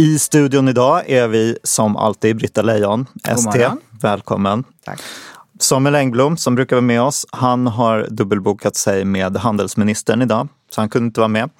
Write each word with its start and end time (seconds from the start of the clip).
I 0.00 0.18
studion 0.18 0.68
idag 0.68 1.10
är 1.10 1.28
vi 1.28 1.58
som 1.62 1.96
alltid 1.96 2.36
Britta 2.36 2.62
Lejon, 2.62 3.06
ST. 3.28 3.68
Välkommen. 4.02 4.64
Tack. 4.84 5.00
Samuel 5.58 5.94
Engblom 5.94 6.36
som 6.36 6.54
brukar 6.54 6.76
vara 6.76 6.84
med 6.86 7.02
oss, 7.02 7.26
han 7.30 7.66
har 7.66 8.06
dubbelbokat 8.10 8.76
sig 8.76 9.04
med 9.04 9.36
handelsministern 9.36 10.22
idag, 10.22 10.48
så 10.70 10.80
han 10.80 10.88
kunde 10.88 11.06
inte 11.06 11.20
vara 11.20 11.28
med. 11.28 11.50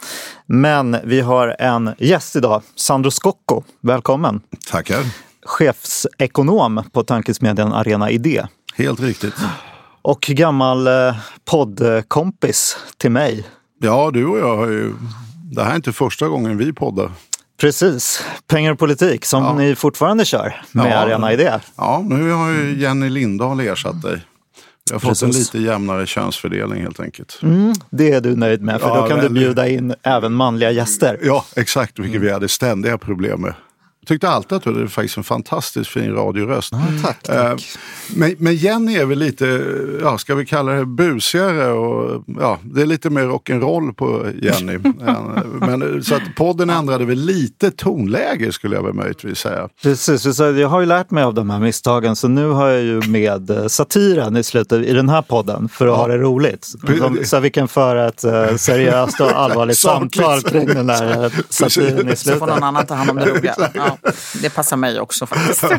Men 0.47 0.97
vi 1.05 1.21
har 1.21 1.57
en 1.59 1.95
gäst 1.99 2.37
idag, 2.37 2.63
Sandro 2.77 3.11
Scocco. 3.11 3.63
Välkommen! 3.81 4.41
Tackar. 4.71 5.01
Chefsekonom 5.43 6.83
på 6.93 7.03
tankesmedjan 7.03 7.73
Arena 7.73 8.11
Idé. 8.11 8.47
Helt 8.75 9.01
riktigt. 9.01 9.35
Och 10.03 10.21
gammal 10.21 10.87
eh, 10.87 11.17
poddkompis 11.45 12.77
till 12.97 13.11
mig. 13.11 13.47
Ja, 13.81 14.11
du 14.11 14.27
och 14.27 14.39
jag 14.39 14.57
har 14.57 14.69
ju... 14.69 14.95
Det 15.53 15.65
här 15.65 15.71
är 15.71 15.77
inte 15.77 15.93
första 15.93 16.29
gången 16.29 16.59
vi 16.59 16.73
poddar. 16.73 17.11
Precis. 17.61 18.25
Pengar 18.47 18.73
och 18.73 18.79
politik 18.79 19.25
som 19.25 19.45
Ja. 19.45 19.55
ni 19.55 19.75
fortfarande 19.75 20.25
kör 20.25 20.63
med 20.73 20.93
Ja. 20.93 20.97
Arena 20.97 21.33
Idé. 21.33 21.53
Ja, 21.77 22.05
nu 22.09 22.31
har 22.31 22.51
ju 22.51 22.79
Jenny 22.81 23.09
Lindahl 23.09 23.61
ersatt 23.61 24.03
dig. 24.03 24.21
Vi 24.91 24.93
har 24.93 25.01
fått 25.01 25.23
en 25.23 25.29
Precis. 25.29 25.55
lite 25.55 25.67
jämnare 25.67 26.07
könsfördelning 26.07 26.83
helt 26.83 27.01
enkelt. 27.01 27.39
Mm, 27.43 27.73
det 27.91 28.13
är 28.13 28.21
du 28.21 28.37
nöjd 28.37 28.63
med, 28.63 28.81
för 28.81 28.89
Ja, 28.89 28.95
då 28.95 29.01
kan 29.09 29.17
väldigt. 29.17 29.35
du 29.35 29.41
bjuda 29.41 29.69
in 29.69 29.95
även 30.03 30.33
manliga 30.33 30.71
gäster. 30.71 31.19
Ja, 31.23 31.45
exakt, 31.57 31.99
vilket 31.99 32.17
Mm. 32.17 32.27
vi 32.27 32.33
hade 32.33 32.49
ständiga 32.49 32.99
problem 32.99 33.41
med. 33.41 33.55
Jag 34.11 34.15
tyckte 34.15 34.29
alltid 34.29 34.57
att 34.57 34.63
du 34.65 34.73
hade 34.75 34.89
faktiskt 34.89 35.17
en 35.17 35.25
fantastiskt 35.25 35.91
fin 35.91 36.15
radioröst. 36.15 36.73
Tack, 37.03 37.29
Eh, 37.29 37.57
Men, 38.15 38.35
men 38.39 38.55
Jenny 38.57 38.97
är 38.97 39.05
väl 39.07 39.19
lite, 39.19 39.63
ja, 40.03 40.19
ska 40.19 40.35
vi 40.35 40.47
kalla 40.47 40.73
det 40.73 40.87
busigare 40.87 41.73
och 41.73 42.25
ja, 42.41 42.59
det 42.63 42.83
är 42.83 42.87
lite 42.87 43.11
mer 43.11 43.23
rock'n'roll 43.23 43.95
på 43.95 44.27
Jenny. 44.43 44.79
Eh, 45.07 45.43
men, 45.61 46.03
så 46.05 46.15
att 46.15 46.23
podden 46.37 46.71
ändrade 46.71 47.05
väl 47.05 47.19
lite 47.19 47.71
tonläge 47.71 48.53
skulle 48.53 48.77
jag 48.77 48.83
väl 48.83 48.93
möjligtvis 48.95 49.39
säga. 49.39 49.69
Precis, 49.83 50.37
så 50.37 50.45
jag 50.45 50.69
har 50.69 50.81
ju 50.81 50.87
lärt 50.87 51.11
mig 51.11 51.25
av 51.25 51.35
de 51.35 51.51
här 51.51 51.59
misstagen 51.61 52.17
så 52.17 52.29
nu 52.29 52.49
har 52.49 52.69
jag 52.69 52.83
ju 52.83 53.01
med 53.09 53.51
eh, 53.51 53.67
satiren 53.67 54.37
i 54.37 54.43
slutet 54.45 54.87
i 54.87 54.93
den 54.93 55.09
här 55.09 55.23
podden 55.23 55.69
för 55.69 55.87
att 55.87 55.97
ha 55.97 56.07
det 56.09 56.17
roligt. 56.19 56.65
Så, 56.65 56.79
så 57.25 57.37
att 57.37 57.43
vi 57.43 57.51
kan 57.51 57.69
föra 57.69 58.09
ett 58.09 58.25
eh, 58.25 58.57
seriöst 58.57 59.21
och 59.21 59.31
allvarligt 59.31 59.79
samtal 59.89 60.43
kring 60.43 60.67
den 60.67 60.87
där 60.87 61.25
eh, 61.25 61.31
satiren 61.49 62.09
i 62.09 62.17
Så 62.17 62.33
får 62.33 62.47
någon 62.47 62.49
slutet. 62.49 62.63
annan 62.63 62.87
ta 62.87 62.95
hand 62.95 63.11
om 63.11 63.17
det 63.17 63.27
roliga. 63.31 63.55
Ja, 63.75 63.97
det 64.43 64.51
passar 64.51 64.77
mig 64.77 65.01
också 65.01 65.27
faktiskt. 65.27 65.65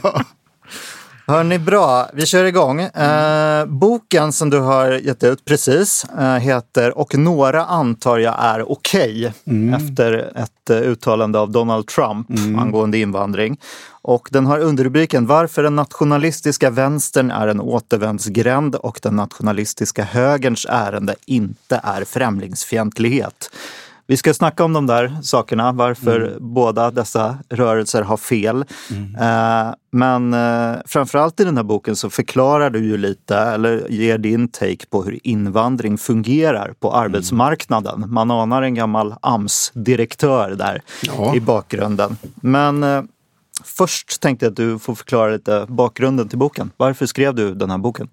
Hörni, 1.27 1.59
bra. 1.59 2.09
Vi 2.13 2.25
kör 2.25 2.45
igång. 2.45 2.81
Eh, 2.81 3.65
boken 3.65 4.31
som 4.31 4.49
du 4.49 4.59
har 4.59 4.91
gett 4.91 5.23
ut 5.23 5.45
precis 5.45 6.05
eh, 6.19 6.35
heter 6.35 6.97
Och 6.97 7.17
några 7.17 7.65
antar 7.65 8.19
jag 8.19 8.35
är 8.39 8.71
okej 8.71 9.33
efter 9.75 10.31
ett 10.35 10.69
eh, 10.69 10.77
uttalande 10.77 11.39
av 11.39 11.51
Donald 11.51 11.87
Trump 11.87 12.27
angående 12.59 12.97
invandring. 12.97 13.57
Och 14.01 14.29
den 14.31 14.45
har 14.45 14.59
underrubriken 14.59 15.27
Varför 15.27 15.63
den 15.63 15.75
nationalistiska 15.75 16.69
vänstern 16.69 17.31
är 17.31 17.47
en 17.47 17.61
återvändsgränd 17.61 18.75
och 18.75 18.99
den 19.01 19.15
nationalistiska 19.15 20.03
högerns 20.03 20.65
ärende 20.69 21.15
inte 21.25 21.81
är 21.83 22.03
främlingsfientlighet. 22.03 23.49
Vi 24.11 24.17
ska 24.17 24.33
snacka 24.33 24.63
om 24.63 24.73
de 24.73 24.87
där 24.87 25.17
sakerna, 25.21 25.71
varför 25.71 26.37
båda 26.39 26.91
dessa 26.91 27.37
rörelser 27.49 28.01
har 28.01 28.17
fel. 28.17 28.65
Eh, 29.19 29.73
men 29.91 30.33
eh, 30.33 30.75
framförallt 30.85 31.39
i 31.39 31.43
den 31.43 31.57
här 31.57 31.63
boken 31.63 31.95
så 31.95 32.09
förklarar 32.09 32.69
du 32.69 32.79
ju 32.79 32.97
lite, 32.97 33.37
eller 33.37 33.87
ger 33.89 34.17
din 34.17 34.47
take 34.47 34.85
på 34.89 35.03
hur 35.03 35.19
invandring 35.23 35.97
fungerar 35.97 36.73
på 36.79 36.93
arbetsmarknaden. 36.93 38.03
Man 38.07 38.31
anar 38.31 38.61
en 38.61 38.75
gammal 38.75 39.15
AMS-direktör 39.21 40.49
där 40.49 40.81
Ja. 41.01 41.35
i 41.35 41.39
bakgrunden. 41.39 42.17
Men 42.35 42.83
eh, 42.83 43.03
först 43.63 44.21
tänkte 44.21 44.45
jag 44.45 44.51
att 44.51 44.57
du 44.57 44.79
får 44.79 44.95
förklara 44.95 45.31
lite 45.31 45.65
bakgrunden 45.69 46.29
till 46.29 46.37
boken. 46.37 46.71
Varför 46.77 47.05
skrev 47.05 47.35
du 47.35 47.53
den 47.55 47.69
här 47.69 47.77
boken? 47.77 48.09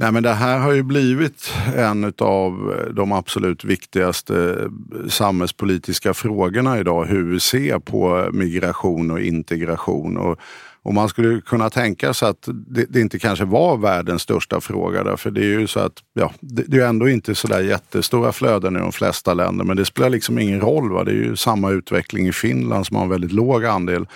Nej, 0.00 0.12
men 0.12 0.22
det 0.22 0.32
här 0.34 0.58
har 0.58 0.72
ju 0.72 0.82
blivit 0.82 1.52
en 1.76 2.12
av 2.18 2.74
de 2.92 3.12
absolut 3.12 3.64
viktigaste 3.64 4.68
samhällspolitiska 5.08 6.14
frågorna 6.14 6.78
idag. 6.78 7.04
Hur 7.04 7.32
vi 7.32 7.40
ser 7.40 7.78
på 7.78 8.28
migration 8.32 9.10
och 9.10 9.20
integration. 9.20 10.16
Och, 10.16 10.38
och 10.82 10.94
man 10.94 11.08
skulle 11.08 11.40
kunna 11.40 11.70
tänka 11.70 12.14
sig 12.14 12.28
att 12.28 12.48
det, 12.48 12.86
det 12.88 13.00
inte 13.00 13.18
kanske 13.18 13.44
var 13.44 13.76
världens 13.76 14.22
största 14.22 14.60
fråga. 14.60 15.04
Där, 15.04 15.16
för 15.16 15.30
det 15.30 15.40
är 15.40 15.58
ju 15.60 15.66
så 15.66 15.80
att 15.80 16.02
ja, 16.12 16.32
det, 16.40 16.62
det 16.66 16.76
är 16.76 16.86
ändå 16.86 17.08
inte 17.08 17.34
sådär 17.34 17.60
jättestora 17.60 18.32
flöden 18.32 18.76
i 18.76 18.78
de 18.78 18.92
flesta 18.92 19.34
länder. 19.34 19.64
Men 19.64 19.76
det 19.76 19.84
spelar 19.84 20.10
liksom 20.10 20.38
ingen 20.38 20.60
roll. 20.60 20.92
Va? 20.92 21.04
Det 21.04 21.10
är 21.10 21.14
ju 21.14 21.36
samma 21.36 21.70
utveckling 21.70 22.26
i 22.26 22.32
Finland 22.32 22.86
som 22.86 22.96
har 22.96 23.04
en 23.04 23.10
väldigt 23.10 23.32
låg 23.32 23.64
andel 23.64 24.06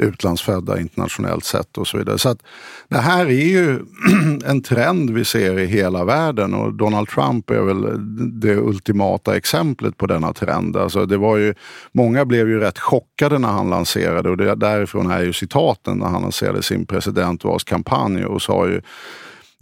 utlandsfödda 0.00 0.80
internationellt 0.80 1.44
sett 1.44 1.78
och 1.78 1.86
så 1.86 1.98
vidare. 1.98 2.18
Så 2.18 2.28
att 2.28 2.42
det 2.88 2.98
här 2.98 3.26
är 3.26 3.30
ju 3.30 3.78
en 4.44 4.62
trend 4.62 5.10
vi 5.10 5.24
ser 5.24 5.58
i 5.58 5.66
hela 5.66 6.04
världen 6.04 6.54
och 6.54 6.74
Donald 6.74 7.08
Trump 7.08 7.50
är 7.50 7.60
väl 7.60 7.86
det 8.40 8.56
ultimata 8.56 9.36
exemplet 9.36 9.96
på 9.96 10.06
denna 10.06 10.32
trend. 10.32 10.76
Alltså 10.76 11.06
det 11.06 11.16
var 11.16 11.36
ju, 11.36 11.54
många 11.92 12.24
blev 12.24 12.48
ju 12.48 12.60
rätt 12.60 12.78
chockade 12.78 13.38
när 13.38 13.48
han 13.48 13.70
lanserade 13.70 14.30
och 14.30 14.36
det, 14.36 14.54
därifrån 14.54 15.10
är 15.10 15.22
ju 15.22 15.32
citaten 15.32 15.98
när 15.98 16.06
han 16.06 16.22
lanserade 16.22 16.62
sin 16.62 16.86
presidentvalskampanj 16.86 18.24
och 18.24 18.42
sa 18.42 18.66
ju 18.66 18.80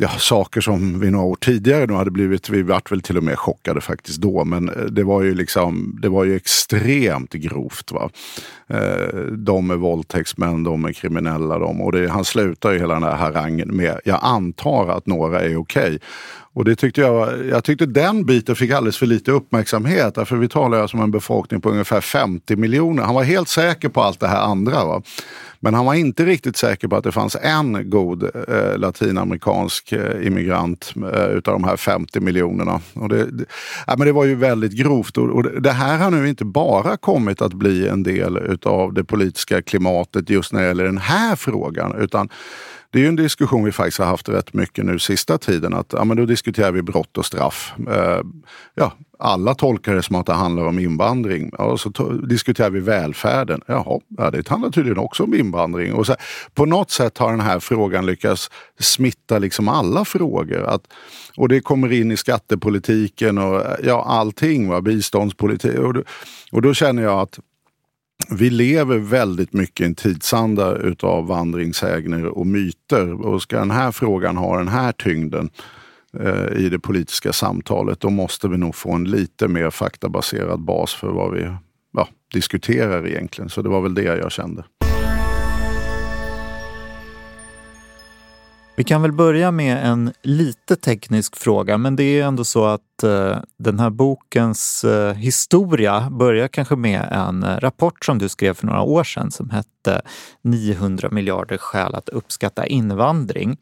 ja, 0.01 0.09
saker 0.09 0.61
som 0.61 1.01
vi 1.01 1.11
några 1.11 1.25
år 1.25 1.37
tidigare 1.37 1.87
nu 1.87 1.93
hade 1.93 2.11
blivit, 2.11 2.49
vi 2.49 2.63
vart 2.63 2.93
väl 2.93 3.03
till 3.03 3.17
och 3.17 3.25
med 3.25 3.39
chockade 3.39 3.81
faktiskt 3.81 4.21
då, 4.21 4.45
men 4.45 4.69
eh, 4.69 4.83
det 4.83 5.05
var 5.05 5.23
ju 5.23 5.35
liksom, 5.35 5.99
det 6.03 6.09
var 6.09 6.25
ju 6.25 6.37
extremt 6.37 7.33
grovt. 7.33 7.93
Va? 7.93 8.11
Eh, 8.67 9.17
de 9.33 9.71
är 9.71 9.77
våldtäktsmän, 9.77 10.65
de 10.65 10.85
är 10.85 10.93
kriminella 10.93 11.59
de. 11.59 11.81
Och 11.81 11.93
det, 11.93 12.09
han 12.09 12.25
slutar 12.25 12.73
ju 12.73 12.79
hela 12.79 12.95
den 12.95 13.03
här 13.03 13.17
harangen 13.17 13.77
med, 13.77 14.01
jag 14.05 14.19
antar 14.23 14.89
att 14.89 15.07
några 15.07 15.41
är 15.41 15.57
okej. 15.57 15.99
Och 16.53 16.65
det 16.65 16.77
tyckte 16.77 17.01
jag, 17.01 17.47
jag 17.47 17.65
tyckte 17.65 17.87
den 17.87 18.27
biten 18.27 18.57
fick 18.57 18.71
alldeles 18.71 18.97
för 18.97 19.07
lite 19.07 19.31
uppmärksamhet. 19.31 20.15
Därför 20.15 20.37
vi 20.37 20.49
talar 20.49 20.81
alltså 20.81 20.97
om 20.97 21.03
en 21.03 21.11
befolkning 21.11 21.61
på 21.61 21.71
ungefär 21.71 22.01
50 22.01 22.57
miljoner. 22.57 23.03
Han 23.03 23.15
var 23.15 23.23
helt 23.23 23.49
säker 23.49 23.89
på 23.89 24.03
allt 24.03 24.21
det 24.21 24.29
här 24.29 24.41
andra. 24.41 24.85
Va? 24.85 25.03
Men 25.61 25.75
han 25.75 25.87
var 25.87 25.95
inte 25.95 26.25
riktigt 26.25 26.57
säker 26.57 26.89
på 26.89 26.97
att 26.97 27.05
det 27.05 27.13
fanns 27.13 27.37
en 27.43 27.91
god 27.91 28.23
eh, 28.23 28.79
latinamerikansk 28.79 29.93
eh, 29.93 30.27
immigrant 30.27 30.93
eh, 31.15 31.25
utav 31.25 31.55
de 31.55 31.65
här 31.65 31.77
50 31.77 32.21
miljonerna. 32.21 32.81
Och 32.95 33.09
det, 33.09 33.25
det, 33.31 33.45
ja, 33.87 33.95
men 33.99 34.07
det 34.07 34.13
var 34.13 34.25
ju 34.25 34.35
väldigt 34.35 34.73
grovt. 34.73 35.17
Och, 35.19 35.25
och 35.31 35.43
det- 35.43 35.61
det 35.61 35.71
här 35.73 35.99
har 35.99 36.11
nu 36.11 36.29
inte 36.29 36.45
bara 36.45 36.97
kommit 36.97 37.43
att 37.43 37.53
bli 37.55 37.89
en 37.89 38.03
del 38.03 38.37
utav 38.37 38.95
det 38.95 39.05
politiska 39.05 39.63
klimatet 39.63 40.31
just 40.31 40.53
när 40.53 40.61
det 40.63 40.69
gäller 40.69 40.85
den 40.85 40.99
här 40.99 41.37
frågan. 41.37 41.95
Utan 42.01 42.29
det 42.91 42.99
är 42.99 43.03
ju 43.03 43.09
en 43.09 43.17
diskussion 43.17 43.65
vi 43.65 43.73
faktiskt 43.73 43.99
har 43.99 44.07
haft 44.07 44.29
rätt 44.29 44.55
mycket 44.55 44.85
nu 44.85 44.99
sista 44.99 45.39
tiden. 45.39 45.75
Att, 45.75 45.93
ja, 45.93 46.05
men 46.05 46.17
då 46.17 46.25
diskuterar 46.27 46.73
vi 46.73 46.83
brott 46.83 47.19
och 47.19 47.27
straff. 47.27 47.73
Eh, 47.89 48.21
ja, 48.75 48.93
alla 49.19 49.55
tolkar 49.55 49.95
det 49.95 50.03
som 50.03 50.17
att 50.17 50.27
det 50.27 50.33
handlar 50.33 50.65
om 50.67 50.79
invandring. 50.79 51.51
Ja, 51.59 51.77
så 51.79 51.91
to- 51.91 52.27
diskuterar 52.27 52.71
vi 52.71 52.81
välfärden. 52.81 53.61
Jaha, 53.67 54.01
ja, 54.09 54.31
det 54.31 54.49
handlar 54.49 54.71
tydligen 54.71 54.99
också 54.99 55.23
om 55.25 55.35
invandring. 55.35 55.93
Och 55.95 56.07
så, 56.07 56.15
på 56.55 56.67
något 56.67 56.91
sätt 56.91 57.19
har 57.19 57.31
den 57.31 57.41
här 57.41 57.61
frågan 57.61 58.07
lyckats 58.07 58.51
smitta 58.79 59.39
liksom 59.39 59.69
alla 59.69 60.05
frågor. 60.05 60.63
Att, 60.65 60.83
och 61.37 61.49
det 61.49 61.61
kommer 61.61 61.93
in 61.93 62.13
i 62.13 62.17
skattepolitiken 62.17 63.39
och 63.39 63.63
ja, 63.83 64.05
allting, 64.05 64.69
va? 64.69 64.81
biståndspolitik. 64.81 65.79
Och, 65.79 65.95
då- 65.95 66.03
och 66.53 66.63
då 66.63 66.75
känner 66.75 67.03
jag 67.03 67.21
att 67.21 67.39
vi 68.31 68.51
lever 68.51 68.99
väldigt 68.99 69.53
mycket 69.53 69.81
i 69.81 69.85
en 69.85 69.95
tidsanda 69.95 70.77
utav 70.77 71.27
vandringssägner 71.27 72.27
och 72.27 72.47
myter. 72.47 73.27
Och 73.27 73.43
ska 73.43 73.59
den 73.59 73.71
här 73.71 73.93
frågan 73.93 74.37
ha 74.37 74.59
den 74.59 74.69
här 74.69 74.93
tyngden 74.93 75.51
Eh, 76.15 76.57
i 76.57 76.69
det 76.69 76.79
politiska 76.79 77.33
samtalet, 77.33 78.01
då 78.01 78.11
måste 78.11 78.49
vi 78.49 78.57
nog 78.57 78.75
få 78.75 78.93
en 78.93 79.05
lite 79.05 79.49
mer 79.49 79.71
faktabaserad 79.71 80.61
bas 80.61 80.95
för 80.95 81.09
vad 81.09 81.33
vi 81.35 81.51
ja, 81.93 82.09
diskuterar 82.33 83.07
egentligen. 83.07 83.51
Så 83.51 83.63
det 83.63 83.69
var 83.69 83.81
väl 83.81 83.95
det 83.95 84.03
jag 84.03 84.33
kände. 84.33 84.65
Vi 88.79 88.85
kan 88.85 89.03
väl 89.03 89.13
börja 89.13 89.51
med 89.51 89.87
en 89.87 90.13
lite 90.23 90.77
teknisk 90.77 91.37
fråga, 91.37 91.79
men 91.79 91.97
det 91.97 92.03
är 92.03 92.25
ändå 92.25 92.45
så 92.45 92.65
att 92.65 93.03
eh, 93.03 93.39
den 93.59 93.79
här 93.79 93.91
bokens 93.91 94.85
eh, 94.85 95.15
historia 95.15 96.11
börjar 96.11 96.49
kanske 96.49 96.77
med 96.77 97.09
en 97.11 97.43
eh, 97.43 97.57
rapport 97.57 98.05
som 98.05 98.19
du 98.19 98.29
skrev 98.29 98.55
för 98.55 98.67
några 98.67 98.83
år 98.83 99.05
sedan 99.05 99.31
som 99.31 99.51
hette 99.51 100.03
900 100.43 101.09
miljarder 101.11 101.57
skäl 101.57 101.95
att 101.95 102.09
uppskatta 102.09 102.67
invandring. 102.67 103.57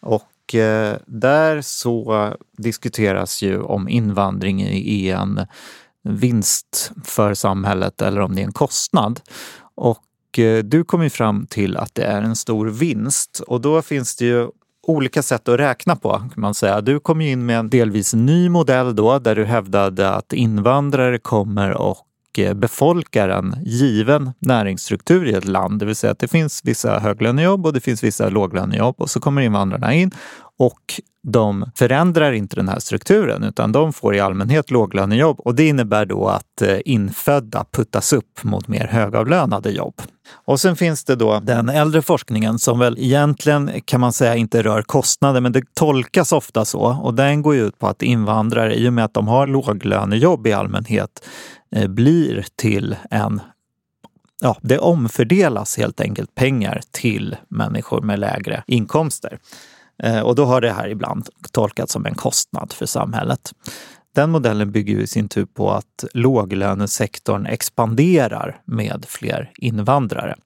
Och 0.00 0.29
eh, 0.54 0.96
där 1.06 1.60
så 1.60 2.28
diskuteras 2.58 3.42
ju 3.42 3.60
om 3.60 3.88
invandring 3.88 4.62
är 4.62 5.16
en 5.16 5.46
vinst 6.02 6.92
för 7.04 7.34
samhället 7.34 8.02
eller 8.02 8.20
om 8.20 8.34
det 8.34 8.42
är 8.42 8.46
en 8.46 8.52
kostnad. 8.52 9.20
Och 9.74 10.38
eh, 10.38 10.64
du 10.64 10.84
kom 10.84 11.02
ju 11.02 11.10
fram 11.10 11.46
till 11.46 11.76
att 11.76 11.94
det 11.94 12.04
är 12.04 12.22
en 12.22 12.36
stor 12.36 12.66
vinst 12.66 13.40
och 13.46 13.60
då 13.60 13.82
finns 13.82 14.16
det 14.16 14.24
ju 14.24 14.48
olika 14.86 15.22
sätt 15.22 15.48
att 15.48 15.60
räkna 15.60 15.96
på 15.96 16.10
kan 16.10 16.32
man 16.36 16.54
säga. 16.54 16.80
Du 16.80 17.00
kom 17.00 17.20
ju 17.20 17.30
in 17.30 17.46
med 17.46 17.58
en 17.58 17.70
delvis 17.70 18.14
ny 18.14 18.48
modell 18.48 18.96
då 18.96 19.18
där 19.18 19.36
du 19.36 19.44
hävdade 19.44 20.10
att 20.10 20.32
invandrare 20.32 21.18
kommer 21.18 21.70
och 21.70 22.06
och 22.38 22.56
befolkar 22.56 23.28
en 23.28 23.56
given 23.64 24.32
näringsstruktur 24.38 25.26
i 25.26 25.32
ett 25.32 25.44
land. 25.44 25.78
Det 25.78 25.86
vill 25.86 25.96
säga 25.96 26.10
att 26.10 26.18
det 26.18 26.28
finns 26.28 26.60
vissa 26.64 26.98
höglönejobb 26.98 27.66
och 27.66 27.72
det 27.72 27.80
finns 27.80 28.04
vissa 28.04 28.28
låglönejobb 28.28 28.94
och 28.98 29.10
så 29.10 29.20
kommer 29.20 29.42
invandrarna 29.42 29.94
in 29.94 30.10
och 30.58 31.00
de 31.22 31.70
förändrar 31.74 32.32
inte 32.32 32.56
den 32.56 32.68
här 32.68 32.78
strukturen 32.78 33.44
utan 33.44 33.72
de 33.72 33.92
får 33.92 34.14
i 34.14 34.20
allmänhet 34.20 34.70
låglönejobb 34.70 35.40
och 35.40 35.54
det 35.54 35.68
innebär 35.68 36.06
då 36.06 36.28
att 36.28 36.62
eh, 36.62 36.78
infödda 36.84 37.64
puttas 37.72 38.12
upp 38.12 38.42
mot 38.44 38.68
mer 38.68 38.86
högavlönade 38.86 39.70
jobb. 39.70 39.94
Och 40.44 40.60
sen 40.60 40.76
finns 40.76 41.04
det 41.04 41.16
då 41.16 41.40
den 41.40 41.68
äldre 41.68 42.02
forskningen 42.02 42.58
som 42.58 42.78
väl 42.78 42.98
egentligen 42.98 43.70
kan 43.84 44.00
man 44.00 44.12
säga 44.12 44.36
inte 44.36 44.62
rör 44.62 44.82
kostnader 44.82 45.40
men 45.40 45.52
det 45.52 45.74
tolkas 45.74 46.32
ofta 46.32 46.64
så 46.64 46.80
och 47.02 47.14
den 47.14 47.42
går 47.42 47.54
ju 47.54 47.66
ut 47.66 47.78
på 47.78 47.86
att 47.86 48.02
invandrare 48.02 48.74
i 48.74 48.88
och 48.88 48.92
med 48.92 49.04
att 49.04 49.14
de 49.14 49.28
har 49.28 49.46
låglönejobb 49.46 50.46
i 50.46 50.52
allmänhet 50.52 51.26
Eh, 51.76 51.88
blir 51.88 52.46
till 52.56 52.96
en 53.10 53.40
Ja, 54.42 54.56
det 54.60 54.78
omfördelas 54.78 55.78
helt 55.78 56.00
enkelt 56.00 56.34
pengar 56.34 56.80
till 56.90 57.36
människor 57.48 58.00
med 58.00 58.18
lägre 58.18 58.62
inkomster. 58.66 59.38
Eh, 60.02 60.20
och 60.20 60.34
då 60.34 60.44
har 60.44 60.60
det 60.60 60.72
här 60.72 60.88
ibland 60.88 61.28
tolkats 61.52 61.92
som 61.92 62.06
en 62.06 62.14
kostnad 62.14 62.72
för 62.72 62.86
samhället. 62.86 63.52
Den 64.14 64.30
modellen 64.30 64.72
bygger 64.72 64.98
i 64.98 65.06
sin 65.06 65.28
tur 65.28 65.44
på 65.44 65.70
att 65.70 66.04
låglönesektorn 66.14 67.46
expanderar 67.46 68.60
med 68.64 69.04
fler 69.08 69.50
invandrare. 69.56 70.36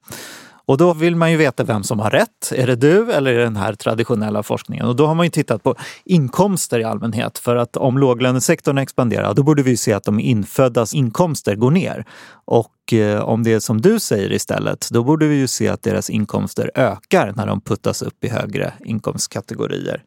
Och 0.65 0.77
då 0.77 0.93
vill 0.93 1.15
man 1.15 1.31
ju 1.31 1.37
veta 1.37 1.63
vem 1.63 1.83
som 1.83 1.99
har 1.99 2.09
rätt. 2.09 2.51
Är 2.55 2.67
det 2.67 2.75
du 2.75 3.11
eller 3.11 3.33
är 3.33 3.37
det 3.37 3.43
den 3.43 3.55
här 3.55 3.73
traditionella 3.73 4.43
forskningen? 4.43 4.85
Och 4.85 4.95
då 4.95 5.07
har 5.07 5.15
man 5.15 5.25
ju 5.25 5.29
tittat 5.29 5.63
på 5.63 5.75
inkomster 6.05 6.79
i 6.79 6.83
allmänhet. 6.83 7.37
För 7.37 7.55
att 7.55 7.77
om 7.77 7.97
låglönesektorn 7.97 8.77
expanderar, 8.77 9.33
då 9.33 9.43
borde 9.43 9.63
vi 9.63 9.77
se 9.77 9.93
att 9.93 10.03
de 10.03 10.19
inföddas 10.19 10.93
inkomster 10.93 11.55
går 11.55 11.71
ner. 11.71 12.05
Och 12.45 12.93
eh, 12.93 13.21
om 13.21 13.43
det 13.43 13.53
är 13.53 13.59
som 13.59 13.81
du 13.81 13.99
säger 13.99 14.31
istället, 14.31 14.87
då 14.91 15.03
borde 15.03 15.27
vi 15.27 15.35
ju 15.35 15.47
se 15.47 15.67
att 15.67 15.83
deras 15.83 16.09
inkomster 16.09 16.71
ökar 16.75 17.33
när 17.35 17.47
de 17.47 17.61
puttas 17.61 18.01
upp 18.01 18.23
i 18.23 18.29
högre 18.29 18.73
inkomstkategorier. 18.85 20.03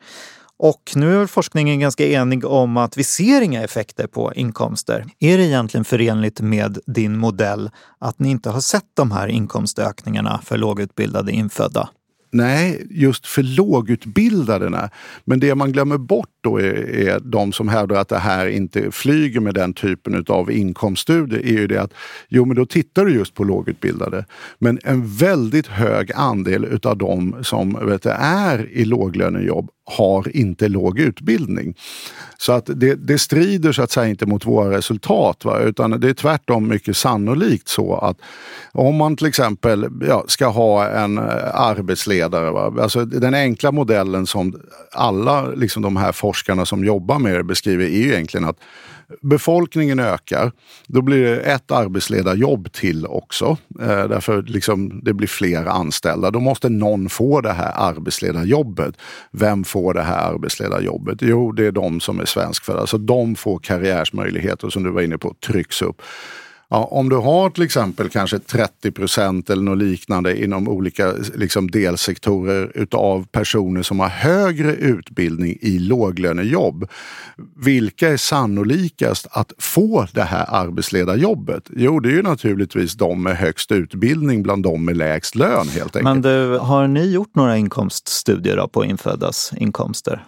Och 0.58 0.93
nu 0.96 1.22
är 1.22 1.26
forskningen 1.26 1.81
ganska 1.81 2.06
enig 2.06 2.44
om 2.44 2.76
att 2.76 2.96
vi 2.96 3.05
ser 3.05 3.40
inga 3.40 3.64
effekter 3.64 4.06
på 4.06 4.32
inkomster. 4.34 5.05
Är 5.19 5.38
det 5.38 5.44
egentligen 5.44 5.84
förenligt 5.84 6.40
med 6.40 6.78
din 6.87 7.19
modell 7.19 7.70
att 7.99 8.19
ni 8.19 8.31
inte 8.31 8.50
har 8.50 8.60
sett 8.60 8.90
de 8.94 9.10
här 9.10 9.28
inkomstökningarna 9.28 10.40
för 10.44 10.56
lågutbildade 10.56 11.32
infödda? 11.32 11.88
Nej, 12.31 12.87
just 12.90 13.26
för 13.26 13.43
lågutbildade. 13.43 14.90
Men 15.25 15.40
det 15.40 15.55
man 15.55 15.72
glömmer 15.72 15.99
bort 15.99 16.28
då 16.40 16.61
är, 16.61 16.94
är 16.94 17.20
de 17.20 17.52
som 17.52 17.69
hävdar 17.69 17.96
att 17.96 18.08
det 18.08 18.19
här 18.19 18.46
inte 18.46 18.90
flyger 18.90 19.40
med 19.40 19.54
den 19.54 19.75
typen 19.75 20.25
av 20.28 20.50
inkomststudier 20.50 21.40
är 21.40 21.58
ju 21.58 21.66
det 21.66 21.82
att 21.82 21.93
jo, 22.28 22.44
men 22.44 22.56
då 22.56 22.66
tittar 22.66 23.04
du 23.04 23.14
just 23.14 23.34
på 23.34 23.44
lågutbildade. 23.44 24.25
Men 24.58 24.78
en 24.84 25.06
väldigt 25.06 25.66
hög 25.66 26.12
andel 26.14 26.64
utav 26.64 26.99
de 26.99 27.37
som 27.43 27.87
vet 27.87 28.06
är 28.20 28.70
i 28.70 28.84
låglönejobb 28.84 29.70
har 29.88 30.37
inte 30.37 30.69
låg 30.69 30.99
utbildning. 30.99 31.75
Så 32.38 32.52
att 32.52 32.70
det, 32.75 32.94
det 32.94 33.19
strider 33.19 33.73
så 33.73 33.82
att 33.82 33.90
säga 33.90 34.08
inte 34.08 34.26
mot 34.26 34.46
våra 34.46 34.76
resultat, 34.76 35.44
va? 35.44 35.58
utan 35.58 36.00
det 36.00 36.08
är 36.08 36.14
tvärtom 36.14 36.69
mycket 36.69 36.96
sannolikt 36.96 37.69
så 37.69 37.94
att 37.94 38.17
om 38.73 38.96
man 38.96 39.17
till 39.17 39.26
exempel 39.26 39.88
ja, 40.08 40.25
ska 40.26 40.46
ha 40.46 40.88
en 40.88 41.19
eh, 41.19 41.25
arbetsledare, 41.55 42.50
va? 42.50 42.82
alltså 42.82 43.05
den 43.05 43.35
enkla 43.35 43.73
modellen 43.73 44.26
som 44.26 44.61
alla 44.93 45.49
liksom 45.49 45.82
de 45.82 45.96
här 45.96 46.12
forskarna 46.12 46.67
som 46.67 46.85
jobbar 46.85 47.19
med 47.19 47.35
det 47.35 47.44
beskriver 47.44 47.85
är 47.85 47.99
ju 47.99 48.12
egentligen 48.12 48.49
att 48.49 48.58
befolkningen 49.22 50.00
ökar, 50.00 50.52
då 50.87 51.02
blir 51.02 51.22
det 51.22 51.40
ett 51.40 51.70
arbetsledarjobb 51.70 52.72
till 52.72 53.06
också. 53.06 53.56
Eh, 53.81 54.08
därför 54.08 54.43
liksom 54.43 55.00
det 55.05 55.12
blir 55.12 55.28
fler 55.28 55.66
anställda. 55.66 56.31
Då 56.31 56.40
måste 56.40 56.69
någon 56.69 57.08
få 57.08 57.40
det 57.40 57.52
här 57.52 57.72
arbetsledarjobbet. 57.76 58.94
Vem 59.31 59.64
får 59.64 59.94
det 59.94 60.02
här 60.02 60.32
arbetsledarjobbet? 60.32 61.19
Jo, 61.22 61.52
det 61.52 61.66
är 61.66 61.72
de 61.72 62.00
som 62.00 62.20
är 62.20 62.25
svenskfödda. 62.25 62.87
Så 62.87 62.99
de 62.99 63.34
får 63.37 63.58
karriärsmöjligheter 63.58 64.70
som 64.70 64.82
du 64.82 64.90
var 64.90 65.02
inne 65.02 65.19
på, 65.19 65.34
trycks 65.46 65.82
upp. 65.82 66.02
Ja, 66.70 66.88
om 66.91 67.09
du 67.09 67.17
har 67.17 67.50
till 67.50 67.62
exempel 67.62 68.09
kanske 68.09 68.38
30 68.38 68.91
procent 68.93 69.50
eller 69.50 69.62
något 69.62 69.79
liknande 69.79 70.44
inom 70.44 70.69
olika 70.69 71.12
liksom, 71.35 71.70
delsektorer 71.70 72.73
utav 72.75 73.26
personer 73.26 73.82
som 73.82 74.00
har 74.00 74.09
högre 74.09 74.73
utbildning 74.73 75.59
i 75.61 75.79
låglönejobb. 75.79 76.88
Vilka 77.56 78.09
är 78.09 78.17
sannolikast 78.17 79.26
att 79.31 79.53
få 79.59 80.06
det 80.12 80.23
här 80.23 80.47
arbetsledarjobbet? 80.49 81.70
Jo, 81.76 82.00
det 82.00 82.09
är 82.09 82.15
ju 82.15 82.23
naturligtvis 82.23 82.94
de 82.94 83.23
med 83.23 83.37
högst 83.37 83.73
utbildning 83.73 84.43
bland 84.43 84.62
de 84.62 84.85
med 84.85 84.97
lägst 84.97 85.35
lön 85.35 85.69
helt 85.69 85.97
enkelt. 85.97 86.03
Men 86.03 86.23
du, 86.23 86.59
har 86.59 86.88
ni 86.88 87.11
gjort 87.11 87.35
några 87.35 87.56
inkomststudier 87.56 88.67
på 88.67 88.85
inföddas 88.85 89.53
inkomster? 89.56 90.25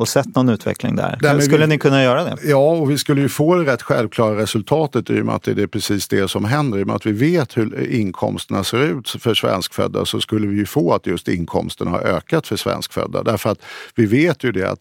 Och 0.00 0.08
sett 0.08 0.36
någon 0.36 0.48
utveckling 0.48 0.96
där? 0.96 1.18
där 1.20 1.40
skulle 1.40 1.66
vi, 1.66 1.66
ni 1.66 1.78
kunna 1.78 2.02
göra 2.02 2.24
det? 2.24 2.36
Ja, 2.44 2.70
och 2.70 2.90
vi 2.90 2.98
skulle 2.98 3.20
ju 3.20 3.28
få 3.28 3.54
det 3.54 3.72
rätt 3.72 3.82
självklara 3.82 4.36
resultatet 4.36 5.10
i 5.10 5.20
och 5.20 5.26
med 5.26 5.34
att 5.34 5.42
det 5.42 5.62
är 5.62 5.66
precis 5.66 6.08
det 6.08 6.28
som 6.28 6.44
händer. 6.44 6.78
I 6.78 6.82
och 6.82 6.86
med 6.86 6.96
att 6.96 7.06
vi 7.06 7.12
vet 7.12 7.56
hur 7.56 7.92
inkomsterna 7.92 8.64
ser 8.64 8.82
ut 8.82 9.10
för 9.10 9.34
svenskfödda 9.34 10.04
så 10.04 10.20
skulle 10.20 10.46
vi 10.46 10.56
ju 10.56 10.66
få 10.66 10.92
att 10.92 11.06
just 11.06 11.28
inkomsterna 11.28 11.90
har 11.90 12.00
ökat 12.00 12.46
för 12.46 12.56
svenskfödda. 12.56 13.22
Därför 13.22 13.50
att 13.50 13.58
vi 13.94 14.06
vet 14.06 14.44
ju 14.44 14.52
det 14.52 14.70
att 14.70 14.80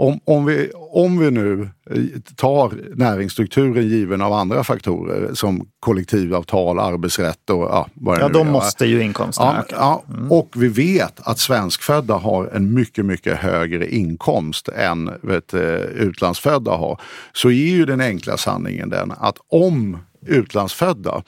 om, 0.00 0.20
om, 0.24 0.44
vi, 0.44 0.70
om 0.74 1.18
vi 1.18 1.30
nu 1.30 1.68
eh, 1.90 2.02
tar 2.36 2.72
näringsstrukturen 2.94 3.88
given 3.88 4.22
av 4.22 4.32
andra 4.32 4.64
faktorer 4.64 5.34
som 5.34 5.66
kollektivavtal, 5.80 6.78
arbetsrätt 6.78 7.50
och 7.50 7.62
ja, 7.62 7.88
vad 7.94 8.18
det 8.18 8.22
Ja, 8.22 8.28
nu 8.28 8.32
då 8.32 8.40
är. 8.40 8.44
måste 8.44 8.86
ju 8.86 9.02
inkomsterna 9.02 9.54
ja, 9.54 9.60
öka. 9.60 9.76
Ja, 9.78 10.04
mm. 10.08 10.32
Och 10.32 10.48
vi 10.56 10.68
vet 10.68 11.20
att 11.20 11.38
svenskfödda 11.38 12.14
har 12.14 12.46
en 12.46 12.74
mycket, 12.74 13.04
mycket 13.04 13.36
högre 13.38 13.94
inkomst 13.94 14.68
än 14.68 15.10
vet, 15.22 15.54
eh, 15.54 15.60
utlandsfödda 15.80 16.70
har. 16.70 17.00
Så 17.32 17.48
är 17.48 17.52
ju 17.70 17.84
den 17.84 18.00
enkla 18.00 18.36
sanningen 18.36 18.88
den 18.88 19.12
att 19.18 19.36
om 19.48 19.98
utlandsfödda 20.26 21.22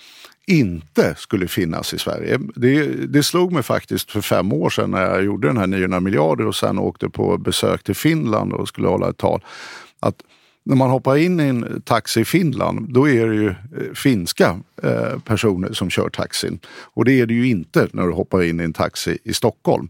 inte 0.47 1.15
skulle 1.19 1.49
finnas 1.49 1.95
i 1.95 1.99
Sverige. 1.99 2.39
Det, 2.55 2.87
det 3.07 3.23
slog 3.23 3.53
mig 3.53 3.63
faktiskt 3.63 4.11
för 4.11 4.21
fem 4.21 4.53
år 4.53 4.71
sedan 4.71 4.91
när 4.91 5.03
jag 5.03 5.25
gjorde 5.25 5.49
den 5.49 5.57
här 5.57 5.67
900 5.67 6.01
miljarder 6.01 6.47
och 6.47 6.55
sen 6.55 6.79
åkte 6.79 7.09
på 7.09 7.39
besök 7.39 7.83
till 7.83 7.95
Finland 7.97 8.53
och 8.53 8.69
skulle 8.69 8.89
hålla 8.89 9.11
ett 9.11 9.17
tal. 9.17 9.45
Att 10.01 10.23
när 10.65 10.77
man 10.77 10.91
hoppar 10.91 11.17
in 11.17 11.41
i 11.41 11.43
en 11.43 11.83
taxi 11.85 12.21
i 12.21 12.25
Finland, 12.25 12.95
då 12.95 13.09
är 13.09 13.27
det 13.27 13.35
ju 13.35 13.49
eh, 13.49 13.55
finska 13.95 14.61
eh, 14.83 15.19
personer 15.25 15.73
som 15.73 15.91
kör 15.91 16.09
taxin. 16.09 16.59
Och 16.95 17.05
det 17.05 17.21
är 17.21 17.27
det 17.27 17.35
ju 17.35 17.49
inte 17.49 17.89
när 17.93 18.07
du 18.07 18.13
hoppar 18.13 18.43
in 18.43 18.61
i 18.61 18.65
en 18.65 18.73
taxi 18.73 19.19
i 19.25 19.33
Stockholm. 19.33 19.89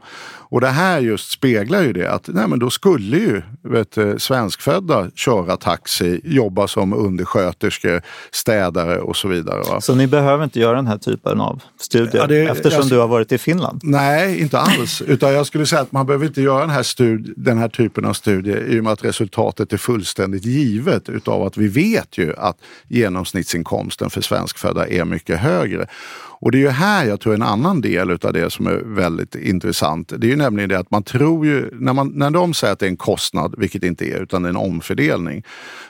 Och 0.52 0.60
det 0.60 0.68
här 0.68 1.00
just 1.00 1.30
speglar 1.30 1.82
ju 1.82 1.92
det 1.92 2.12
att 2.12 2.28
nej 2.28 2.48
men 2.48 2.58
då 2.58 2.70
skulle 2.70 3.16
ju 3.16 3.42
vet, 3.62 4.22
svenskfödda 4.22 5.10
köra 5.14 5.56
taxi, 5.56 6.20
jobba 6.24 6.68
som 6.68 6.92
undersköterskor, 6.92 8.02
städare 8.30 9.00
och 9.00 9.16
så 9.16 9.28
vidare. 9.28 9.62
Va? 9.70 9.80
Så 9.80 9.94
ni 9.94 10.06
behöver 10.06 10.44
inte 10.44 10.60
göra 10.60 10.76
den 10.76 10.86
här 10.86 10.98
typen 10.98 11.40
av 11.40 11.62
studier 11.80 12.22
ja, 12.22 12.26
det, 12.26 12.42
eftersom 12.42 12.80
jag, 12.80 12.90
du 12.90 12.98
har 12.98 13.08
varit 13.08 13.32
i 13.32 13.38
Finland? 13.38 13.80
Nej, 13.84 14.40
inte 14.40 14.58
alls. 14.58 15.02
Utan 15.06 15.32
jag 15.32 15.46
skulle 15.46 15.66
säga 15.66 15.82
att 15.82 15.92
man 15.92 16.06
behöver 16.06 16.26
inte 16.26 16.42
göra 16.42 16.60
den 16.60 16.70
här, 16.70 16.82
studi- 16.82 17.34
den 17.36 17.58
här 17.58 17.68
typen 17.68 18.04
av 18.04 18.12
studier 18.12 18.66
i 18.68 18.80
och 18.80 18.84
med 18.84 18.92
att 18.92 19.04
resultatet 19.04 19.72
är 19.72 19.76
fullständigt 19.76 20.44
givet 20.44 20.61
givet 20.62 21.08
utav 21.08 21.42
att 21.42 21.56
vi 21.56 21.68
vet 21.68 22.18
ju 22.18 22.34
att 22.36 22.56
genomsnittsinkomsten 22.88 24.10
för 24.10 24.20
svenskfödda 24.20 24.88
är 24.88 25.04
mycket 25.04 25.40
högre. 25.40 25.86
Och 26.42 26.50
det 26.50 26.58
är 26.58 26.60
ju 26.60 26.68
här 26.68 27.04
jag 27.04 27.20
tror 27.20 27.34
en 27.34 27.42
annan 27.42 27.80
del 27.80 28.10
utav 28.10 28.32
det 28.32 28.50
som 28.50 28.66
är 28.66 28.76
väldigt 28.84 29.34
intressant. 29.34 30.12
Det 30.16 30.26
är 30.26 30.30
ju 30.30 30.36
nämligen 30.36 30.68
det 30.68 30.78
att 30.78 30.90
man 30.90 31.02
tror 31.02 31.46
ju, 31.46 31.70
när, 31.72 31.92
man, 31.92 32.08
när 32.14 32.30
de 32.30 32.54
säger 32.54 32.72
att 32.72 32.78
det 32.78 32.86
är 32.86 32.90
en 32.90 32.96
kostnad, 32.96 33.54
vilket 33.58 33.80
det 33.80 33.86
inte 33.86 34.04
är, 34.04 34.22
utan 34.22 34.42
det 34.42 34.46
är 34.46 34.50
en 34.50 34.56
omfördelning, 34.56 35.42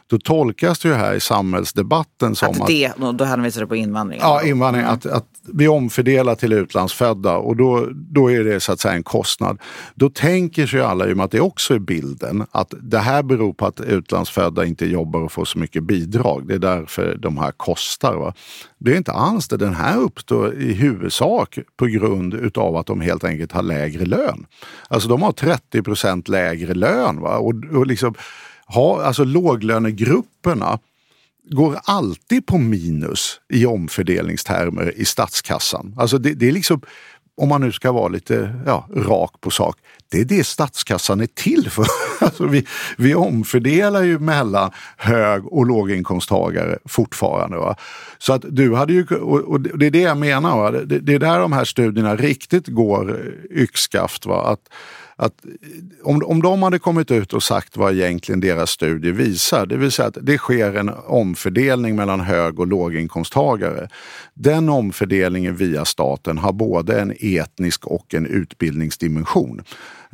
då 0.06 0.18
tolkas 0.18 0.78
det 0.78 0.88
ju 0.88 0.94
här 0.94 1.14
i 1.14 1.20
samhällsdebatten 1.20 2.34
som 2.34 2.50
Att 2.50 2.60
att 2.60 2.66
det, 2.66 2.92
då 3.14 3.24
hänvisar 3.24 3.60
du 3.60 3.66
på 3.66 3.76
invandring? 3.76 4.20
Ja, 4.22 4.42
invandring. 4.42 4.84
Att, 4.84 5.06
att 5.06 5.26
vi 5.52 5.68
omfördelar 5.68 6.34
till 6.34 6.52
utlandsfödda 6.52 7.36
och 7.36 7.56
då, 7.56 7.88
då 7.92 8.30
är 8.30 8.44
det 8.44 8.60
så 8.60 8.72
att 8.72 8.80
säga 8.80 8.94
en 8.94 9.02
kostnad. 9.02 9.58
Då 9.94 10.10
tänker 10.10 10.66
sig 10.66 10.80
alla, 10.80 11.08
i 11.08 11.12
och 11.12 11.16
med 11.16 11.24
att 11.24 11.30
det 11.30 11.40
också 11.40 11.74
är 11.74 11.78
bilden, 11.78 12.46
att 12.50 12.74
det 12.82 12.98
här 12.98 13.22
beror 13.22 13.52
på 13.52 13.66
att 13.66 13.80
utlandsfödda 13.80 14.64
inte 14.64 14.86
jobbar 14.86 15.20
och 15.20 15.32
får 15.32 15.44
så 15.44 15.58
mycket 15.58 15.82
bidrag. 15.82 16.48
Det 16.48 16.54
är 16.54 16.58
därför 16.58 17.16
de 17.16 17.38
här 17.38 17.52
kostar. 17.52 18.16
Va? 18.16 18.34
Det 18.78 18.92
är 18.92 18.96
inte 18.96 19.12
alls 19.12 19.48
det. 19.48 19.56
Den 19.56 19.74
här 19.74 19.98
uppstår 19.98 20.41
i 20.48 20.72
huvudsak 20.72 21.58
på 21.76 21.86
grund 21.86 22.34
utav 22.34 22.76
att 22.76 22.86
de 22.86 23.00
helt 23.00 23.24
enkelt 23.24 23.52
har 23.52 23.62
lägre 23.62 24.04
lön. 24.04 24.46
Alltså 24.88 25.08
de 25.08 25.22
har 25.22 25.32
30 25.32 25.82
procent 25.82 26.28
lägre 26.28 26.74
lön. 26.74 27.20
Va? 27.20 27.38
Och, 27.38 27.54
och 27.72 27.86
liksom, 27.86 28.14
ha, 28.66 29.02
alltså 29.02 29.24
låglönegrupperna 29.24 30.78
går 31.50 31.78
alltid 31.84 32.46
på 32.46 32.58
minus 32.58 33.40
i 33.48 33.66
omfördelningstermer 33.66 34.92
i 34.96 35.04
statskassan. 35.04 35.94
Alltså 35.98 36.18
det, 36.18 36.34
det 36.34 36.48
är 36.48 36.52
liksom, 36.52 36.80
om 37.36 37.48
man 37.48 37.60
nu 37.60 37.72
ska 37.72 37.92
vara 37.92 38.08
lite 38.08 38.54
ja, 38.66 38.88
rak 38.96 39.40
på 39.40 39.50
sak, 39.50 39.76
det 40.12 40.20
är 40.20 40.24
det 40.24 40.44
statskassan 40.44 41.20
är 41.20 41.26
till 41.26 41.70
för. 41.70 41.86
Alltså 42.20 42.46
vi, 42.46 42.66
vi 42.96 43.14
omfördelar 43.14 44.02
ju 44.02 44.18
mellan 44.18 44.70
hög 44.96 45.46
och 45.46 45.66
låginkomsttagare 45.66 46.78
fortfarande. 46.84 47.56
Va? 47.56 47.76
Så 48.18 48.32
att 48.32 48.44
du 48.48 48.74
hade 48.74 48.92
ju, 48.92 49.06
och 49.16 49.60
det 49.60 49.86
är 49.86 49.90
det 49.90 50.00
jag 50.00 50.16
menar, 50.16 50.56
va? 50.56 50.70
Det, 50.70 50.98
det 50.98 51.14
är 51.14 51.18
där 51.18 51.38
de 51.38 51.52
här 51.52 51.64
studierna 51.64 52.16
riktigt 52.16 52.66
går 52.66 53.10
eh, 53.10 53.62
yxskaft. 53.62 54.26
Va? 54.26 54.42
Att, 54.42 54.60
att 55.16 55.44
eh, 55.44 55.50
om, 56.04 56.22
om 56.26 56.42
de 56.42 56.62
hade 56.62 56.78
kommit 56.78 57.10
ut 57.10 57.32
och 57.32 57.42
sagt 57.42 57.76
vad 57.76 57.92
egentligen 57.92 58.40
deras 58.40 58.70
studie 58.70 59.10
visar, 59.10 59.66
det 59.66 59.76
vill 59.76 59.92
säga 59.92 60.08
att 60.08 60.18
det 60.22 60.38
sker 60.38 60.76
en 60.76 60.88
omfördelning 61.06 61.96
mellan 61.96 62.20
hög 62.20 62.60
och 62.60 62.66
låginkomsttagare. 62.66 63.88
Den 64.34 64.68
omfördelningen 64.68 65.56
via 65.56 65.84
staten 65.84 66.38
har 66.38 66.52
både 66.52 67.00
en 67.00 67.12
etnisk 67.20 67.86
och 67.86 68.14
en 68.14 68.26
utbildningsdimension 68.26 69.62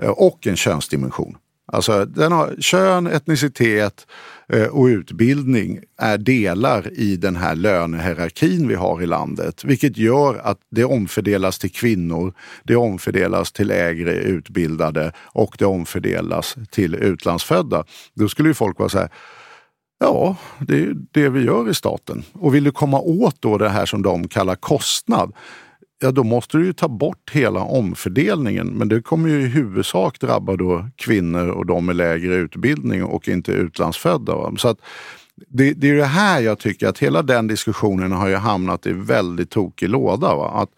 Eh, 0.02 0.10
och 0.10 0.46
en 0.46 0.56
könsdimension. 0.56 1.36
Alltså 1.72 2.04
den 2.04 2.32
har 2.32 2.54
kön, 2.60 3.06
etnicitet 3.06 4.06
eh, 4.48 4.66
och 4.66 4.84
utbildning 4.84 5.80
är 5.98 6.18
delar 6.18 6.98
i 6.98 7.16
den 7.16 7.36
här 7.36 7.54
lönehierarkin 7.54 8.68
vi 8.68 8.74
har 8.74 9.02
i 9.02 9.06
landet. 9.06 9.64
Vilket 9.64 9.96
gör 9.96 10.34
att 10.34 10.58
det 10.70 10.84
omfördelas 10.84 11.58
till 11.58 11.72
kvinnor, 11.72 12.34
det 12.62 12.76
omfördelas 12.76 13.52
till 13.52 13.66
lägre 13.66 14.14
utbildade 14.14 15.12
och 15.18 15.56
det 15.58 15.66
omfördelas 15.66 16.56
till 16.70 16.94
utlandsfödda. 16.94 17.84
Då 18.14 18.28
skulle 18.28 18.48
ju 18.48 18.54
folk 18.54 18.78
vara 18.78 18.88
så 18.88 18.98
här 18.98 19.10
Ja, 20.00 20.36
det 20.58 20.82
är 20.82 20.94
det 21.10 21.28
vi 21.28 21.44
gör 21.44 21.70
i 21.70 21.74
staten. 21.74 22.24
Och 22.32 22.54
vill 22.54 22.64
du 22.64 22.72
komma 22.72 23.00
åt 23.00 23.36
då 23.40 23.58
det 23.58 23.68
här 23.68 23.86
som 23.86 24.02
de 24.02 24.28
kallar 24.28 24.54
kostnad, 24.54 25.32
ja 26.00 26.10
då 26.10 26.24
måste 26.24 26.58
du 26.58 26.66
ju 26.66 26.72
ta 26.72 26.88
bort 26.88 27.30
hela 27.32 27.60
omfördelningen. 27.60 28.66
Men 28.66 28.88
det 28.88 29.02
kommer 29.02 29.28
ju 29.28 29.40
i 29.40 29.46
huvudsak 29.46 30.20
drabba 30.20 30.56
då 30.56 30.88
kvinnor 30.96 31.48
och 31.48 31.66
de 31.66 31.86
med 31.86 31.96
lägre 31.96 32.34
utbildning 32.34 33.04
och 33.04 33.28
inte 33.28 33.52
utlandsfödda. 33.52 34.34
Va? 34.34 34.52
Så 34.56 34.68
att 34.68 34.78
det, 35.48 35.72
det 35.72 35.90
är 35.90 35.94
det 35.94 36.04
här 36.04 36.40
jag 36.40 36.58
tycker 36.58 36.88
att 36.88 36.98
hela 36.98 37.22
den 37.22 37.46
diskussionen 37.46 38.12
har 38.12 38.28
ju 38.28 38.34
hamnat 38.34 38.86
i 38.86 38.92
väldigt 38.92 39.50
tokig 39.50 39.88
låda. 39.88 40.34
Va? 40.34 40.50
Att, 40.50 40.70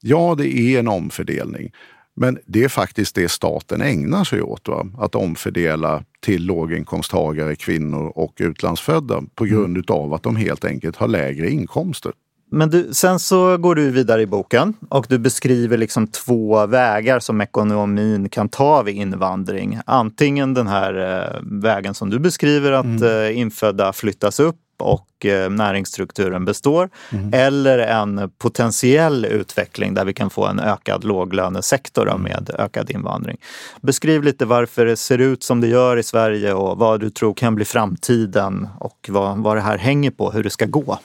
ja, 0.00 0.34
det 0.38 0.48
är 0.48 0.78
en 0.78 0.88
omfördelning. 0.88 1.72
Men 2.16 2.38
det 2.46 2.64
är 2.64 2.68
faktiskt 2.68 3.14
det 3.14 3.28
staten 3.28 3.80
ägnar 3.80 4.24
sig 4.24 4.42
åt. 4.42 4.68
Va? 4.68 4.86
Att 4.98 5.14
omfördela 5.14 6.04
till 6.20 6.46
låginkomsttagare, 6.46 7.56
kvinnor 7.56 8.12
och 8.14 8.34
utlandsfödda 8.38 9.22
på 9.34 9.44
grund 9.44 9.76
mm. 9.76 9.84
av 9.88 10.14
att 10.14 10.22
de 10.22 10.36
helt 10.36 10.64
enkelt 10.64 10.96
har 10.96 11.08
lägre 11.08 11.50
inkomster. 11.50 12.12
Men 12.50 12.70
du, 12.70 12.94
sen 12.94 13.18
så 13.18 13.56
går 13.56 13.74
du 13.74 13.90
vidare 13.90 14.22
i 14.22 14.26
boken 14.26 14.74
och 14.88 15.06
du 15.08 15.18
beskriver 15.18 15.76
liksom 15.76 16.06
två 16.06 16.66
vägar 16.66 17.20
som 17.20 17.40
ekonomin 17.40 18.28
kan 18.28 18.48
ta 18.48 18.82
vid 18.82 18.94
invandring. 18.94 19.78
Antingen 19.86 20.54
den 20.54 20.66
här 20.66 20.94
eh, 20.94 21.40
vägen 21.42 21.94
som 21.94 22.10
du 22.10 22.18
beskriver 22.18 22.72
att 22.72 22.84
mm. 22.84 23.02
eh, 23.02 23.38
infödda 23.38 23.92
flyttas 23.92 24.40
upp 24.40 24.56
och 24.78 25.26
eh, 25.26 25.50
näringsstrukturen 25.50 26.44
består. 26.44 26.90
Mm. 27.10 27.30
Eller 27.32 27.78
en 27.78 28.30
potentiell 28.38 29.24
utveckling 29.24 29.94
där 29.94 30.04
vi 30.04 30.14
kan 30.14 30.30
få 30.30 30.46
en 30.46 30.60
ökad 30.60 31.04
låglönesektor 31.04 32.08
mm. 32.08 32.22
med 32.22 32.50
ökad 32.58 32.90
invandring. 32.90 33.36
Beskriv 33.80 34.22
lite 34.22 34.44
varför 34.44 34.86
det 34.86 34.96
ser 34.96 35.18
ut 35.18 35.42
som 35.42 35.60
det 35.60 35.68
gör 35.68 35.96
i 35.96 36.02
Sverige 36.02 36.52
och 36.52 36.78
vad 36.78 37.00
du 37.00 37.10
tror 37.10 37.34
kan 37.34 37.54
bli 37.54 37.64
framtiden 37.64 38.68
och 38.80 39.08
vad, 39.08 39.38
vad 39.38 39.56
det 39.56 39.60
här 39.60 39.78
hänger 39.78 40.10
på, 40.10 40.30
hur 40.30 40.42
det 40.42 40.50
ska 40.50 40.66
gå. 40.66 40.98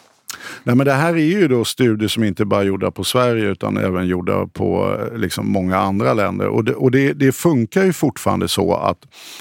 Nej, 0.63 0.75
men 0.75 0.85
det 0.85 0.93
här 0.93 1.13
är 1.13 1.17
ju 1.17 1.47
då 1.47 1.65
studier 1.65 2.07
som 2.07 2.23
inte 2.23 2.45
bara 2.45 2.61
är 2.61 2.65
gjorda 2.65 2.91
på 2.91 3.03
Sverige 3.03 3.45
utan 3.45 3.77
även 3.77 4.07
gjorda 4.07 4.47
på 4.47 4.97
eh, 4.99 5.17
liksom, 5.17 5.51
många 5.51 5.77
andra 5.77 6.13
länder. 6.13 6.47
Och, 6.47 6.63
det, 6.63 6.73
och 6.73 6.91
det, 6.91 7.13
det, 7.13 7.31
funkar 7.31 7.83
ju 7.83 7.93
fortfarande 7.93 8.47
så 8.47 8.75
att 8.75 8.97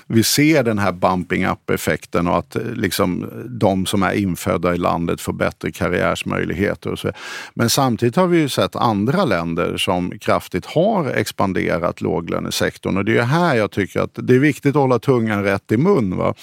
vi 0.06 0.23
ser 0.23 0.62
den 0.62 0.78
här 0.78 0.92
bumping 0.92 1.47
up-effekten 1.47 2.28
och 2.28 2.38
att 2.38 2.56
eh, 2.56 2.62
liksom, 2.62 3.30
de 3.47 3.87
som 3.87 4.02
är 4.02 4.12
infödda 4.12 4.75
i 4.75 4.78
landet 4.78 5.21
får 5.21 5.32
bättre 5.32 5.73
karriärsmöjligheter. 5.73 6.90
Och 6.90 6.99
så. 6.99 7.11
Men 7.54 7.71
samtidigt 7.71 8.16
har 8.16 8.26
vi 8.26 8.38
ju 8.38 8.49
sett 8.49 8.76
andra 8.76 9.25
länder 9.25 9.76
som 9.76 10.18
kraftigt 10.18 10.66
har 10.66 11.11
expanderat 11.11 12.00
låglönesektorn 12.00 12.97
och 12.97 13.04
det 13.04 13.18
är 13.18 13.23
här 13.23 13.56
jag 13.56 13.71
tycker 13.71 14.00
att 14.00 14.11
det 14.14 14.35
är 14.35 14.38
viktigt 14.38 14.76
att 14.76 14.82
hålla 14.82 14.99
tungan 14.99 15.44
rätt 15.44 15.73
i 15.73 15.76
mun. 15.76 16.16
Va? 16.16 16.35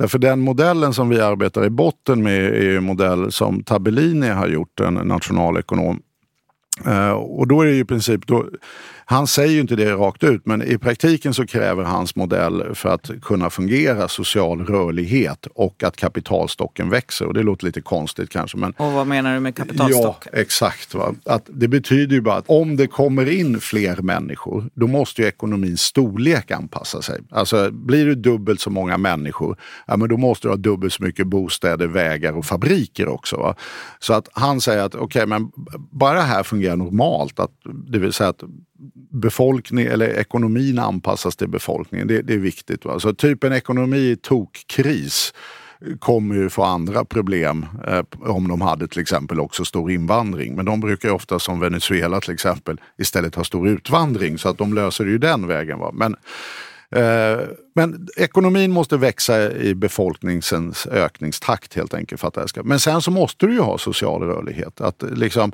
Därför 0.00 0.18
den 0.18 0.40
modellen 0.40 0.94
som 0.94 1.08
vi 1.08 1.20
arbetar 1.20 1.64
i 1.64 1.70
botten 1.70 2.22
med 2.22 2.44
är 2.44 2.76
en 2.76 2.84
modell 2.84 3.32
som 3.32 3.64
Tabellini 3.64 4.28
har 4.28 4.48
gjort, 4.48 4.80
en 4.80 4.94
nationalekonom. 4.94 6.02
Uh, 6.86 7.10
och 7.10 7.48
då 7.48 7.62
är 7.62 7.66
det 7.66 7.76
i 7.76 7.84
princip, 7.84 8.26
då, 8.26 8.46
han 9.10 9.26
säger 9.26 9.52
ju 9.52 9.60
inte 9.60 9.76
det 9.76 9.92
rakt 9.92 10.24
ut, 10.24 10.46
men 10.46 10.62
i 10.62 10.78
praktiken 10.78 11.34
så 11.34 11.46
kräver 11.46 11.84
hans 11.84 12.16
modell 12.16 12.74
för 12.74 12.88
att 12.88 13.10
kunna 13.22 13.50
fungera 13.50 14.08
social 14.08 14.66
rörlighet 14.66 15.46
och 15.54 15.82
att 15.82 15.96
kapitalstocken 15.96 16.90
växer. 16.90 17.26
Och 17.26 17.34
det 17.34 17.42
låter 17.42 17.66
lite 17.66 17.80
konstigt 17.80 18.30
kanske. 18.30 18.58
Men, 18.58 18.72
och 18.72 18.92
vad 18.92 19.06
menar 19.06 19.34
du 19.34 19.40
med 19.40 19.56
kapitalstock? 19.56 20.26
Ja, 20.32 20.38
exakt. 20.38 20.94
Va? 20.94 21.14
Att 21.24 21.44
det 21.46 21.68
betyder 21.68 22.14
ju 22.14 22.20
bara 22.20 22.34
att 22.34 22.44
om 22.48 22.76
det 22.76 22.86
kommer 22.86 23.30
in 23.30 23.60
fler 23.60 23.96
människor, 23.96 24.70
då 24.74 24.86
måste 24.86 25.22
ju 25.22 25.28
ekonomins 25.28 25.80
storlek 25.80 26.50
anpassa 26.50 27.02
sig. 27.02 27.20
Alltså 27.30 27.70
blir 27.70 28.06
det 28.06 28.14
dubbelt 28.14 28.60
så 28.60 28.70
många 28.70 28.98
människor, 28.98 29.56
ja, 29.86 29.96
men 29.96 30.08
då 30.08 30.16
måste 30.16 30.48
du 30.48 30.52
ha 30.52 30.56
dubbelt 30.56 30.92
så 30.92 31.02
mycket 31.02 31.26
bostäder, 31.26 31.86
vägar 31.86 32.32
och 32.32 32.44
fabriker 32.44 33.08
också. 33.08 33.36
Va? 33.36 33.54
Så 33.98 34.12
att 34.12 34.28
han 34.32 34.60
säger 34.60 34.82
att 34.82 34.94
okej, 34.94 35.04
okay, 35.04 35.26
men 35.26 35.50
bara 35.90 36.14
det 36.14 36.20
här 36.20 36.42
fungerar 36.42 36.69
normalt, 36.76 37.40
att, 37.40 37.52
det 37.64 37.98
vill 37.98 38.12
säga 38.12 38.30
att 38.30 38.42
befolkning 39.10 39.86
eller 39.86 40.08
ekonomin 40.08 40.78
anpassas 40.78 41.36
till 41.36 41.48
befolkningen. 41.48 42.08
Det, 42.08 42.22
det 42.22 42.34
är 42.34 42.38
viktigt. 42.38 42.84
Va? 42.84 43.00
Så 43.00 43.14
typ 43.14 43.44
en 43.44 43.52
ekonomi 43.52 43.98
i 43.98 44.16
tokkris 44.16 45.32
kommer 45.98 46.34
ju 46.34 46.50
få 46.50 46.62
andra 46.62 47.04
problem 47.04 47.66
eh, 47.86 48.02
om 48.20 48.48
de 48.48 48.60
hade 48.60 48.88
till 48.88 49.00
exempel 49.00 49.40
också 49.40 49.64
stor 49.64 49.90
invandring. 49.90 50.54
Men 50.56 50.64
de 50.64 50.80
brukar 50.80 51.10
ofta 51.10 51.38
som 51.38 51.60
Venezuela 51.60 52.20
till 52.20 52.34
exempel 52.34 52.80
istället 52.98 53.34
ha 53.34 53.44
stor 53.44 53.68
utvandring 53.68 54.38
så 54.38 54.48
att 54.48 54.58
de 54.58 54.74
löser 54.74 55.04
ju 55.04 55.18
den 55.18 55.46
vägen. 55.46 55.78
Va? 55.78 55.92
Men, 55.94 56.16
eh, 56.90 57.40
men 57.74 58.08
ekonomin 58.16 58.72
måste 58.72 58.96
växa 58.96 59.52
i 59.52 59.74
befolkningens 59.74 60.86
ökningstakt 60.86 61.74
helt 61.74 61.94
enkelt. 61.94 62.20
För 62.20 62.28
att 62.28 62.34
det 62.34 62.48
ska. 62.48 62.62
Men 62.62 62.80
sen 62.80 63.02
så 63.02 63.10
måste 63.10 63.46
du 63.46 63.52
ju 63.52 63.60
ha 63.60 63.78
social 63.78 64.22
rörlighet. 64.22 64.80
Att 64.80 65.04
liksom, 65.16 65.52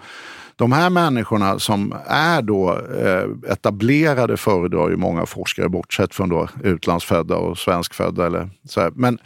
de 0.57 0.73
här 0.73 0.91
människorna 0.91 1.59
som 1.59 1.95
är 2.07 2.43
då 2.43 2.79
eh, 2.79 3.53
etablerade 3.53 4.37
föredrar 4.37 4.91
ju 4.91 4.97
många 4.97 5.27
forskare, 5.27 5.69
bortsett 5.69 6.15
från 6.15 6.29
då 6.29 6.49
utlandsfödda 6.63 7.37
och 7.37 7.59
svenskfödda. 7.59 8.27
Eller 8.27 8.51
så 8.65 8.81
här. 8.81 8.91
Men 8.95 9.19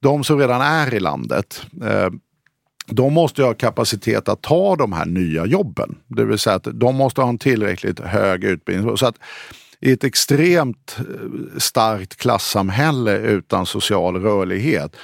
de 0.00 0.24
som 0.24 0.38
redan 0.38 0.60
är 0.60 0.94
i 0.94 1.00
landet, 1.00 1.66
eh, 1.82 2.10
de 2.86 3.12
måste 3.12 3.42
ha 3.42 3.54
kapacitet 3.54 4.28
att 4.28 4.42
ta 4.42 4.76
de 4.76 4.92
här 4.92 5.06
nya 5.06 5.46
jobben. 5.46 5.98
Det 6.06 6.24
vill 6.24 6.38
säga 6.38 6.56
att 6.56 6.66
de 6.72 6.94
måste 6.94 7.20
ha 7.20 7.28
en 7.28 7.38
tillräckligt 7.38 8.00
hög 8.00 8.44
utbildning. 8.44 8.96
Så 8.96 9.06
att 9.06 9.16
i 9.80 9.92
ett 9.92 10.04
extremt 10.04 10.96
eh, 10.98 11.04
starkt 11.58 12.16
klassamhälle 12.16 13.18
utan 13.18 13.66
social 13.66 14.16
rörlighet 14.16 14.96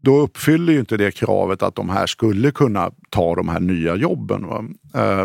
då 0.00 0.20
uppfyller 0.20 0.72
ju 0.72 0.78
inte 0.78 0.96
det 0.96 1.10
kravet 1.10 1.62
att 1.62 1.74
de 1.74 1.88
här 1.88 2.06
skulle 2.06 2.50
kunna 2.50 2.90
ta 3.10 3.34
de 3.34 3.48
här 3.48 3.60
nya 3.60 3.94
jobben. 3.94 4.44
Eh, 4.94 5.24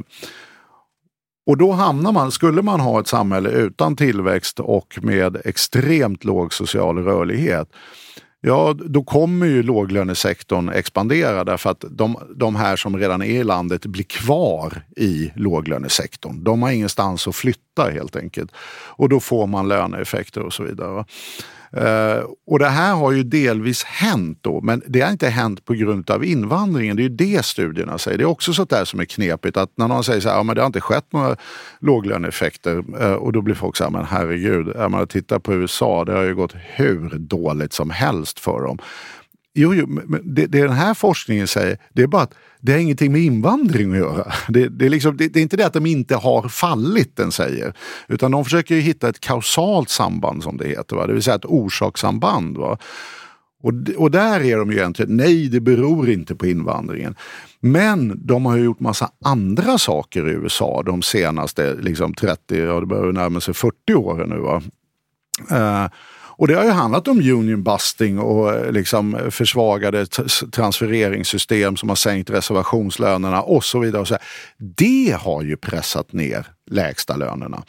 och 1.45 1.57
då 1.57 1.71
hamnar 1.71 2.11
man, 2.11 2.31
skulle 2.31 2.61
man 2.61 2.79
ha 2.79 2.99
ett 2.99 3.07
samhälle 3.07 3.49
utan 3.49 3.95
tillväxt 3.95 4.59
och 4.59 4.99
med 5.01 5.37
extremt 5.45 6.23
låg 6.23 6.53
social 6.53 6.97
rörlighet, 6.97 7.69
Ja, 8.45 8.73
då 8.85 9.03
kommer 9.03 9.45
ju 9.45 9.63
låglönesektorn 9.63 10.69
expandera 10.69 11.43
därför 11.43 11.69
att 11.69 11.85
de, 11.89 12.17
de 12.35 12.55
här 12.55 12.75
som 12.75 12.97
redan 12.97 13.21
är 13.21 13.39
i 13.39 13.43
landet 13.43 13.85
blir 13.85 14.03
kvar 14.03 14.81
i 14.97 15.31
låglönesektorn. 15.35 16.43
De 16.43 16.61
har 16.61 16.71
ingenstans 16.71 17.27
att 17.27 17.35
flytta 17.35 17.89
helt 17.89 18.15
enkelt. 18.15 18.51
Och 18.95 19.09
då 19.09 19.19
får 19.19 19.47
man 19.47 19.67
löneeffekter 19.67 20.41
och 20.41 20.53
så 20.53 20.63
vidare. 20.63 21.05
Uh, 21.77 22.25
och 22.47 22.59
det 22.59 22.69
här 22.69 22.95
har 22.95 23.11
ju 23.11 23.23
delvis 23.23 23.83
hänt 23.83 24.37
då, 24.41 24.61
men 24.61 24.81
det 24.87 25.01
har 25.01 25.11
inte 25.11 25.29
hänt 25.29 25.65
på 25.65 25.73
grund 25.73 26.09
av 26.09 26.25
invandringen. 26.25 26.95
Det 26.95 27.01
är 27.01 27.09
ju 27.09 27.15
det 27.15 27.45
studierna 27.45 27.97
säger. 27.97 28.17
Det 28.17 28.23
är 28.23 28.25
också 28.25 28.53
sånt 28.53 28.69
där 28.69 28.85
som 28.85 28.99
är 28.99 29.05
knepigt 29.05 29.57
att 29.57 29.71
när 29.75 29.87
någon 29.87 30.03
säger 30.03 30.21
så 30.21 30.29
här, 30.29 30.35
ja 30.35 30.43
men 30.43 30.55
det 30.55 30.61
har 30.61 30.67
inte 30.67 30.81
skett 30.81 31.05
några 31.13 31.35
låglöneeffekter 31.79 32.83
uh, 33.01 33.13
och 33.13 33.33
då 33.33 33.41
blir 33.41 33.55
folk 33.55 33.75
så 33.75 33.83
här, 33.83 33.91
men 33.91 34.05
herregud, 34.05 34.67
jag 34.75 34.91
menar, 34.91 35.05
titta 35.05 35.39
på 35.39 35.53
USA, 35.53 36.05
det 36.05 36.13
har 36.13 36.23
ju 36.23 36.35
gått 36.35 36.55
hur 36.75 37.09
dåligt 37.17 37.73
som 37.73 37.89
helst 37.89 38.39
för 38.39 38.61
dem. 38.61 38.79
Jo, 39.55 39.73
jo 39.73 39.87
men 39.87 40.21
det, 40.35 40.45
det 40.45 40.61
den 40.61 40.71
här 40.71 40.93
forskningen 40.93 41.47
säger, 41.47 41.77
det 41.93 42.01
är 42.03 42.07
bara 42.07 42.21
att 42.21 42.33
det 42.59 42.71
har 42.71 42.79
ingenting 42.79 43.11
med 43.11 43.21
invandring 43.21 43.91
att 43.91 43.97
göra. 43.97 44.33
Det, 44.49 44.69
det, 44.69 44.85
är 44.85 44.89
liksom, 44.89 45.17
det, 45.17 45.27
det, 45.27 45.39
är 45.39 45.41
inte 45.41 45.57
det 45.57 45.65
att 45.65 45.73
de 45.73 45.85
inte 45.85 46.15
har 46.15 46.47
fallit, 46.47 47.15
den 47.15 47.31
säger. 47.31 47.73
Utan 48.07 48.31
de 48.31 48.43
försöker 48.43 48.75
hitta 48.75 49.09
ett 49.09 49.19
kausalt 49.19 49.89
samband 49.89 50.43
som 50.43 50.57
det 50.57 50.67
heter, 50.67 50.95
va? 50.95 51.07
det 51.07 51.13
vill 51.13 51.23
säga 51.23 51.35
ett 51.35 51.45
orsakssamband. 51.45 52.57
Va? 52.57 52.77
Och, 53.63 53.73
och 53.97 54.11
där 54.11 54.41
är 54.41 54.57
de 54.57 54.71
ju 54.71 54.77
egentligen, 54.77 55.17
nej 55.17 55.47
det 55.49 55.59
beror 55.59 56.09
inte 56.09 56.35
på 56.35 56.45
invandringen. 56.47 57.15
Men 57.59 58.25
de 58.25 58.45
har 58.45 58.57
ju 58.57 58.63
gjort 58.63 58.79
massa 58.79 59.11
andra 59.25 59.77
saker 59.77 60.29
i 60.29 60.31
USA 60.31 60.83
de 60.85 61.01
senaste 61.01 61.75
liksom 61.75 62.13
30, 62.13 62.57
ja 62.57 62.79
det 62.79 62.85
börjar 62.85 63.11
närma 63.11 63.41
sig 63.41 63.53
40 63.53 63.93
åren 63.93 64.29
nu. 64.29 64.37
Va? 64.37 64.61
Uh, 65.51 65.89
och 66.43 66.47
det 66.47 66.55
har 66.55 66.63
ju 66.63 66.69
handlat 66.69 67.07
om 67.07 67.17
union 67.17 67.63
busting 67.63 68.19
och 68.19 68.53
eh, 68.53 68.71
liksom 68.71 69.19
försvagade 69.31 70.05
transfereringssystem 70.51 71.77
som 71.77 71.89
har 71.89 71.95
sänkt 71.95 72.29
reservationslönerna 72.29 73.41
och 73.41 73.63
så 73.63 73.79
vidare. 73.79 74.01
Och 74.01 74.07
så 74.07 74.17
det 74.57 75.17
har 75.19 75.43
ju 75.43 75.57
pressat 75.57 76.13
ner 76.13 76.47
lägsta 76.71 77.15
lönerna. 77.15 77.63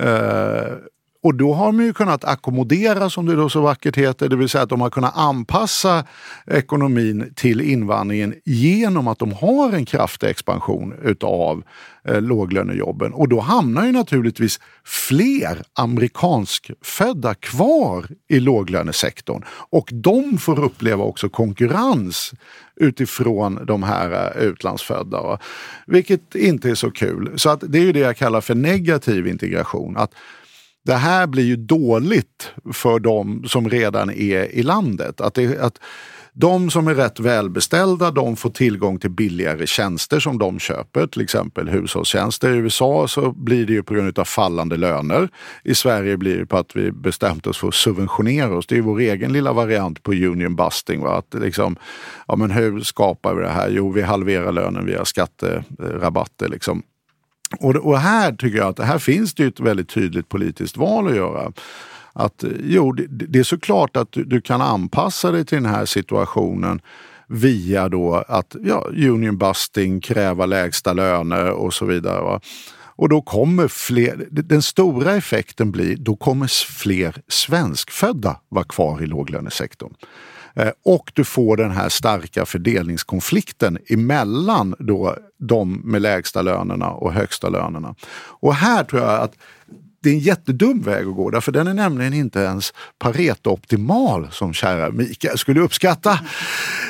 Uh, 0.00 0.76
och 1.22 1.34
då 1.34 1.54
har 1.54 1.72
man 1.72 1.84
ju 1.84 1.92
kunnat 1.92 2.24
ackommodera, 2.24 3.10
som 3.10 3.26
det 3.26 3.36
då 3.36 3.48
så 3.48 3.60
vackert 3.60 3.96
heter, 3.96 4.28
det 4.28 4.36
vill 4.36 4.48
säga 4.48 4.62
att 4.62 4.68
de 4.68 4.80
har 4.80 4.90
kunnat 4.90 5.16
anpassa 5.16 6.04
ekonomin 6.46 7.32
till 7.36 7.60
invandringen 7.60 8.34
genom 8.44 9.08
att 9.08 9.18
de 9.18 9.32
har 9.32 9.72
en 9.72 9.84
kraftig 9.84 10.28
expansion 10.28 10.94
utav 11.02 11.62
eh, 12.04 12.20
låglönejobben. 12.20 13.12
Och 13.12 13.28
då 13.28 13.40
hamnar 13.40 13.86
ju 13.86 13.92
naturligtvis 13.92 14.60
fler 14.84 15.62
amerikanskfödda 15.74 17.34
kvar 17.34 18.06
i 18.28 18.40
låglönesektorn. 18.40 19.42
Och 19.70 19.88
de 19.92 20.38
får 20.38 20.64
uppleva 20.64 21.04
också 21.04 21.28
konkurrens 21.28 22.32
utifrån 22.76 23.60
de 23.66 23.82
här 23.82 24.36
eh, 24.36 24.42
utlandsfödda. 24.42 25.38
Vilket 25.86 26.34
inte 26.34 26.70
är 26.70 26.74
så 26.74 26.90
kul. 26.90 27.32
Så 27.36 27.50
att 27.50 27.64
det 27.68 27.78
är 27.78 27.82
ju 27.82 27.92
det 27.92 28.00
jag 28.00 28.16
kallar 28.16 28.40
för 28.40 28.54
negativ 28.54 29.26
integration. 29.26 29.96
Att 29.96 30.14
det 30.84 30.94
här 30.94 31.26
blir 31.26 31.44
ju 31.44 31.56
dåligt 31.56 32.52
för 32.72 32.98
de 32.98 33.44
som 33.48 33.70
redan 33.70 34.10
är 34.10 34.54
i 34.54 34.62
landet. 34.62 35.20
Att, 35.20 35.34
det, 35.34 35.58
att 35.58 35.78
de 36.32 36.70
som 36.70 36.88
är 36.88 36.94
rätt 36.94 37.20
välbeställda 37.20 38.10
de 38.10 38.36
får 38.36 38.50
tillgång 38.50 38.98
till 38.98 39.10
billigare 39.10 39.66
tjänster 39.66 40.20
som 40.20 40.38
de 40.38 40.58
köper, 40.58 41.06
till 41.06 41.22
exempel 41.22 41.68
hushållstjänster. 41.68 42.54
I 42.54 42.56
USA 42.56 43.08
så 43.08 43.32
blir 43.32 43.66
det 43.66 43.72
ju 43.72 43.82
på 43.82 43.94
grund 43.94 44.18
av 44.18 44.24
fallande 44.24 44.76
löner. 44.76 45.28
I 45.64 45.74
Sverige 45.74 46.16
blir 46.16 46.38
det 46.38 46.46
på 46.46 46.56
att 46.56 46.76
vi 46.76 46.92
bestämt 46.92 47.46
oss 47.46 47.58
för 47.58 47.68
att 47.68 47.74
subventionera 47.74 48.56
oss. 48.56 48.66
Det 48.66 48.76
är 48.76 48.80
vår 48.82 49.00
egen 49.00 49.32
lilla 49.32 49.52
variant 49.52 50.02
på 50.02 50.12
union 50.12 50.56
busting. 50.56 51.00
Va? 51.00 51.18
Att 51.18 51.34
liksom, 51.40 51.76
ja, 52.28 52.36
men 52.36 52.50
hur 52.50 52.80
skapar 52.80 53.34
vi 53.34 53.42
det 53.42 53.48
här? 53.48 53.70
Jo, 53.70 53.92
vi 53.92 54.02
halverar 54.02 54.52
lönen 54.52 54.86
via 54.86 55.04
skatterabatter. 55.04 56.48
Liksom. 56.48 56.82
Och, 57.58 57.76
och 57.76 57.98
här 57.98 58.32
tycker 58.32 58.58
jag 58.58 58.68
att 58.68 58.78
här 58.78 58.98
finns 58.98 59.34
det 59.34 59.44
ett 59.44 59.60
väldigt 59.60 59.88
tydligt 59.88 60.28
politiskt 60.28 60.76
val 60.76 61.08
att 61.08 61.16
göra. 61.16 61.52
Att 62.12 62.44
jo, 62.64 62.92
det, 62.92 63.06
det 63.08 63.38
är 63.38 63.42
såklart 63.42 63.96
att 63.96 64.12
du, 64.12 64.24
du, 64.24 64.40
kan 64.40 64.60
anpassa 64.60 65.30
dig 65.30 65.44
till 65.44 65.62
den 65.62 65.74
här 65.74 65.84
situationen 65.84 66.80
via 67.26 67.88
då 67.88 68.14
att 68.28 68.56
ja, 68.64 68.86
union 68.90 69.38
busting, 69.38 70.00
kräva 70.00 70.46
lägsta 70.46 70.92
löner 70.92 71.50
och 71.50 71.74
så 71.74 71.84
vidare. 71.84 72.22
Va? 72.22 72.40
Och 73.00 73.08
då 73.08 73.22
kommer 73.22 73.68
fler, 73.68 74.26
den 74.30 74.62
stora 74.62 75.14
effekten 75.14 75.70
blir, 75.70 75.96
då 75.96 76.16
kommer 76.16 76.46
fler 76.72 77.22
svenskfödda 77.28 78.40
vara 78.48 78.64
kvar 78.64 79.02
i 79.02 79.06
låglönesektorn. 79.06 79.94
Eh, 80.54 80.70
och 80.84 81.12
du 81.14 81.24
får 81.24 81.56
den 81.56 81.70
här 81.70 81.88
starka 81.88 82.46
fördelningskonflikten 82.46 83.78
emellan 83.88 84.74
då 84.78 85.16
de 85.38 85.80
med 85.84 86.02
lägsta 86.02 86.42
lönerna 86.42 86.90
och 86.90 87.12
högsta 87.12 87.48
lönerna. 87.48 87.94
Och 88.40 88.54
här 88.54 88.84
tror 88.84 89.02
jag 89.02 89.20
att 89.20 89.34
det 90.02 90.10
är 90.10 90.14
en 90.14 90.18
jättedum 90.18 90.80
väg 90.80 91.06
att 91.06 91.14
gå 91.14 91.30
därför 91.30 91.52
den 91.52 91.66
är 91.66 91.74
nämligen 91.74 92.14
inte 92.14 92.40
ens 92.40 92.72
Pareto-optimal 92.98 94.30
som 94.30 94.52
kära 94.52 94.90
Mikael 94.90 95.38
skulle 95.38 95.60
uppskatta. 95.60 96.20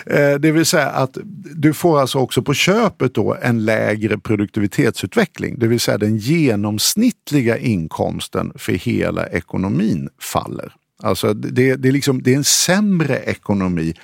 Eh, 0.06 0.34
det 0.34 0.52
vill 0.52 0.66
säga 0.66 0.88
att 0.88 1.18
du 1.54 1.74
får 1.74 2.00
alltså 2.00 2.18
också 2.18 2.42
på 2.42 2.54
köpet 2.54 3.14
då 3.14 3.36
en 3.42 3.64
lägre 3.64 4.18
produktivitetsutveckling. 4.18 5.58
Det 5.58 5.66
vill 5.66 5.80
säga 5.80 5.98
den 5.98 6.16
genomsnittliga 6.16 7.58
inkomsten 7.58 8.52
för 8.56 8.72
hela 8.72 9.26
ekonomin 9.26 10.08
faller. 10.20 10.72
Alltså 11.02 11.34
det, 11.34 11.76
det, 11.76 11.88
är 11.88 11.92
liksom, 11.92 12.22
det 12.22 12.32
är 12.32 12.36
en 12.36 12.44
sämre 12.44 13.18
ekonomi 13.18 13.94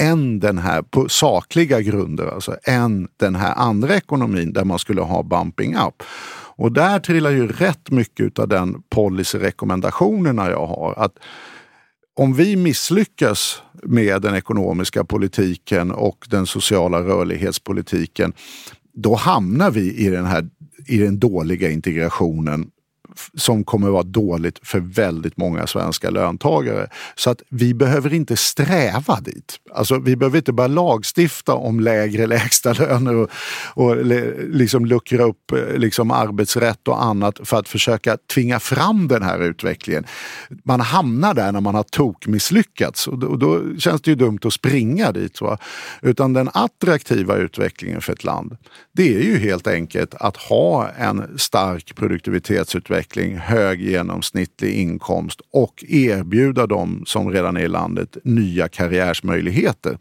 än 0.00 0.40
den 0.40 0.58
här, 0.58 0.82
på 0.82 1.08
sakliga 1.08 1.80
grunder, 1.80 2.26
alltså 2.26 2.56
än 2.64 3.08
den 3.16 3.34
här 3.34 3.54
andra 3.54 3.96
ekonomin 3.96 4.52
där 4.52 4.64
man 4.64 4.78
skulle 4.78 5.00
ha 5.00 5.22
bumping 5.22 5.76
up. 5.76 6.02
Och 6.56 6.72
där 6.72 6.98
trillar 6.98 7.30
ju 7.30 7.46
rätt 7.48 7.90
mycket 7.90 8.38
av 8.38 8.48
den 8.48 8.82
policyrekommendationerna 8.88 10.50
jag 10.50 10.66
har. 10.66 10.94
Att 10.96 11.18
om 12.16 12.34
vi 12.34 12.56
misslyckas 12.56 13.62
med 13.82 14.22
den 14.22 14.34
ekonomiska 14.34 15.04
politiken 15.04 15.90
och 15.90 16.26
den 16.30 16.46
sociala 16.46 17.00
rörlighetspolitiken, 17.00 18.32
då 18.94 19.14
hamnar 19.14 19.70
vi 19.70 19.94
i 19.94 20.08
den 20.08 20.26
här 20.26 20.48
i 20.86 20.98
den 20.98 21.18
dåliga 21.18 21.70
integrationen 21.70 22.70
som 23.34 23.64
kommer 23.64 23.88
vara 23.90 24.02
dåligt 24.02 24.58
för 24.62 24.80
väldigt 24.80 25.36
många 25.36 25.66
svenska 25.66 26.10
löntagare. 26.10 26.88
Så 27.14 27.30
att 27.30 27.42
vi 27.48 27.74
behöver 27.74 28.14
inte 28.14 28.36
sträva 28.36 29.20
dit. 29.20 29.56
Alltså, 29.74 29.98
vi 29.98 30.16
behöver 30.16 30.38
inte 30.38 30.52
bara 30.52 30.66
lagstifta 30.66 31.54
om 31.54 31.80
lägre 31.80 32.26
lägstalöner 32.38 33.14
och, 33.14 33.30
och 33.74 33.96
liksom 34.48 34.86
luckra 34.86 35.24
upp 35.24 35.52
eh, 35.52 35.78
liksom 35.78 36.10
arbetsrätt 36.10 36.88
och 36.88 37.04
annat 37.04 37.40
för 37.44 37.56
att 37.56 37.68
försöka 37.68 38.16
tvinga 38.34 38.60
fram 38.60 39.08
den 39.08 39.22
här 39.22 39.38
utvecklingen. 39.38 40.04
Man 40.64 40.80
hamnar 40.80 41.34
där 41.34 41.52
när 41.52 41.60
man 41.60 41.74
har 41.74 41.82
tokmisslyckats 41.82 43.08
och 43.08 43.18
då, 43.18 43.26
och 43.26 43.38
då 43.38 43.76
känns 43.78 44.02
det 44.02 44.10
ju 44.10 44.14
dumt 44.14 44.38
att 44.44 44.52
springa 44.52 45.12
dit. 45.12 45.40
Va? 45.40 45.58
Utan 46.02 46.32
den 46.32 46.50
attraktiva 46.54 47.36
utvecklingen 47.36 48.00
för 48.00 48.12
ett 48.12 48.24
land, 48.24 48.56
det 48.92 49.16
är 49.16 49.22
ju 49.22 49.38
helt 49.38 49.66
enkelt 49.66 50.14
att 50.14 50.36
ha 50.36 50.88
en 50.88 51.38
stark 51.38 51.94
produktivitetsutveckling 51.94 53.07
utveckling, 53.08 53.38
hög 53.38 53.80
genomsnittlig 53.80 54.74
inkomst 54.74 55.40
och 55.52 55.84
erbjuda 55.88 56.66
dem 56.66 57.02
som 57.06 57.30
redan 57.30 57.56
är 57.56 57.60
i 57.60 57.68
landet 57.68 58.16
nya 58.24 58.68
karriärsmöjligheter. 58.68 59.98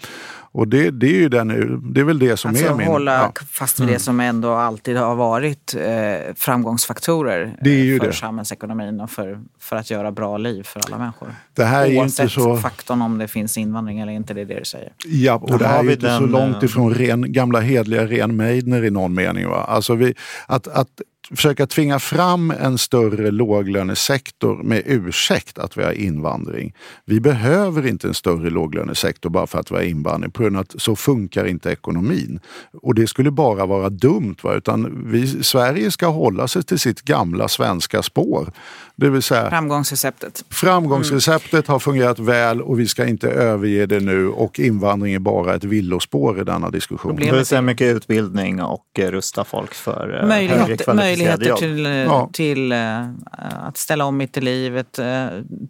Och 0.52 0.67
det, 0.67 0.91
det, 0.91 1.08
är 1.08 1.20
ju 1.20 1.30
den, 1.30 1.48
det 1.93 2.00
är 2.00 2.04
väl 2.04 2.20
det 2.20 2.38
som 2.38 2.50
alltså 2.50 2.65
är 2.65 2.76
min... 2.76 2.88
hålla 2.88 3.13
ja. 3.13 3.34
fast 3.52 3.80
vid 3.80 3.84
mm. 3.84 3.93
det 3.93 4.00
som 4.00 4.20
ändå 4.20 4.54
alltid 4.54 4.98
har 4.98 5.15
varit 5.15 5.76
eh, 5.76 6.34
framgångsfaktorer 6.36 7.58
det 7.62 7.70
är 7.70 7.84
ju 7.84 8.00
för 8.00 8.08
det. 8.08 8.13
samhällsekonomin 8.13 9.02
och 9.02 9.12
för, 9.12 9.39
för 9.60 9.76
att 9.76 9.91
göra 9.91 10.12
bra 10.12 10.38
liv 10.38 10.63
för 10.63 10.82
alla 10.86 10.98
människor. 10.98 11.36
Det 11.54 11.65
här 11.65 11.86
är 11.86 11.98
Oavsett 11.98 12.24
inte 12.24 12.34
så... 12.34 12.58
faktorn 12.58 13.02
om 13.02 13.17
det 13.17 13.28
finns 13.28 13.58
invandring 13.58 14.00
eller 14.00 14.13
inte, 14.13 14.34
det 14.34 14.41
är 14.41 14.46
det 14.46 14.60
du 14.60 14.65
säger. 14.65 14.91
Ja, 15.06 15.34
och 15.34 15.60
det 15.60 15.67
här 15.67 15.80
är 15.80 15.84
ju 15.84 15.91
inte 15.91 16.08
den... 16.08 16.20
så 16.20 16.26
långt 16.26 16.63
ifrån 16.63 16.93
ren, 16.93 17.34
gamla 17.34 17.60
hedliga 17.60 18.06
ren 18.06 18.36
Meidner 18.36 18.84
i 18.84 18.89
någon 18.89 19.13
mening. 19.13 19.48
Va? 19.48 19.65
Alltså 19.70 19.96
vi, 19.96 20.13
att, 20.48 20.67
att 20.67 21.02
försöka 21.35 21.67
tvinga 21.67 21.99
fram 21.99 22.51
en 22.51 22.77
större 22.77 23.31
låglönesektor 23.31 24.63
med 24.63 24.83
ursäkt 24.85 25.57
att 25.57 25.77
vi 25.77 25.83
har 25.83 25.91
invandring. 25.91 26.73
Vi 27.05 27.19
behöver 27.19 27.87
inte 27.87 28.07
en 28.07 28.13
större 28.13 28.49
låglönesektor 28.49 29.29
bara 29.29 29.47
för 29.47 29.59
att 29.59 29.71
vi 29.71 29.75
har 29.75 29.83
invandring 29.83 30.31
på 30.31 30.43
grund 30.43 30.55
av 30.55 30.61
att 30.61 30.81
så 30.81 30.95
funkar 30.95 31.45
inte 31.45 31.71
ekonomin. 31.71 32.39
Och 32.81 32.95
det 32.95 33.07
skulle 33.07 33.31
bara 33.31 33.65
vara 33.65 33.89
dumt. 33.89 34.35
Va? 34.41 34.53
Utan 34.53 35.03
vi, 35.11 35.43
Sverige 35.43 35.91
ska 35.91 36.07
hålla 36.07 36.47
sig 36.47 36.63
till 36.63 36.79
sitt 36.79 37.01
gamla 37.01 37.47
svenska 37.47 38.03
spår. 38.03 38.51
Det 38.95 39.09
vill 39.09 39.23
säga, 39.23 39.49
framgångsreceptet. 39.49 40.45
Framgångsreceptet 40.49 41.53
mm. 41.53 41.73
har 41.73 41.79
fungerat 41.79 42.19
väl 42.19 42.61
och 42.61 42.79
vi 42.79 42.87
ska 42.87 43.05
inte 43.05 43.29
överge 43.29 43.85
det 43.85 43.99
nu 43.99 44.29
och 44.29 44.59
invandring 44.59 45.13
är 45.13 45.19
bara 45.19 45.55
ett 45.55 45.63
villospår 45.63 46.41
i 46.41 46.43
denna 46.43 46.69
diskussion. 46.69 47.15
Det 47.15 47.31
vill 47.31 47.45
säga 47.45 47.61
mycket 47.61 47.95
utbildning 47.95 48.61
och 48.61 48.85
rusta 48.99 49.43
folk 49.43 49.73
för 49.73 50.23
Möjlighet, 50.27 50.87
Möjligheter 51.17 51.56
till, 51.56 51.86
eh, 51.86 51.91
Ja. 51.91 52.30
till 52.34 52.71
eh, 52.71 53.10
att 53.67 53.77
ställa 53.77 54.06
om 54.06 54.17
mitt 54.17 54.38
i 54.38 54.41
livet, 54.41 54.99
eh, 54.99 55.25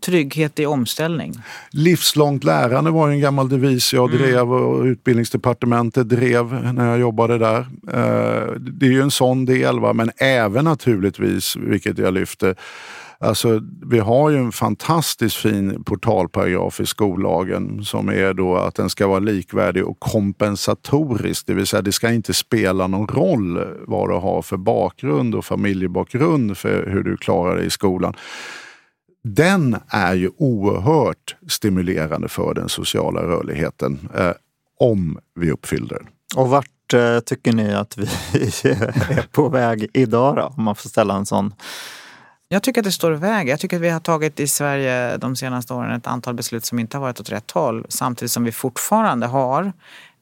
trygghet 0.05 0.59
i 0.59 0.65
omställning. 0.65 1.33
Livslångt 1.71 2.43
lärande 2.43 2.91
var 2.91 3.07
ju 3.07 3.13
en 3.13 3.19
gammal 3.19 3.49
devis 3.49 3.93
jag 3.93 4.11
drev 4.11 4.53
och 4.53 4.83
utbildningsdepartementet 4.83 6.09
drev 6.09 6.73
när 6.73 6.89
jag 6.89 6.99
jobbade 6.99 7.37
där. 7.37 7.65
Det 8.59 8.85
är 8.85 8.91
ju 8.91 9.01
en 9.01 9.11
sån 9.11 9.45
del, 9.45 9.79
va? 9.79 9.93
men 9.93 10.11
även 10.17 10.65
naturligtvis, 10.65 11.55
vilket 11.55 11.97
jag 11.97 12.13
lyfter, 12.13 12.55
Alltså, 13.19 13.61
vi 13.85 13.99
har 13.99 14.29
ju 14.29 14.37
en 14.37 14.51
fantastiskt 14.51 15.35
fin 15.35 15.83
portalparagraf 15.83 16.79
i 16.79 16.85
skollagen 16.85 17.83
som 17.83 18.09
är 18.09 18.33
då 18.33 18.55
att 18.55 18.75
den 18.75 18.89
ska 18.89 19.07
vara 19.07 19.19
likvärdig 19.19 19.85
och 19.85 19.99
kompensatorisk. 19.99 21.47
Det 21.47 21.53
vill 21.53 21.67
säga 21.67 21.81
det 21.81 21.91
ska 21.91 22.11
inte 22.11 22.33
spela 22.33 22.87
någon 22.87 23.07
roll 23.07 23.59
vad 23.87 24.09
du 24.09 24.15
har 24.15 24.41
för 24.41 24.57
bakgrund 24.57 25.35
och 25.35 25.45
familjebakgrund 25.45 26.57
för 26.57 26.87
hur 26.87 27.03
du 27.03 27.17
klarar 27.17 27.55
dig 27.55 27.65
i 27.65 27.69
skolan 27.69 28.15
den 29.35 29.77
är 29.87 30.13
ju 30.13 30.31
oerhört 30.37 31.35
stimulerande 31.47 32.27
för 32.27 32.53
den 32.53 32.69
sociala 32.69 33.21
rörligheten 33.21 34.09
eh, 34.15 34.31
om 34.79 35.19
vi 35.35 35.51
uppfyller 35.51 35.87
den. 35.87 36.07
Och 36.35 36.49
vart 36.49 36.93
eh, 36.93 37.19
tycker 37.19 37.53
ni 37.53 37.73
att 37.73 37.97
vi 37.97 38.03
är 38.69 39.31
på 39.31 39.49
väg 39.49 39.87
idag 39.93 40.35
då? 40.35 40.53
Om 40.57 40.63
man 40.63 40.75
får 40.75 40.89
ställa 40.89 41.15
en 41.15 41.25
sån. 41.25 41.53
Jag 42.49 42.63
tycker 42.63 42.81
att 42.81 42.85
det 42.85 42.91
står 42.91 43.11
och 43.11 43.23
väg. 43.23 43.49
Jag 43.49 43.59
tycker 43.59 43.77
att 43.77 43.83
vi 43.83 43.89
har 43.89 43.99
tagit 43.99 44.39
i 44.39 44.47
Sverige 44.47 45.17
de 45.17 45.35
senaste 45.35 45.73
åren 45.73 45.91
ett 45.91 46.07
antal 46.07 46.33
beslut 46.33 46.65
som 46.65 46.79
inte 46.79 46.97
har 46.97 47.01
varit 47.01 47.19
åt 47.19 47.29
rätt 47.29 47.51
håll. 47.51 47.85
Samtidigt 47.89 48.31
som 48.31 48.43
vi 48.43 48.51
fortfarande 48.51 49.27
har 49.27 49.71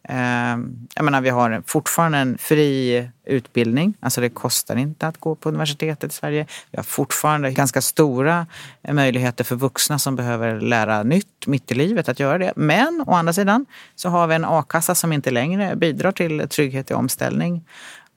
eh, 0.09 0.57
jag 0.95 1.05
menar, 1.05 1.21
vi 1.21 1.29
har 1.29 1.63
fortfarande 1.65 2.17
en 2.17 2.37
fri 2.37 3.09
utbildning. 3.25 3.93
Alltså 3.99 4.21
det 4.21 4.29
kostar 4.29 4.75
inte 4.75 5.07
att 5.07 5.17
gå 5.17 5.35
på 5.35 5.49
universitetet 5.49 6.11
i 6.11 6.15
Sverige. 6.15 6.45
Vi 6.71 6.77
har 6.77 6.83
fortfarande 6.83 7.51
ganska 7.51 7.81
stora 7.81 8.47
möjligheter 8.91 9.43
för 9.43 9.55
vuxna 9.55 9.99
som 9.99 10.15
behöver 10.15 10.61
lära 10.61 11.03
nytt 11.03 11.47
mitt 11.47 11.71
i 11.71 11.75
livet 11.75 12.09
att 12.09 12.19
göra 12.19 12.37
det. 12.37 12.53
Men 12.55 13.03
å 13.07 13.13
andra 13.13 13.33
sidan 13.33 13.65
så 13.95 14.09
har 14.09 14.27
vi 14.27 14.35
en 14.35 14.45
a-kassa 14.45 14.95
som 14.95 15.13
inte 15.13 15.31
längre 15.31 15.75
bidrar 15.75 16.11
till 16.11 16.49
trygghet 16.49 16.91
i 16.91 16.93
omställning. 16.93 17.67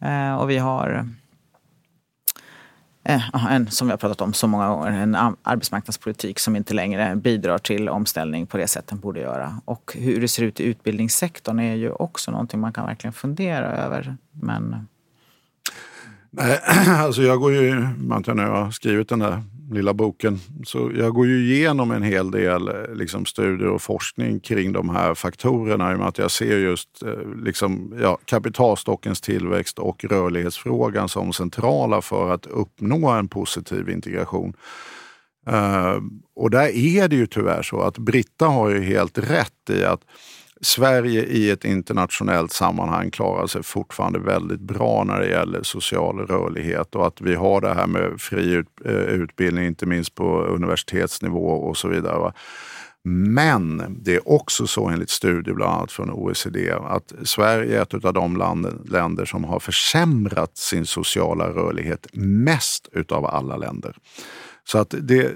Eh, 0.03 0.35
och 0.35 0.51
vi 0.51 0.59
har 0.59 1.09
eh, 3.09 3.53
en, 3.53 3.71
som 3.71 3.87
vi 3.87 3.91
har 3.91 3.99
pratat 3.99 4.21
om 4.21 4.33
så 4.33 4.47
många 4.47 4.69
gånger, 4.69 4.93
en 4.93 5.15
arbetsmarknadspolitik 5.43 6.39
som 6.39 6.57
inte 6.57 6.75
längre 6.75 7.17
bidrar 7.17 7.59
till 7.59 7.89
omställning 7.89 8.47
på 8.47 8.57
det 8.57 8.69
sätt 8.69 8.87
den 8.87 9.01
borde 9.01 9.21
göra. 9.21 9.61
Och 9.65 9.97
hur 9.99 10.21
det 10.21 10.29
ser 10.29 10.43
ut 10.43 10.61
i 10.61 10.65
utbildningssektorn 10.65 11.59
är 11.59 11.75
ju 11.75 11.91
också 11.91 12.31
någonting 12.31 12.61
man 12.61 12.73
kan 12.73 12.87
verkligen 12.87 13.13
fundera 13.13 13.77
över. 13.77 14.17
Men 14.33 14.89
alltså 16.87 17.23
jag 17.23 17.41
går 17.41 17.53
ju, 17.53 17.75
man 17.99 18.25
när 18.27 18.43
jag 18.43 18.65
har 18.65 18.71
skrivit 18.71 19.09
den 19.09 19.19
där 19.19 19.43
lilla 19.71 19.95
boken, 19.95 20.41
så 20.65 20.93
jag 20.97 21.15
går 21.15 21.27
ju 21.27 21.45
igenom 21.45 21.91
en 21.91 22.03
hel 22.03 22.31
del 22.31 22.69
eh, 22.69 22.95
liksom, 22.95 23.27
studier 23.27 23.69
och 23.69 23.83
forskning 23.83 24.41
kring 24.41 24.73
de 24.73 24.89
här 24.89 25.15
faktorerna 25.15 25.93
i 25.93 25.95
och 25.95 25.99
med 25.99 26.09
att 26.09 26.19
jag 26.19 26.31
ser 26.31 26.59
just 26.59 27.03
eh, 27.03 27.43
liksom, 27.45 27.99
ja, 28.01 28.19
kapitalstockens 28.25 29.21
tillväxt 29.21 29.79
och 29.79 30.05
rörlighetsfrågan 30.05 31.09
som 31.09 31.33
centrala 31.33 32.03
för 32.03 32.35
att 32.35 32.47
uppnå 32.47 33.09
en 33.09 33.29
positiv 33.29 33.89
integration. 33.89 34.55
Uh, 35.51 36.03
och 36.37 36.51
där 36.51 36.77
är 36.77 37.09
det 37.09 37.17
ju 37.17 37.27
tyvärr 37.27 37.63
så 37.63 37.81
att 37.81 37.99
Britta 37.99 38.47
har 38.47 38.71
ju 38.71 38.81
helt 38.81 39.19
rätt 39.19 39.71
i 39.71 39.85
att 39.85 40.01
Sverige 40.61 41.25
i 41.25 41.51
ett 41.51 41.65
internationellt 41.65 42.53
sammanhang 42.53 43.11
klarar 43.11 43.47
sig 43.47 43.63
fortfarande 43.63 44.19
väldigt 44.19 44.61
bra 44.61 45.05
när 45.05 45.21
det 45.21 45.29
gäller 45.29 45.63
social 45.63 46.19
rörlighet 46.19 46.95
och 46.95 47.07
att 47.07 47.21
vi 47.21 47.35
har 47.35 47.61
det 47.61 47.75
här 47.75 47.87
med 47.87 48.21
fri 48.21 48.65
eh, 48.85 48.93
utbildning, 48.93 49.67
inte 49.67 49.87
minst 49.87 50.15
på 50.15 50.43
universitetsnivå 50.43 51.49
och 51.49 51.77
så 51.77 51.89
vidare. 51.89 52.19
Va? 52.19 52.33
Men 53.09 53.97
det 54.03 54.15
är 54.15 54.29
också 54.29 54.67
så 54.67 54.89
enligt 54.89 55.11
studier 55.11 55.55
bland 55.55 55.73
annat 55.73 55.93
från 55.93 56.11
OECD 56.11 56.71
att 56.71 57.13
Sverige 57.23 57.79
är 57.79 57.83
ett 57.83 58.05
av 58.05 58.13
de 58.13 58.37
land, 58.37 58.89
länder 58.91 59.25
som 59.25 59.45
har 59.45 59.61
försämrat 59.61 60.57
sin 60.57 60.87
sociala 60.87 61.49
rörlighet 61.49 62.07
mest 62.13 62.89
utav 62.93 63.27
alla 63.27 63.57
länder. 63.57 63.97
Så 64.71 64.79
att 64.79 64.95
det, 65.01 65.33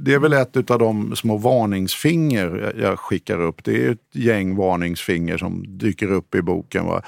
det 0.00 0.14
är 0.14 0.18
väl 0.18 0.32
ett 0.32 0.70
av 0.70 0.78
de 0.78 1.16
små 1.16 1.36
varningsfinger 1.36 2.74
jag 2.80 2.98
skickar 2.98 3.40
upp. 3.40 3.64
Det 3.64 3.84
är 3.84 3.90
ett 3.90 3.98
gäng 4.12 4.56
varningsfinger 4.56 5.38
som 5.38 5.78
dyker 5.78 6.12
upp 6.12 6.34
i 6.34 6.42
boken. 6.42 6.86
Va? 6.86 7.02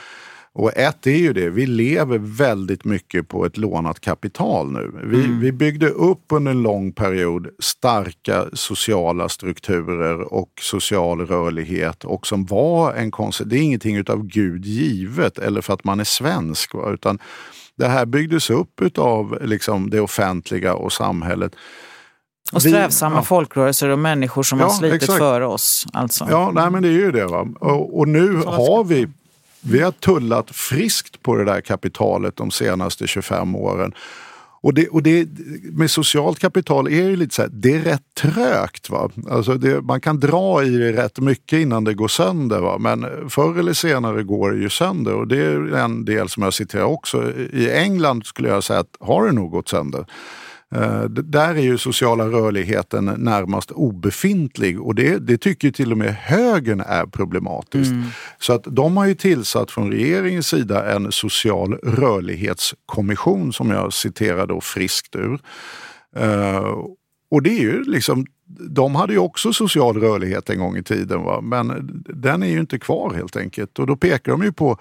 Och 0.53 0.77
ett 0.77 1.07
är 1.07 1.17
ju 1.17 1.33
det, 1.33 1.51
vi 1.51 1.67
lever 1.67 2.19
väldigt 2.19 2.85
mycket 2.85 3.29
på 3.29 3.47
ett 3.47 3.57
lånat 3.57 4.01
kapital 4.01 4.73
nu. 4.73 4.93
Vi, 5.05 5.27
vi 5.41 5.53
byggde 5.53 5.89
upp 5.89 6.25
under 6.29 6.51
en 6.51 6.63
lång 6.63 6.93
period 6.93 7.49
starka 7.59 8.45
sociala 8.53 9.29
strukturer 9.29 10.33
och 10.33 10.51
social 10.61 11.27
rörlighet 11.27 12.05
och 12.05 12.27
som 12.27 12.45
var 12.45 12.95
en 12.95 13.11
konst. 13.11 13.43
Det 13.47 13.57
är 13.57 13.63
ingenting 13.63 13.97
utav 13.97 14.27
Gud 14.27 14.65
givet 14.65 15.39
eller 15.39 15.61
för 15.61 15.75
att 15.75 15.85
man 15.85 16.01
är 16.01 16.05
svensk. 16.05 16.75
Va? 16.75 16.93
Utan 16.93 17.19
det 17.77 17.89
här 17.89 18.07
byggdes 18.07 18.51
upp 18.51 18.81
utav 18.83 19.39
liksom 19.43 19.91
det 19.91 20.01
offentliga 20.01 20.75
och 20.75 20.93
samhället. 20.93 21.53
och 22.53 22.65
Vi- 22.67 22.71
strävsamma 22.71 23.17
ja. 23.17 23.23
folkrörelser 23.23 23.89
och 23.89 23.99
människor 23.99 24.43
som 24.43 24.59
Ja, 24.61 24.67
har 24.67 24.73
slitit 24.73 25.03
exakt. 25.03 25.19
före 25.19 25.47
oss. 25.47 25.87
Alltså. 25.93 26.27
Ja, 26.31 26.51
nej, 26.55 26.71
men 26.71 26.83
det 26.83 26.89
är 26.89 26.93
ju 26.93 27.13
det. 27.13 27.27
Va? 27.27 27.47
Och, 27.61 27.99
och 27.99 28.09
nu 28.09 28.37
har 28.37 28.85
vi, 28.85 29.09
vi 29.61 29.81
har 29.81 29.93
tullat 29.93 30.51
friskt 30.51 31.23
på 31.23 31.37
det 31.37 31.45
där 31.45 31.61
kapitalet 31.61 32.37
de 32.37 32.51
senaste 32.51 33.07
25 33.07 33.55
åren. 33.57 33.93
Och 34.65 34.75
det, 34.75 34.89
och 34.89 35.03
det 35.03 35.29
med 35.73 35.91
socialt 35.91 36.39
kapital 36.39 36.87
är 36.87 37.03
ju 37.03 37.17
lite 37.17 37.35
så 37.35 37.43
här, 37.43 37.49
det 37.53 37.75
är 37.75 37.81
rätt 37.81 38.15
trögt. 38.15 38.91
Va? 38.91 39.11
Alltså 39.31 39.55
det, 39.55 39.81
man 39.81 40.01
kan 40.01 40.21
dra 40.21 40.65
i 40.65 40.71
det 40.71 40.93
rätt 40.93 41.19
mycket 41.19 41.59
innan 41.59 41.85
det 41.85 41.95
går 41.95 42.09
sönder. 42.09 42.61
Va? 42.61 42.79
Men 42.79 43.31
förr 43.31 43.59
eller 43.59 43.73
senare 43.73 44.23
går 44.23 44.53
det 44.53 44.59
ju 44.59 44.71
sönder. 44.71 45.15
Och 45.15 45.29
det 45.29 45.37
är 45.37 45.75
en 45.75 46.05
del 46.05 46.29
som 46.29 46.43
jag 46.43 46.55
citerar 46.55 46.85
också. 46.85 47.33
I 47.53 47.71
England 47.71 48.27
skulle 48.27 48.49
jag 48.49 48.65
säga 48.65 48.81
att 48.81 48.97
har 49.01 49.27
det 49.27 49.33
nog 49.33 49.51
gått 49.51 49.69
sönder. 49.69 50.07
Eh, 50.75 51.05
Där 51.05 51.55
är 51.55 51.63
ju 51.63 51.79
sociala 51.79 52.25
rörligheten 52.25 53.05
närmast 53.19 53.71
obefintlig 53.71 54.81
och 54.81 54.95
det, 54.95 55.19
det 55.19 55.39
tycker 55.39 55.71
till 55.71 55.93
och 55.93 55.99
med 55.99 56.15
högern 56.15 56.81
är 56.81 57.07
problematiskt. 57.07 57.93
Så 58.39 58.53
att 58.53 58.65
de 58.67 58.97
har 58.97 59.07
ju 59.07 59.15
tillsatt 59.15 59.71
från 59.71 59.91
regeringens 59.91 60.47
sida 60.47 60.93
en 60.93 61.13
social 61.13 61.75
rörlighetskommission 61.83 63.53
som 63.53 63.71
jag 63.71 63.93
citerar 63.93 64.47
då 64.47 64.61
friskt 64.61 65.17
ur. 65.17 65.41
Eh, 66.17 66.75
och 67.31 67.43
det 67.43 67.51
är 67.51 67.61
ju 67.61 67.85
liksom, 67.85 68.27
de 68.71 68.95
hade 68.95 69.13
ju 69.13 69.19
också 69.19 69.53
social 69.53 70.01
rörlighet 70.01 70.51
en 70.51 70.59
gång 70.59 70.77
i 70.77 70.83
tiden 70.83 71.23
va? 71.23 71.41
men 71.41 71.91
den 72.09 72.43
är 72.43 72.49
ju 72.49 72.61
inte 72.61 72.79
kvar 72.79 73.15
helt 73.15 73.37
enkelt. 73.37 73.79
Och 73.79 73.87
då 73.87 73.97
pekar 73.97 74.33
de 74.33 74.43
ju 74.43 74.53
på 74.53 74.79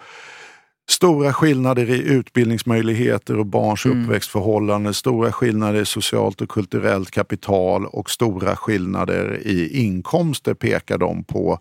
Stora 0.89 1.33
skillnader 1.33 1.89
i 1.89 2.03
utbildningsmöjligheter 2.03 3.39
och 3.39 3.45
barns 3.45 3.85
uppväxtförhållanden, 3.85 4.93
stora 4.93 5.31
skillnader 5.31 5.81
i 5.81 5.85
socialt 5.85 6.41
och 6.41 6.49
kulturellt 6.49 7.11
kapital 7.11 7.85
och 7.85 8.09
stora 8.09 8.55
skillnader 8.55 9.41
i 9.45 9.83
inkomster 9.83 10.53
pekar 10.53 10.97
de 10.97 11.23
på 11.23 11.59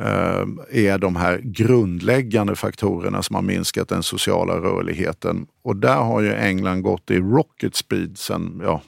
eh, 0.00 0.44
är 0.70 0.98
de 0.98 1.16
här 1.16 1.40
grundläggande 1.44 2.56
faktorerna 2.56 3.22
som 3.22 3.34
har 3.34 3.42
minskat 3.42 3.88
den 3.88 4.02
sociala 4.02 4.54
rörligheten. 4.54 5.46
Och 5.62 5.76
där 5.76 5.96
har 5.96 6.20
ju 6.20 6.34
England 6.34 6.82
gått 6.82 7.10
i 7.10 7.18
rocket 7.18 7.76
speed 7.76 8.18
sedan 8.18 8.60
ja, 8.64 8.82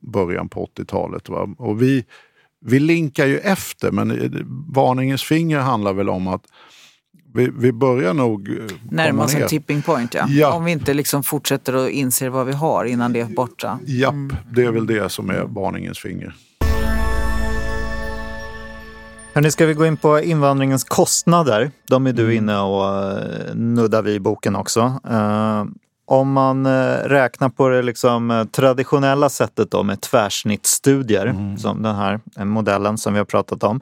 början 0.00 0.48
på 0.48 0.68
80-talet. 0.76 1.28
Va? 1.28 1.54
Och 1.58 1.82
vi, 1.82 2.04
vi 2.60 2.78
linkar 2.78 3.26
ju 3.26 3.38
efter 3.38 3.90
men 3.90 4.10
eh, 4.10 4.30
varningens 4.74 5.22
finger 5.22 5.58
handlar 5.58 5.92
väl 5.92 6.08
om 6.08 6.26
att 6.26 6.44
vi, 7.34 7.50
vi 7.58 7.72
börjar 7.72 8.14
nog 8.14 8.48
eh, 8.48 8.56
Närma 8.90 9.24
oss 9.24 9.34
en 9.34 9.48
tipping 9.48 9.82
point, 9.82 10.14
ja. 10.14 10.26
Ja. 10.28 10.52
Om 10.52 10.64
vi 10.64 10.72
inte 10.72 10.94
liksom 10.94 11.22
fortsätter 11.22 11.76
och 11.76 11.90
inser 11.90 12.28
vad 12.28 12.46
vi 12.46 12.52
har 12.52 12.84
innan 12.84 13.12
det 13.12 13.20
är 13.20 13.24
borta. 13.24 13.78
Japp, 13.86 14.14
det 14.50 14.64
är 14.64 14.70
väl 14.70 14.86
det 14.86 15.08
som 15.08 15.30
är 15.30 15.42
varningens 15.42 15.98
finger. 15.98 16.34
Hörrni, 19.34 19.50
ska 19.50 19.66
vi 19.66 19.74
gå 19.74 19.86
in 19.86 19.96
på 19.96 20.20
invandringens 20.20 20.84
kostnader? 20.84 21.70
De 21.88 22.06
är 22.06 22.12
du 22.12 22.34
inne 22.34 22.58
och 22.58 22.86
eh, 22.86 23.54
nuddar 23.54 24.02
vid 24.02 24.14
i 24.14 24.20
boken 24.20 24.56
också. 24.56 25.00
Eh, 25.10 25.64
om 26.04 26.32
man 26.32 26.66
räknar 27.04 27.48
på 27.48 27.68
det 27.68 27.82
liksom 27.82 28.48
traditionella 28.52 29.28
sättet 29.28 29.70
då 29.70 29.82
med 29.82 30.00
tvärsnittsstudier, 30.00 31.56
som 31.58 31.82
den 31.82 31.94
här 31.94 32.20
modellen 32.44 32.98
som 32.98 33.12
vi 33.12 33.18
har 33.18 33.24
pratat 33.24 33.62
om. 33.62 33.80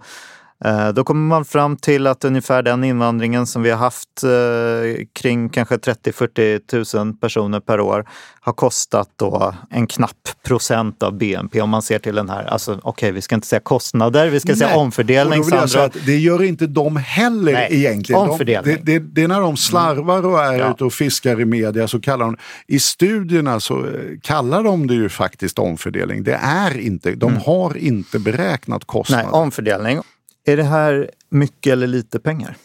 Eh, 0.64 0.88
Då 0.88 1.04
kommer 1.04 1.28
man 1.28 1.44
fram 1.44 1.76
till 1.76 2.06
att 2.06 2.24
ungefär 2.24 2.62
den 2.62 2.84
invandringen 2.84 3.46
som 3.46 3.62
vi 3.62 3.70
har 3.70 3.78
haft 3.78 4.22
eh, 4.24 5.04
kring 5.12 5.48
kanske 5.48 5.76
30-40 5.76 6.96
000 7.04 7.14
personer 7.14 7.60
per 7.60 7.80
år 7.80 8.08
har 8.40 8.52
kostat 8.52 9.08
då 9.16 9.54
en 9.70 9.86
knapp 9.86 10.28
procent 10.46 11.02
av 11.02 11.18
BNP 11.18 11.60
om 11.60 11.70
man 11.70 11.82
ser 11.82 11.98
till 11.98 12.14
den 12.14 12.28
här, 12.30 12.44
alltså 12.44 12.80
okej 12.82 13.12
vi 13.12 13.22
ska 13.22 13.34
inte 13.34 13.46
säga 13.46 13.60
kostnader, 13.60 14.28
vi 14.28 14.40
ska 14.40 14.54
säga 14.56 14.68
Nej. 14.68 14.76
omfördelning. 14.78 15.44
Säga 15.44 15.68
Sandra. 15.68 15.84
att 15.86 15.96
det 16.06 16.16
gör 16.18 16.42
inte 16.42 16.66
de 16.66 16.96
heller 16.96 17.52
Nej, 17.52 17.68
egentligen. 17.70 18.20
De, 18.24 18.30
omfördelning. 18.30 18.76
det, 18.82 18.98
det, 18.98 19.04
det 19.14 19.22
är 19.22 19.28
när 19.28 19.40
de 19.40 19.56
slarvar 19.56 20.26
och 20.26 20.40
är 20.44 20.58
Ja. 20.58 20.70
ute 20.70 20.84
och 20.84 20.92
fiskar 20.92 21.40
i 21.40 21.44
media 21.44 21.88
så 21.88 22.00
kallar 22.00 22.24
de 22.26 22.36
I 22.66 22.78
studierna 22.80 23.60
så 23.60 23.78
eh, 23.78 23.92
kallar 24.22 24.62
de 24.64 24.86
det 24.86 24.94
ju 24.94 25.08
faktiskt 25.08 25.58
omfördelning. 25.58 26.22
Det 26.24 26.34
är 26.42 26.78
inte, 26.78 27.14
de 27.14 27.36
har 27.36 27.76
inte 27.76 28.18
beräknat 28.18 28.84
kostnaden. 28.84 29.26
Nej, 29.32 29.40
omfördelning. 29.40 30.00
Är 30.44 30.56
det 30.56 30.62
här 30.62 31.10
mycket 31.28 31.72
eller 31.72 31.86
lite 31.86 32.20
pengar? 32.20 32.56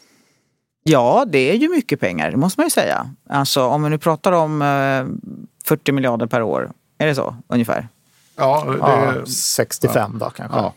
Ja, 0.83 1.25
det 1.27 1.51
är 1.51 1.55
ju 1.55 1.69
mycket 1.69 1.99
pengar, 1.99 2.31
det 2.31 2.37
måste 2.37 2.59
man 2.59 2.65
ju 2.65 2.69
säga. 2.69 3.09
Alltså 3.29 3.65
om 3.65 3.83
vi 3.83 3.89
nu 3.89 3.97
pratar 3.97 4.31
om 4.31 4.61
eh, 4.61 5.35
40 5.65 5.91
miljarder 5.91 6.27
per 6.27 6.41
år, 6.41 6.71
är 6.97 7.07
det 7.07 7.15
så 7.15 7.35
ungefär? 7.47 7.87
Ja, 8.35 8.63
det, 8.67 8.77
Ja, 8.77 9.25
65 9.25 10.17
då 10.19 10.29
kanske. 10.29 10.57
ja, 10.57 10.73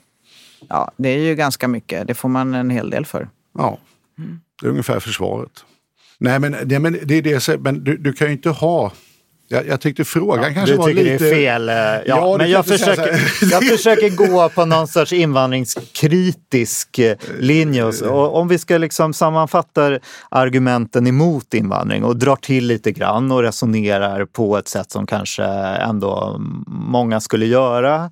Ja, 0.68 0.92
det 0.96 1.08
är 1.08 1.18
ju 1.18 1.34
ganska 1.34 1.68
mycket. 1.68 2.06
Det 2.06 2.14
får 2.14 2.28
man 2.28 2.54
en 2.54 2.70
hel 2.70 2.90
del 2.90 3.06
för. 3.06 3.28
ja. 3.58 3.78
det 4.60 4.66
är 4.66 4.70
ungefär 4.70 5.00
försvaret. 5.00 5.64
Nej 6.18 6.38
men, 6.38 6.56
det, 6.64 6.78
men, 6.78 6.98
det 7.04 7.14
är 7.14 7.22
det, 7.22 7.60
men 7.60 7.84
du, 7.84 7.96
du 7.96 8.12
kan 8.12 8.26
ju 8.26 8.32
inte 8.32 8.50
ha 8.50 8.92
jag, 9.48 9.66
jag 9.66 9.80
tyckte 9.80 10.04
frågan 10.04 10.54
kanske 10.54 10.74
du 10.74 10.78
var 10.78 10.86
tycker 10.86 11.04
lite... 11.04 11.24
det 11.24 11.30
är 11.30 11.34
fel. 11.34 11.68
eh, 11.68 11.74
Ja, 11.74 12.02
Ja, 12.06 12.32
du 12.32 12.38
men 12.38 12.50
jag 12.50 12.66
försöker, 12.66 13.20
jag 13.50 13.64
försöker 13.64 14.10
gå 14.10 14.48
på 14.48 14.64
någon 14.64 14.88
sorts 14.88 15.12
invandringskritisk 15.12 16.98
eh, 16.98 17.16
linje. 17.38 17.92
Så. 17.92 18.08
och 18.08 18.36
om 18.36 18.48
vi 18.48 18.58
ska 18.58 18.78
liksom 18.78 19.14
sammanfatta 19.14 19.98
argumenten 20.28 21.06
emot 21.06 21.54
invandring 21.54 22.04
och 22.04 22.16
drar 22.16 22.36
till 22.36 22.66
lite 22.66 22.92
grann 22.92 23.32
och 23.32 23.42
resonerar 23.42 24.24
på 24.24 24.58
ett 24.58 24.68
sätt 24.68 24.90
som 24.90 25.06
kanske 25.06 25.44
ändå 25.44 26.36
många 26.66 27.20
skulle 27.20 27.46
göra. 27.46 28.10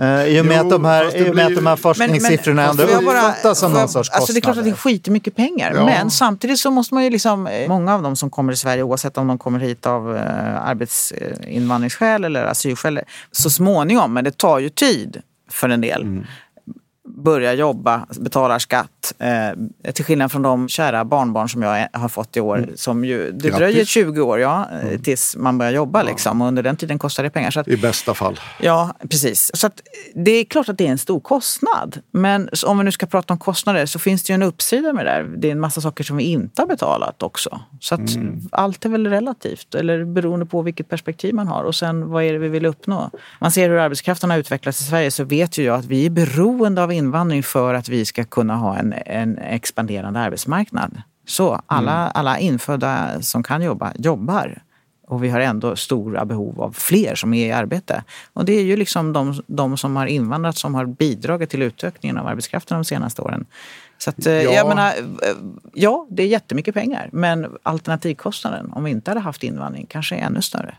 Eh, 0.00 0.24
I 0.24 0.40
och 0.40 0.46
med 0.46 0.56
Jo, 0.56 0.62
att 0.64 0.70
de 0.70 0.84
här, 0.84 1.16
i 1.16 1.30
och 1.30 1.34
med 1.34 1.44
att 1.44 1.48
blir- 1.50 1.56
de 1.56 1.66
här 1.66 1.76
forskningssiffrorna 1.76 2.62
Men- 2.66 2.76
men- 2.76 2.88
ändå 2.98 3.10
uppfattas 3.10 3.58
som 3.58 3.72
någon 3.72 3.80
jag- 3.80 3.90
sorts 3.90 4.10
Alltså 4.10 4.32
det 4.32 4.38
är 4.38 4.40
klart 4.40 4.56
att 4.56 4.64
det 4.64 4.70
är 4.70 4.72
kostnader. 4.72 4.94
skitmycket 4.96 5.36
pengar. 5.36 5.72
Ja. 5.74 5.84
Men 5.84 6.10
samtidigt 6.10 6.58
så 6.58 6.70
måste 6.70 6.94
man 6.94 7.04
ju 7.04 7.10
liksom, 7.10 7.46
eh, 7.46 7.68
många 7.68 7.94
av 7.94 8.02
dem 8.02 8.16
som 8.16 8.30
kommer 8.30 8.52
till 8.52 8.60
Sverige 8.60 8.82
oavsett 8.82 9.18
om 9.18 9.26
de 9.26 9.38
kommer 9.38 9.58
hit 9.58 9.86
av 9.86 10.16
eh, 10.16 10.66
arbetsinvandringsskäl 10.68 12.24
eller 12.24 12.44
asylskäl, 12.44 13.00
så 13.32 13.50
småningom, 13.50 14.12
men 14.14 14.24
det 14.24 14.38
tar 14.38 14.58
ju 14.58 14.68
tid 14.68 15.22
för 15.50 15.68
en 15.68 15.80
del. 15.80 16.02
Mm. 16.02 16.24
Börjar 17.24 17.54
jobba, 17.54 18.06
betalar 18.20 18.58
skatt. 18.58 19.14
Eh, 19.18 19.92
till 19.92 20.04
skillnad 20.04 20.32
från 20.32 20.42
de 20.42 20.68
kära 20.68 21.04
barnbarn 21.04 21.48
som 21.48 21.62
jag 21.62 21.88
har 21.92 22.08
fått 22.08 22.36
i 22.36 22.40
år. 22.40 22.58
Mm. 22.58 22.76
Som 22.76 23.04
ju, 23.04 23.30
det 23.30 23.48
Grattis. 23.48 23.58
dröjer 23.58 23.84
20 23.84 24.20
år 24.20 24.40
ja, 24.40 24.68
eh, 24.82 25.00
tills 25.00 25.36
man 25.36 25.58
börjar 25.58 25.72
jobba. 25.72 26.02
Liksom, 26.02 26.42
och 26.42 26.48
under 26.48 26.62
den 26.62 26.76
tiden 26.76 26.98
kostar 26.98 27.22
det 27.22 27.30
pengar. 27.30 27.50
Så 27.50 27.60
att, 27.60 27.68
I 27.68 27.76
bästa 27.76 28.14
fall. 28.14 28.40
Ja, 28.60 28.94
precis. 29.10 29.50
Så 29.54 29.66
att 29.66 29.80
det 30.14 30.30
är 30.30 30.44
klart 30.44 30.68
att 30.68 30.78
det 30.78 30.86
är 30.86 30.90
en 30.90 30.98
stor 30.98 31.20
kostnad. 31.20 31.98
Men 32.10 32.48
om 32.66 32.78
vi 32.78 32.84
nu 32.84 32.92
ska 32.92 33.06
prata 33.06 33.34
om 33.34 33.38
kostnader 33.38 33.86
så 33.86 33.98
finns 33.98 34.22
det 34.22 34.32
ju 34.32 34.34
en 34.34 34.42
uppsida 34.42 34.92
med 34.92 35.06
det 35.06 35.10
där. 35.10 35.22
Det 35.36 35.48
är 35.48 35.52
en 35.52 35.60
massa 35.60 35.80
saker 35.80 36.04
som 36.04 36.16
vi 36.16 36.24
inte 36.24 36.62
har 36.62 36.66
betalat 36.66 37.22
också. 37.22 37.60
Så 37.80 37.94
att 37.94 38.00
allt 38.50 38.84
är 38.84 38.88
väl 38.88 39.06
relativt, 39.06 39.74
eller 39.74 40.04
beroende 40.04 40.46
på 40.46 40.62
vilket 40.62 40.88
perspektiv 40.88 41.34
man 41.34 41.48
har. 41.48 41.64
Och 41.64 41.74
sen 41.74 42.08
vad 42.10 42.24
är 42.24 42.32
det 42.32 42.38
vi 42.38 42.48
vill 42.48 42.66
uppnå? 42.66 43.10
Man 43.40 43.50
ser 43.50 43.68
hur 43.68 43.78
arbetskraften 43.78 44.30
har 44.30 44.38
utvecklats 44.38 44.80
i 44.80 44.84
Sverige 44.84 45.10
så 45.10 45.24
vet 45.24 45.58
ju 45.58 45.64
jag 45.64 45.78
att 45.78 45.84
vi 45.84 46.06
är 46.06 46.10
beroende 46.10 46.82
av 46.82 46.92
invandring 46.92 47.13
för 47.42 47.74
att 47.74 47.88
vi 47.88 48.04
ska 48.04 48.24
kunna 48.24 48.56
ha 48.56 48.76
en, 48.76 48.94
en 49.06 49.38
expanderande 49.38 50.20
arbetsmarknad. 50.20 51.02
Så 51.26 51.60
alla, 51.66 52.08
alla 52.08 52.38
infödda 52.38 53.22
som 53.22 53.42
kan 53.42 53.62
jobba, 53.62 53.92
jobbar. 53.98 54.62
Och 55.06 55.24
vi 55.24 55.28
har 55.28 55.40
ändå 55.40 55.76
stora 55.76 56.24
behov 56.24 56.60
av 56.60 56.72
fler 56.72 57.14
som 57.14 57.34
är 57.34 57.46
i 57.46 57.52
arbete. 57.52 58.04
Och 58.32 58.44
det 58.44 58.52
är 58.52 58.62
ju 58.62 58.76
liksom 58.76 59.12
de, 59.12 59.42
de 59.46 59.76
som 59.76 59.96
har 59.96 60.06
invandrat 60.06 60.56
som 60.56 60.74
har 60.74 60.86
bidragit 60.86 61.50
till 61.50 61.62
utökningen 61.62 62.18
av 62.18 62.26
arbetskraften 62.26 62.76
de 62.78 62.84
senaste 62.84 63.22
åren. 63.22 63.46
Så 63.98 64.10
att, 64.10 64.26
eh, 64.26 64.32
Ja. 64.32 64.52
jag 64.52 64.68
menar, 64.68 64.88
eh, 64.88 65.36
ja, 65.74 66.06
det 66.10 66.22
är 66.22 66.26
jättemycket 66.26 66.74
pengar. 66.74 67.08
Men 67.12 67.56
alternativkostnaden, 67.62 68.72
om 68.72 68.84
vi 68.84 68.90
inte 68.90 69.10
hade 69.10 69.20
haft 69.20 69.42
invandring, 69.42 69.86
kanske 69.88 70.16
är 70.16 70.20
ännu 70.20 70.42
större. 70.42 70.74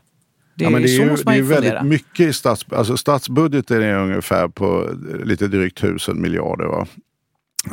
Det, 0.55 0.63
Ja, 0.63 0.69
men 0.69 0.81
det 0.81 0.87
är 0.87 0.99
ju, 0.99 1.15
det 1.15 1.31
är 1.31 1.41
väldigt 1.41 1.83
mycket 1.83 2.27
i 2.27 2.33
stats, 2.33 2.65
alltså 2.69 2.97
statsbudgeten 2.97 3.81
är 3.81 3.95
ungefär 3.95 4.47
på 4.47 4.89
lite 5.23 5.47
drygt 5.47 5.77
tusen 5.77 6.21
miljarder. 6.21 6.65
Va? 6.65 6.87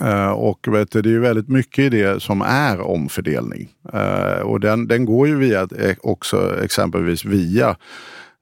Eh, 0.00 0.30
och 0.30 0.68
vet 0.68 0.90
du, 0.90 1.02
det 1.02 1.08
är 1.08 1.12
ju 1.12 1.20
väldigt 1.20 1.48
mycket 1.48 1.84
i 1.84 1.88
det 1.88 2.22
som 2.22 2.42
är 2.42 2.80
omfördelning. 2.80 3.68
Eh, 3.92 4.40
och 4.40 4.60
den, 4.60 4.86
den 4.86 5.04
går 5.04 5.28
ju 5.28 5.36
via, 5.36 5.60
eh, 5.60 5.96
också 6.02 6.62
exempelvis 6.64 7.24
via 7.24 7.76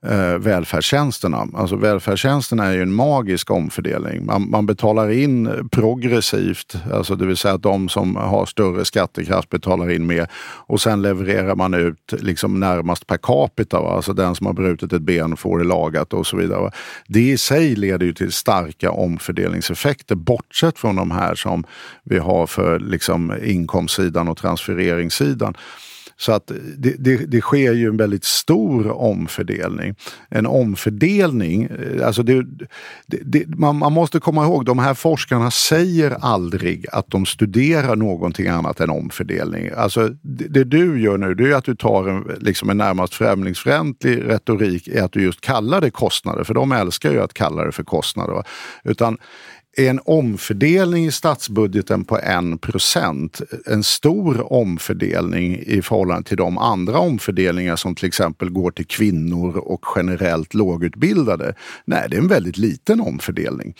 eh, 0.05 0.37
välfärdstjänsterna. 0.37 1.47
Alltså 1.53 1.75
välfärdstjänsterna 1.75 2.65
är 2.65 2.73
ju 2.73 2.81
en 2.81 2.93
magisk 2.93 3.51
omfördelning. 3.51 4.25
Man, 4.25 4.49
man 4.49 4.65
betalar 4.65 5.09
in 5.09 5.69
progressivt, 5.71 6.75
alltså 6.93 7.15
det 7.15 7.25
vill 7.25 7.37
säga 7.37 7.53
att 7.53 7.63
de 7.63 7.89
som 7.89 8.15
har 8.15 8.45
större 8.45 8.85
skattekraft 8.85 9.49
betalar 9.49 9.91
in 9.91 10.07
mer 10.07 10.27
och 10.67 10.81
sen 10.81 11.01
levererar 11.01 11.55
man 11.55 11.73
ut 11.73 12.13
liksom 12.19 12.59
närmast 12.59 13.07
per 13.07 13.17
capita. 13.17 13.81
Va? 13.81 13.95
Alltså 13.95 14.13
den 14.13 14.35
som 14.35 14.45
har 14.45 14.53
brutit 14.53 14.93
ett 14.93 15.01
ben 15.01 15.37
får 15.37 15.59
det 15.59 15.65
lagat 15.65 16.13
och 16.13 16.27
så 16.27 16.37
vidare. 16.37 16.59
Va? 16.59 16.71
Det 17.07 17.31
i 17.31 17.37
sig 17.37 17.75
leder 17.75 18.05
ju 18.05 18.13
till 18.13 18.31
starka 18.31 18.91
omfördelningseffekter 18.91 20.15
bortsett 20.15 20.79
från 20.79 20.95
de 20.95 21.11
här 21.11 21.35
som 21.35 21.63
vi 22.03 22.17
har 22.17 22.47
för 22.47 22.79
liksom 22.79 23.33
inkomstsidan 23.43 24.27
och 24.27 24.37
transfereringssidan. 24.37 25.55
Så 26.21 26.31
att 26.31 26.51
det, 26.77 26.95
det, 26.99 27.17
det 27.17 27.41
sker 27.41 27.73
ju 27.73 27.87
en 27.87 27.97
väldigt 27.97 28.23
stor 28.23 28.91
omfördelning. 28.91 29.95
En 30.29 30.45
omfördelning, 30.45 31.63
eh, 31.63 32.07
alltså 32.07 32.23
det, 32.23 32.45
det, 33.05 33.17
det, 33.23 33.47
man, 33.47 33.75
man 33.75 33.91
måste 33.91 34.19
komma 34.19 34.43
ihåg, 34.43 34.65
de 34.65 34.79
här 34.79 34.93
forskarna 34.93 35.51
säger 35.51 36.17
aldrig 36.21 36.85
att 36.91 37.07
de 37.07 37.25
studerar 37.25 37.95
någonting 37.95 38.47
annat 38.47 38.79
än 38.79 38.89
omfördelning. 38.89 39.69
Alltså 39.77 40.09
det, 40.21 40.47
det 40.47 40.63
du 40.63 41.01
gör 41.01 41.17
nu, 41.17 41.33
det 41.33 41.51
är 41.51 41.55
att 41.55 41.65
du 41.65 41.75
tar 41.75 42.07
en, 42.07 42.37
liksom 42.39 42.69
en 42.69 42.77
närmast 42.77 43.13
främlingsfientlig 43.13 44.23
retorik 44.23 44.87
i 44.87 44.99
att 44.99 45.11
du 45.11 45.21
just 45.21 45.41
kallar 45.41 45.81
det 45.81 45.91
kostnader, 45.91 46.43
för 46.43 46.53
de 46.53 46.71
älskar 46.71 47.11
ju 47.11 47.21
att 47.21 47.33
kalla 47.33 47.65
det 47.65 47.71
för 47.71 47.83
kostnader. 47.83 48.33
va. 48.33 48.43
Utan 48.83 49.17
en 49.77 49.99
omfördelning 50.05 51.05
i 51.05 51.11
statsbudgeten 51.11 52.05
på 52.05 52.17
1 52.17 52.61
procent, 52.61 53.41
en 53.65 53.83
stor 53.83 54.53
omfördelning 54.53 55.59
i 55.59 55.81
förhållande 55.81 56.27
till 56.27 56.37
de 56.37 56.57
andra 56.57 56.99
omfördelningar 56.99 57.75
som 57.75 57.95
till 57.95 58.07
exempel 58.07 58.49
går 58.49 58.71
till 58.71 58.87
kvinnor 58.87 59.57
och 59.57 59.85
generellt 59.95 60.53
lågutbildade. 60.53 61.55
Nej, 61.85 62.07
det 62.09 62.15
är 62.15 62.21
en 62.21 62.27
väldigt 62.27 62.57
liten 62.57 63.01
omfördelning. 63.01 63.75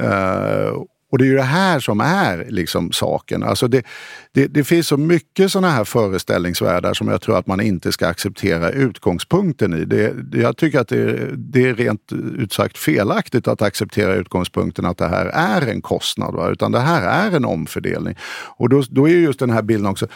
Eh, 0.00 0.72
och 1.10 1.18
det 1.18 1.24
är 1.24 1.26
ju 1.26 1.36
det 1.36 1.42
här 1.42 1.80
som 1.80 2.00
är 2.00 2.46
liksom 2.48 2.92
saken. 2.92 3.42
Alltså 3.42 3.68
det, 3.68 3.86
det, 4.32 4.46
det 4.46 4.64
finns 4.64 4.86
så 4.86 4.96
mycket 4.96 5.52
sådana 5.52 5.70
här 5.70 5.84
föreställningsvärldar 5.84 6.94
som 6.94 7.08
jag 7.08 7.20
tror 7.20 7.38
att 7.38 7.46
man 7.46 7.60
inte 7.60 7.92
ska 7.92 8.06
acceptera 8.06 8.70
utgångspunkten 8.70 9.74
i. 9.74 9.84
Det, 9.84 10.14
jag 10.32 10.56
tycker 10.56 10.80
att 10.80 10.88
det, 10.88 11.36
det 11.36 11.68
är 11.68 11.74
rent 11.74 12.12
ut 12.38 12.52
sagt 12.52 12.78
felaktigt 12.78 13.48
att 13.48 13.62
acceptera 13.62 14.14
utgångspunkten 14.14 14.86
att 14.86 14.98
det 14.98 15.08
här 15.08 15.26
är 15.26 15.66
en 15.66 15.82
kostnad. 15.82 16.34
Va? 16.34 16.50
Utan 16.50 16.72
det 16.72 16.80
här 16.80 17.28
är 17.28 17.36
en 17.36 17.44
omfördelning. 17.44 18.14
Och 18.56 18.68
då, 18.68 18.82
då 18.90 19.08
är 19.08 19.12
just 19.12 19.38
den 19.38 19.50
här 19.50 19.62
bilden 19.62 19.86
också 19.86 20.06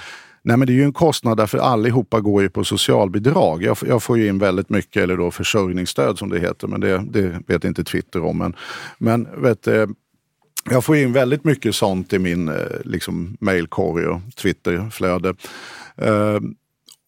Nej 0.47 0.57
men 0.57 0.67
det 0.67 0.73
är 0.73 0.75
ju 0.75 0.85
en 0.85 0.93
kostnad 0.93 1.37
därför 1.37 1.59
allihopa 1.59 2.21
går 2.21 2.43
ju 2.43 2.49
på 2.49 2.65
socialbidrag. 2.65 3.63
Jag, 3.63 3.77
jag 3.87 4.03
får 4.03 4.19
ju 4.19 4.29
in 4.29 4.39
väldigt 4.39 4.71
mycket, 4.71 5.03
eller 5.03 5.17
då 5.17 5.31
försörjningsstöd 5.31 6.19
som 6.19 6.31
det 6.31 6.41
heter, 6.41 6.69
men 6.69 6.81
det, 6.81 7.05
det 7.11 7.41
vet 7.47 7.65
inte 7.65 7.85
Twitter 7.85 8.25
om. 8.25 8.39
Men, 8.39 8.57
men 8.99 9.43
vet, 9.43 9.67
eh, 9.67 9.87
jag 10.71 10.85
får 10.85 10.97
in 10.97 11.13
väldigt 11.13 11.45
mycket 11.45 11.75
sånt 11.75 12.13
i 12.13 12.19
min 12.19 12.49
eh, 12.49 12.55
liksom, 12.85 13.37
mailkorg 13.41 14.07
och 14.07 14.21
Twitterflöde. 14.37 15.35
Eh, 15.97 16.41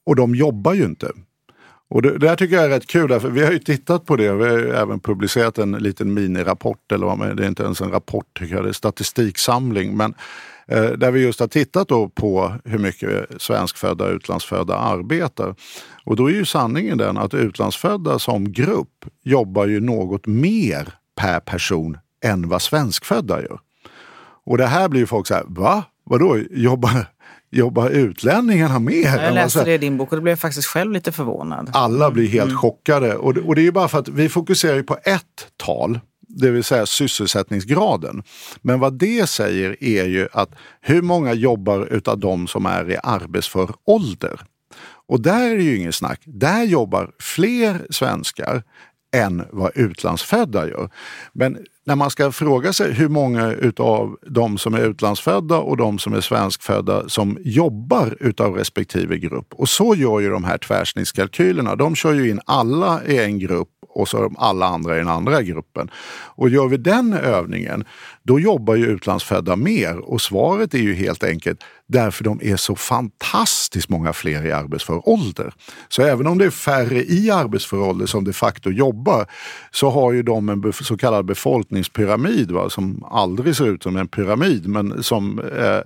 och 0.07 0.17
de 0.17 0.35
jobbar 0.35 0.75
ju 0.75 0.85
inte. 0.85 1.11
Och 1.89 2.03
det, 2.03 2.19
det 2.19 2.29
här 2.29 2.37
tycker 2.37 2.57
jag 2.57 2.65
är 2.65 2.69
rätt 2.69 2.87
kul, 2.87 3.21
för 3.21 3.31
vi 3.31 3.45
har 3.45 3.53
ju 3.53 3.59
tittat 3.59 4.07
på 4.07 4.17
det. 4.17 4.33
Vi 4.33 4.45
har 4.45 4.59
ju 4.59 4.71
även 4.71 5.01
publicerat 5.01 5.59
en 5.59 5.73
liten 5.73 6.15
minirapport, 6.15 6.93
eller 6.93 7.07
vad 7.07 7.19
man, 7.19 7.37
det 7.37 7.45
är 7.45 7.49
inte 7.49 7.63
ens 7.63 7.81
en 7.81 7.91
rapport, 7.91 8.39
tycker 8.39 8.55
jag, 8.55 8.65
det 8.65 8.69
är 8.69 8.73
statistiksamling. 8.73 9.97
Men 9.97 10.15
eh, 10.69 10.91
där 10.91 11.11
vi 11.11 11.23
just 11.23 11.41
har 11.41 11.47
tittat 11.47 11.89
då 11.89 12.09
på 12.09 12.55
hur 12.65 12.79
mycket 12.79 13.43
svenskfödda 13.43 14.05
och 14.05 14.15
utlandsfödda 14.15 14.77
arbetar. 14.77 15.55
Och 16.05 16.17
då 16.17 16.31
är 16.31 16.35
ju 16.35 16.45
sanningen 16.45 16.99
den 16.99 17.17
att 17.17 17.35
utlandsfödda 17.35 18.19
som 18.19 18.53
grupp 18.53 19.05
jobbar 19.25 19.67
ju 19.67 19.81
något 19.81 20.27
mer 20.27 20.95
per 21.17 21.41
person 21.41 21.99
än 22.25 22.49
vad 22.49 22.63
svenskfödda 22.63 23.43
gör. 23.43 23.59
Och 24.47 24.59
det 24.59 24.67
här 24.67 24.89
blir 24.89 25.01
ju 25.01 25.07
folk 25.07 25.27
så 25.27 25.35
här, 25.35 25.45
va? 25.47 25.85
Vadå, 26.05 26.39
jobbar, 26.51 27.07
jobbar 27.51 27.91
utlänningarna 27.91 28.79
mer? 28.79 29.03
Jag 29.03 29.23
vad 29.23 29.35
läste 29.35 29.65
det 29.65 29.75
i 29.75 29.79
din 29.79 29.97
bok 29.97 30.13
och 30.13 30.17
då 30.17 30.23
blev 30.23 30.33
jag 30.33 30.39
faktiskt 30.39 30.69
själv 30.69 30.93
lite 30.93 31.13
förvånad. 31.13 31.71
alla 31.73 32.11
blir 32.11 32.29
helt 32.29 32.57
chockade. 32.57 33.15
Och 33.15 33.35
det, 33.35 33.41
och 33.41 33.55
det 33.55 33.61
är 33.61 33.65
ju 33.65 33.73
bara 33.73 33.89
för 33.89 33.99
att 33.99 34.09
vi 34.09 34.29
fokuserar 34.29 34.77
ju 34.77 34.83
på 34.83 34.99
ett 35.05 35.49
tal. 35.57 36.01
det 36.29 36.51
vill 36.51 36.65
säga 36.65 36.87
sysselsättningsgraden. 36.87 38.23
Men 38.63 38.81
vad 38.81 38.99
det 38.99 39.29
säger 39.29 39.85
är 39.85 40.05
ju 40.05 40.29
att 40.33 40.51
hur 40.81 41.03
många 41.03 41.33
jobbar 41.33 41.87
utav 41.87 42.19
de 42.19 42.47
som 42.47 42.67
är 42.67 42.91
i 42.91 42.97
arbetsför 43.03 43.75
ålder? 43.85 44.41
Och 45.09 45.21
där 45.21 45.51
är 45.51 45.57
det 45.57 45.63
ju 45.63 45.77
ingen 45.77 45.93
snack. 45.93 46.21
Där 46.25 46.65
jobbar 46.65 47.11
fler 47.21 47.87
svenskar 47.91 48.63
än 49.17 49.45
vad 49.51 49.71
utlandsfödda 49.75 50.69
gör. 50.69 50.91
Men 51.33 51.59
när 51.85 51.97
man 51.97 52.11
ska 52.11 52.33
fråga 52.33 52.73
sig 52.73 52.93
hur 52.93 53.09
många 53.09 53.53
utav 53.53 54.17
de 54.27 54.59
som 54.59 54.75
är 54.75 54.81
utlandsfödda 54.81 55.59
och 55.59 55.77
de 55.77 55.99
som 55.99 56.15
är 56.15 56.21
svenskfödda 56.21 57.09
som 57.09 57.39
jobbar 57.41 58.17
utav 58.21 58.55
respektive 58.55 59.19
grupp. 59.19 59.55
Och 59.55 59.69
så 59.69 59.95
gör 59.95 60.21
ju 60.21 60.31
de 60.31 60.45
här 60.45 60.59
tvärsnittskalkylerna. 60.59 61.77
De 61.77 61.95
kör 61.95 62.13
ju 62.13 62.31
in 62.31 62.41
alla 62.45 63.05
i 63.05 63.19
en 63.19 63.39
grupp 63.39 63.69
och 63.89 64.09
så 64.09 64.33
alla 64.39 64.67
andra 64.67 64.97
i 64.97 64.99
den 64.99 65.09
andra 65.09 65.43
gruppen. 65.43 65.91
Och 66.35 66.49
gör 66.49 66.69
vi 66.69 66.77
den 66.77 67.13
övningen, 67.13 67.85
då 68.23 68.41
jobbar 68.41 68.75
ju 68.75 68.87
utlandsfödda 68.87 69.57
mer 69.57 69.99
och 69.99 70.21
svaret 70.21 70.75
är 70.75 70.79
ju 70.79 70.95
helt 70.95 71.25
enkelt 71.25 71.61
därför 71.87 72.25
de 72.25 72.41
är 72.43 72.57
så 72.57 72.77
fantastiskt 72.77 73.89
många 73.89 74.13
fler 74.13 74.47
i 74.47 74.53
arbetsför 74.53 75.09
ålder. 75.09 75.53
Så 75.89 76.03
även 76.03 76.27
om 76.27 76.39
det 76.39 76.45
är 76.45 76.51
färre 76.51 77.05
i 77.05 77.31
arbetsför 77.31 77.79
ålder 77.79 78.07
som 78.07 78.25
de 78.25 78.33
facto 78.33 78.71
jobbar 78.71 79.27
så 79.71 79.91
har 79.91 80.13
ju 80.13 80.23
de 80.23 80.49
en 80.49 80.73
så 80.73 80.97
kallad 80.97 81.25
befolkningspyramid 81.25 82.51
va, 82.51 82.71
som 82.71 83.05
aldrig 83.05 83.57
ser 83.57 83.67
ut 83.67 83.83
som 83.83 83.97
en 83.97 84.09
pyramid 84.09 84.69
men 84.69 85.03
som 85.03 85.39
eh, 85.39 85.81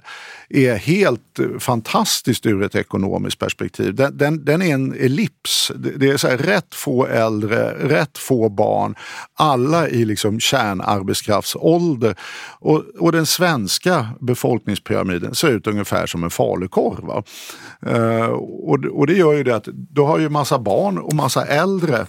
är 0.50 0.76
helt 0.76 1.40
fantastiskt 1.58 2.46
ur 2.46 2.62
ett 2.62 2.74
ekonomiskt 2.74 3.38
perspektiv. 3.38 3.94
Den, 3.94 4.16
den, 4.16 4.44
den 4.44 4.62
är 4.62 4.74
en 4.74 4.92
ellips. 4.92 5.72
Det 5.74 6.08
är 6.08 6.16
så 6.16 6.28
här, 6.28 6.38
rätt 6.38 6.74
få 6.74 7.06
äldre, 7.06 7.88
rätt 7.88 8.18
få 8.18 8.48
barn, 8.48 8.94
alla 9.34 9.88
i 9.88 10.04
liksom 10.04 10.40
kärnarbetskraftsålder. 10.40 12.14
Och, 12.58 12.84
och 12.98 13.12
den 13.12 13.26
svenska 13.26 14.08
befolkningspyramiden 14.20 15.34
ser 15.34 15.48
ut 15.48 15.66
ungefär 15.66 15.89
som 16.06 16.24
en 16.24 16.30
falukorv. 16.30 17.24
Uh, 17.86 18.26
och, 18.28 18.84
och 18.84 19.06
det 19.06 19.12
gör 19.12 19.32
ju 19.32 19.44
det 19.44 19.56
att 19.56 19.68
du 19.72 20.00
har 20.00 20.18
ju 20.18 20.28
massa 20.28 20.58
barn 20.58 20.98
och 20.98 21.14
massa 21.14 21.46
äldre. 21.46 22.06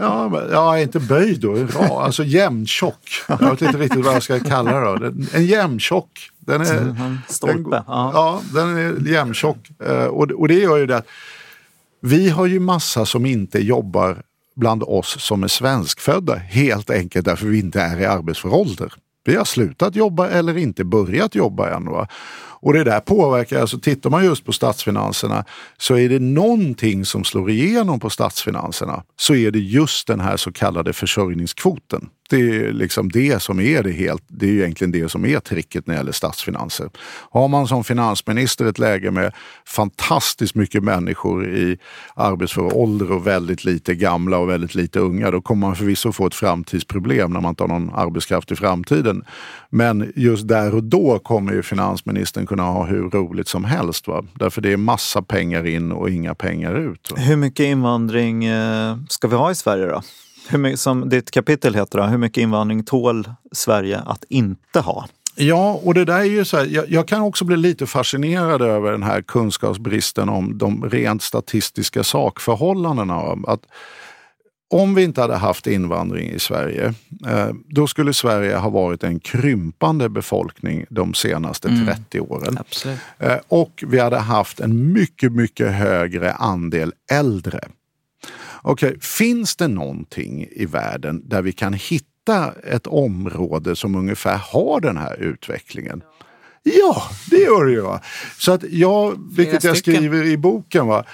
Ja, 0.00 0.42
ja, 0.52 0.78
inte 0.78 1.00
böjd 1.00 1.40
då, 1.40 1.58
ja, 1.74 2.02
alltså 2.04 2.24
jämntjock. 2.24 3.08
Jag 3.28 3.50
vet 3.50 3.62
inte 3.62 3.78
riktigt 3.78 4.04
vad 4.04 4.14
jag 4.14 4.22
ska 4.22 4.40
kalla 4.40 4.80
det. 4.80 5.10
Då. 5.10 5.14
En 5.32 5.46
jämntjock 5.46 6.30
den 6.38 6.60
är, 6.60 7.18
Stolpe. 7.28 7.70
Den, 7.70 7.82
ja. 7.86 8.40
den 8.54 8.78
är 8.78 9.08
jämntjock. 9.08 9.70
Uh, 9.88 10.04
och, 10.04 10.30
och 10.30 10.48
det 10.48 10.54
gör 10.54 10.76
ju 10.76 10.86
det 10.86 10.96
att 10.96 11.06
vi 12.00 12.28
har 12.28 12.46
ju 12.46 12.60
massa 12.60 13.06
som 13.06 13.26
inte 13.26 13.58
jobbar 13.58 14.22
bland 14.56 14.82
oss 14.82 15.16
som 15.20 15.42
är 15.42 15.48
svenskfödda 15.48 16.34
helt 16.34 16.90
enkelt 16.90 17.24
därför 17.24 17.46
vi 17.46 17.58
inte 17.58 17.80
är 17.80 18.00
i 18.00 18.06
arbetsför 18.06 18.54
ålder. 18.54 18.92
Vi 19.24 19.36
har 19.36 19.44
slutat 19.44 19.96
jobba 19.96 20.28
eller 20.28 20.56
inte 20.56 20.84
börjat 20.84 21.34
jobba 21.34 21.70
än. 21.70 21.84
Va? 21.84 22.08
Och 22.62 22.72
det 22.72 22.84
där 22.84 23.00
påverkar, 23.00 23.60
alltså 23.60 23.78
tittar 23.78 24.10
man 24.10 24.24
just 24.24 24.44
på 24.44 24.52
statsfinanserna 24.52 25.44
så 25.78 25.96
är 25.96 26.08
det 26.08 26.18
någonting 26.18 27.04
som 27.04 27.24
slår 27.24 27.50
igenom 27.50 28.00
på 28.00 28.10
statsfinanserna 28.10 29.02
så 29.16 29.34
är 29.34 29.50
det 29.50 29.58
just 29.58 30.06
den 30.06 30.20
här 30.20 30.36
så 30.36 30.52
kallade 30.52 30.92
försörjningskvoten. 30.92 32.08
Det 32.30 32.36
är 32.36 32.72
liksom 32.72 33.08
det 33.08 33.42
som 33.42 33.60
är 33.60 33.82
det 33.82 33.90
helt, 33.90 34.22
det 34.28 34.46
är 34.46 34.50
egentligen 34.50 34.92
det 34.92 35.08
som 35.08 35.24
är 35.24 35.40
tricket 35.40 35.86
när 35.86 35.94
det 35.94 35.98
gäller 35.98 36.12
statsfinanser. 36.12 36.90
Har 37.30 37.48
man 37.48 37.68
som 37.68 37.84
finansminister 37.84 38.64
ett 38.64 38.78
läge 38.78 39.10
med 39.10 39.32
fantastiskt 39.66 40.54
mycket 40.54 40.82
människor 40.84 41.48
i 41.48 41.78
arbetsför 42.14 42.76
ålder 42.76 43.12
och 43.12 43.26
väldigt 43.26 43.64
lite 43.64 43.94
gamla 43.94 44.38
och 44.38 44.48
väldigt 44.48 44.74
lite 44.74 45.00
unga, 45.00 45.30
då 45.30 45.40
kommer 45.40 45.66
man 45.66 45.76
förvisso 45.76 46.12
få 46.12 46.26
ett 46.26 46.34
framtidsproblem 46.34 47.32
när 47.32 47.40
man 47.40 47.48
inte 47.48 47.62
har 47.62 47.68
någon 47.68 47.90
arbetskraft 47.94 48.52
i 48.52 48.56
framtiden. 48.56 49.24
Men 49.70 50.12
just 50.16 50.48
där 50.48 50.74
och 50.74 50.84
då 50.84 51.18
kommer 51.18 51.52
ju 51.52 51.62
finansministern 51.62 52.46
kunna 52.46 52.62
ha 52.62 52.86
hur 52.86 53.10
roligt 53.10 53.48
som 53.48 53.64
helst. 53.64 54.08
Va? 54.08 54.24
Därför 54.34 54.60
det 54.60 54.72
är 54.72 54.76
massa 54.76 55.22
pengar 55.22 55.66
in 55.66 55.92
och 55.92 56.10
inga 56.10 56.34
pengar 56.34 56.74
ut. 56.74 57.10
Va? 57.10 57.16
Hur 57.16 57.36
mycket 57.36 57.64
invandring 57.64 58.44
eh, 58.44 58.96
ska 59.08 59.28
vi 59.28 59.36
ha 59.36 59.50
i 59.50 59.54
Sverige 59.54 59.86
då? 59.86 60.02
Hur 60.50 60.58
mycket, 60.58 60.80
som 60.80 61.08
ditt 61.08 61.30
kapitel 61.30 61.74
heter, 61.74 61.98
då, 61.98 62.04
hur 62.04 62.18
mycket 62.18 62.42
invandring 62.42 62.84
tål 62.84 63.28
Sverige 63.52 63.98
att 63.98 64.24
inte 64.28 64.80
ha? 64.80 65.06
Ja, 65.36 65.80
och 65.84 65.94
det 65.94 66.04
där 66.04 66.18
är 66.18 66.24
ju 66.24 66.44
så 66.44 66.56
här, 66.56 66.66
jag, 66.66 66.90
jag, 66.90 67.08
kan 67.08 67.22
också 67.22 67.44
bli 67.44 67.56
lite 67.56 67.86
fascinerad 67.86 68.62
över 68.62 68.92
den 68.92 69.02
här 69.02 69.22
kunskapsbristen 69.22 70.28
om 70.28 70.58
de 70.58 70.90
rent 70.90 71.22
statistiska 71.22 72.04
sakförhållandena. 72.04 73.38
Att 73.46 73.60
om 74.70 74.94
vi 74.94 75.02
inte 75.02 75.20
hade 75.20 75.36
haft 75.36 75.66
invandring 75.66 76.30
i 76.30 76.38
Sverige, 76.38 76.94
eh, 77.26 77.48
då 77.68 77.86
skulle 77.86 78.12
Sverige 78.12 78.56
ha 78.56 78.70
varit 78.70 79.04
en 79.04 79.20
krympande 79.20 80.08
befolkning 80.08 80.84
de 80.90 81.14
senaste 81.14 81.68
30 81.68 82.18
mm. 82.18 82.30
åren. 82.30 82.58
Absolut. 82.60 82.98
Eh, 83.18 83.36
och 83.48 83.84
vi 83.86 83.98
hade 83.98 84.18
haft 84.18 84.60
en 84.60 84.92
mycket, 84.92 85.32
mycket 85.32 85.72
högre 85.72 86.32
andel 86.32 86.92
äldre. 87.10 87.60
Okej, 88.62 88.88
okay, 88.88 89.00
finns 89.00 89.56
det 89.56 89.68
någonting 89.68 90.48
i 90.50 90.66
världen 90.66 91.28
där 91.28 91.42
vi 91.42 91.52
kan 91.52 91.72
hitta 91.72 92.52
ett 92.64 92.86
område 92.86 93.76
som 93.76 93.94
ungefär 93.94 94.38
har 94.38 94.80
den 94.80 94.96
här 94.96 95.16
utvecklingen? 95.22 96.02
Ja, 96.62 97.02
det 97.30 97.36
gör 97.36 97.64
det 97.64 97.72
ju. 97.72 97.80
Va? 97.80 98.00
Så 98.38 98.52
att 98.52 98.62
jag, 98.70 99.14
vilket 99.36 99.64
jag 99.64 99.76
skriver 99.76 100.24
i 100.24 100.36
boken, 100.36 100.86
va? 100.86 101.04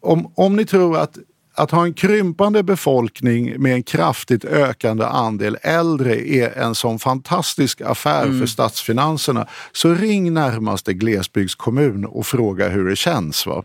Om, 0.00 0.32
om 0.34 0.56
ni 0.56 0.64
tror 0.64 0.98
att 0.98 1.18
att 1.56 1.70
ha 1.70 1.84
en 1.84 1.94
krympande 1.94 2.62
befolkning 2.62 3.62
med 3.62 3.74
en 3.74 3.82
kraftigt 3.82 4.44
ökande 4.44 5.04
andel 5.04 5.58
äldre 5.62 6.28
är 6.28 6.58
en 6.58 6.74
sån 6.74 6.98
fantastisk 6.98 7.80
affär 7.80 8.24
mm. 8.24 8.38
för 8.38 8.46
statsfinanserna 8.46 9.46
så 9.72 9.94
ring 9.94 10.34
närmaste 10.34 10.94
glesbygdskommun 10.94 12.04
och 12.04 12.26
fråga 12.26 12.68
hur 12.68 12.88
det 12.88 12.96
känns. 12.96 13.46
Va? 13.46 13.64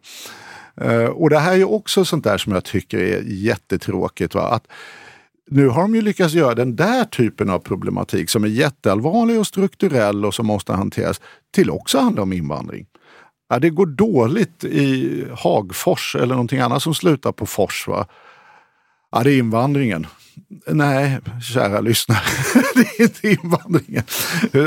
Eh, 0.81 1.05
och 1.05 1.29
det 1.29 1.39
här 1.39 1.57
är 1.57 1.71
också 1.71 2.05
sånt 2.05 2.23
där 2.23 2.37
som 2.37 2.53
jag 2.53 2.63
tycker 2.63 2.97
är 2.97 3.21
jättetråkigt. 3.25 4.35
Va? 4.35 4.41
Att 4.41 4.67
nu 5.51 5.67
har 5.67 5.81
de 5.81 5.95
ju 5.95 6.01
lyckats 6.01 6.33
göra 6.33 6.55
den 6.55 6.75
där 6.75 7.05
typen 7.05 7.49
av 7.49 7.59
problematik 7.59 8.29
som 8.29 8.43
är 8.43 8.47
jätteallvarlig 8.47 9.39
och 9.39 9.47
strukturell 9.47 10.25
och 10.25 10.33
som 10.33 10.47
måste 10.47 10.73
hanteras 10.73 11.21
till 11.51 11.69
också 11.69 11.99
handla 11.99 12.21
om 12.21 12.33
invandring. 12.33 12.85
Ja, 13.49 13.59
det 13.59 13.69
går 13.69 13.85
dåligt 13.85 14.63
i 14.63 15.25
Hagfors 15.37 16.15
eller 16.15 16.35
någonting 16.35 16.59
annat 16.59 16.83
som 16.83 16.93
slutar 16.93 17.31
på 17.31 17.45
fors. 17.45 17.87
Va? 17.87 18.05
Ja, 19.11 19.23
det 19.23 19.31
är 19.31 19.37
invandringen. 19.37 20.07
Nej, 20.67 21.19
kära 21.53 21.81
lyssnare, 21.81 22.19
det 22.75 22.81
är 22.81 23.01
inte 23.01 23.29
invandringen. 23.29 24.03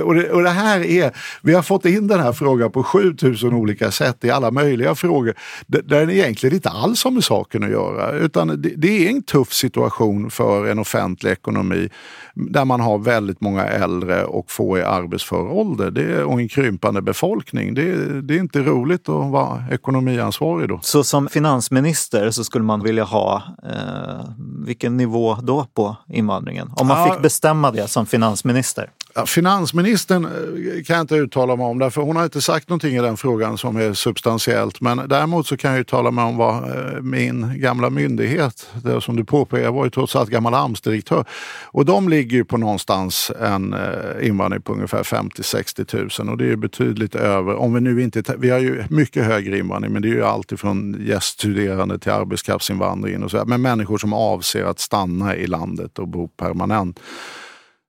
Och 0.04 0.14
det, 0.14 0.30
och 0.30 0.42
det, 0.42 0.50
här 0.50 0.80
är, 0.80 1.12
vi 1.42 1.54
har 1.54 1.62
fått 1.62 1.84
in 1.84 2.06
den 2.06 2.20
här 2.20 2.32
frågan 2.32 2.70
på 2.70 2.82
7000 2.82 3.54
olika 3.54 3.90
sätt 3.90 4.24
i 4.24 4.30
alla 4.30 4.50
möjliga 4.50 4.94
frågor 4.94 5.34
där 5.66 5.82
den 5.82 6.10
egentligen 6.10 6.54
inte 6.54 6.70
alls 6.70 7.04
har 7.04 7.10
med 7.10 7.24
saken 7.24 7.64
att 7.64 7.70
göra. 7.70 8.12
Utan 8.12 8.48
det, 8.48 8.72
det 8.76 9.06
är 9.06 9.10
en 9.10 9.22
tuff 9.22 9.52
situation 9.52 10.30
för 10.30 10.66
en 10.66 10.78
offentlig 10.78 11.30
ekonomi 11.30 11.88
där 12.34 12.64
man 12.64 12.80
har 12.80 12.98
väldigt 12.98 13.40
många 13.40 13.64
äldre 13.64 14.24
och 14.24 14.50
få 14.50 14.78
i 14.78 14.82
arbetsför 14.82 15.52
ålder 15.52 15.90
det 15.90 16.24
och 16.24 16.40
en 16.40 16.48
krympande 16.48 17.02
befolkning. 17.02 17.74
Det, 17.74 18.20
det 18.22 18.34
är 18.34 18.38
inte 18.38 18.62
roligt 18.62 19.08
att 19.08 19.30
vara 19.30 19.64
ekonomiansvarig 19.70 20.68
då. 20.68 20.78
Så 20.82 21.04
som 21.04 21.28
finansminister 21.28 22.30
så 22.30 22.44
skulle 22.44 22.64
man 22.64 22.82
vilja 22.82 23.04
ha 23.04 23.42
eh, 23.62 24.30
vilken 24.66 24.96
nivå 24.96 25.34
då? 25.42 25.61
Då 25.62 25.68
på 25.74 25.96
invandringen? 26.08 26.70
Om 26.76 26.86
man 26.86 26.98
ja, 26.98 27.14
fick 27.14 27.22
bestämma 27.22 27.70
det 27.70 27.88
som 27.88 28.06
finansminister? 28.06 28.90
Ja, 29.14 29.26
finansministern 29.26 30.24
eh, 30.24 30.82
kan 30.84 30.96
jag 30.96 31.00
inte 31.00 31.14
uttala 31.14 31.56
mig 31.56 31.66
om 31.66 31.78
därför 31.78 32.02
hon 32.02 32.16
har 32.16 32.24
inte 32.24 32.40
sagt 32.40 32.68
någonting 32.68 32.96
i 32.96 33.00
den 33.00 33.16
frågan 33.16 33.58
som 33.58 33.76
är 33.76 33.92
substantiellt. 33.92 34.80
Men 34.80 35.08
däremot 35.08 35.46
så 35.46 35.56
kan 35.56 35.70
jag 35.70 35.80
uttala 35.80 36.10
mig 36.10 36.24
om 36.24 36.36
vad 36.36 36.54
eh, 36.56 37.00
min 37.00 37.60
gamla 37.60 37.90
myndighet, 37.90 38.70
det 38.84 39.00
som 39.00 39.16
du 39.16 39.24
påpekar, 39.24 39.64
jag 39.64 39.72
var 39.72 39.84
ju 39.84 39.90
trots 39.90 40.16
allt 40.16 40.30
gammal 40.30 40.54
AMS-direktör. 40.54 41.24
Och 41.64 41.84
de 41.84 42.08
ligger 42.08 42.36
ju 42.36 42.44
på 42.44 42.56
någonstans 42.56 43.30
en 43.40 43.72
eh, 43.72 44.26
invandring 44.26 44.62
på 44.62 44.72
ungefär 44.72 45.02
50-60 45.02 46.20
000 46.22 46.32
och 46.32 46.38
det 46.38 46.52
är 46.52 46.56
betydligt 46.56 47.14
över, 47.14 47.54
om 47.54 47.74
vi 47.74 47.80
nu 47.80 48.02
inte, 48.02 48.22
vi 48.38 48.50
har 48.50 48.58
ju 48.58 48.84
mycket 48.90 49.24
högre 49.24 49.58
invandring 49.58 49.92
men 49.92 50.02
det 50.02 50.08
är 50.08 50.14
ju 50.14 50.24
alltifrån 50.24 50.96
gäststuderande 51.06 51.98
till 51.98 52.12
arbetskraftsinvandring 52.12 53.22
och 53.22 53.30
så, 53.30 53.44
men 53.46 53.62
människor 53.62 53.98
som 53.98 54.12
avser 54.12 54.64
att 54.64 54.78
stanna 54.78 55.36
i 55.36 55.46
landet 55.52 55.98
och 55.98 56.08
bo 56.08 56.28
permanent 56.28 57.00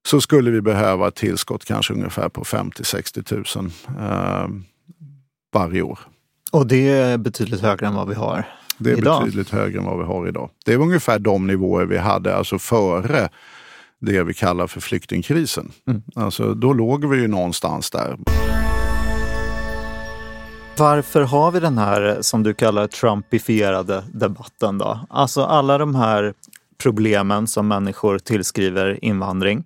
så 0.08 0.22
skulle 0.22 0.52
vi 0.52 0.62
behöva 0.62 1.08
ett 1.08 1.16
tillskott 1.16 1.66
kanske 1.66 1.94
ungefär 1.94 2.30
på 2.30 2.44
50-60 2.44 3.58
000 3.58 3.72
eh, 4.00 4.48
varje 5.54 5.82
år. 5.82 6.00
Och 6.52 6.68
det 6.68 6.90
är 6.90 7.18
betydligt 7.18 7.62
högre 7.62 7.88
än 7.88 7.96
vad 7.96 8.08
vi 8.08 8.16
har 8.16 8.46
Det 8.78 8.92
är 8.92 8.98
idag. 8.98 9.22
betydligt 9.24 9.50
högre 9.50 9.80
än 9.80 9.86
vad 9.86 9.98
vi 9.98 10.04
har 10.06 10.28
idag. 10.28 10.50
Det 10.66 10.74
är 10.74 10.78
ungefär 10.78 11.20
de 11.20 11.48
nivåer 11.48 11.86
vi 11.86 11.98
hade 11.98 12.36
alltså 12.36 12.60
före 12.60 13.30
det 14.02 14.24
vi 14.24 14.34
kallar 14.34 14.68
för 14.68 14.82
flyktingkrisen. 14.82 15.72
Mm. 15.88 16.02
Alltså, 16.16 16.54
då 16.54 16.74
låg 16.74 17.06
vi 17.06 17.22
ju 17.22 17.28
någonstans 17.28 17.90
där. 17.92 18.18
Varför 20.78 21.22
har 21.22 21.52
vi 21.52 21.60
den 21.60 21.78
här, 21.78 22.18
som 22.22 22.44
du 22.44 22.54
kallar 22.54 22.88
trumpifierade 22.88 24.04
debatten 24.14 24.78
då? 24.78 25.00
Alltså 25.10 25.44
alla 25.44 25.78
de 25.78 25.96
här 25.96 26.34
problemen 26.84 27.48
som 27.48 27.68
människor 27.68 28.20
tillskriver 28.20 29.06
invandring 29.06 29.64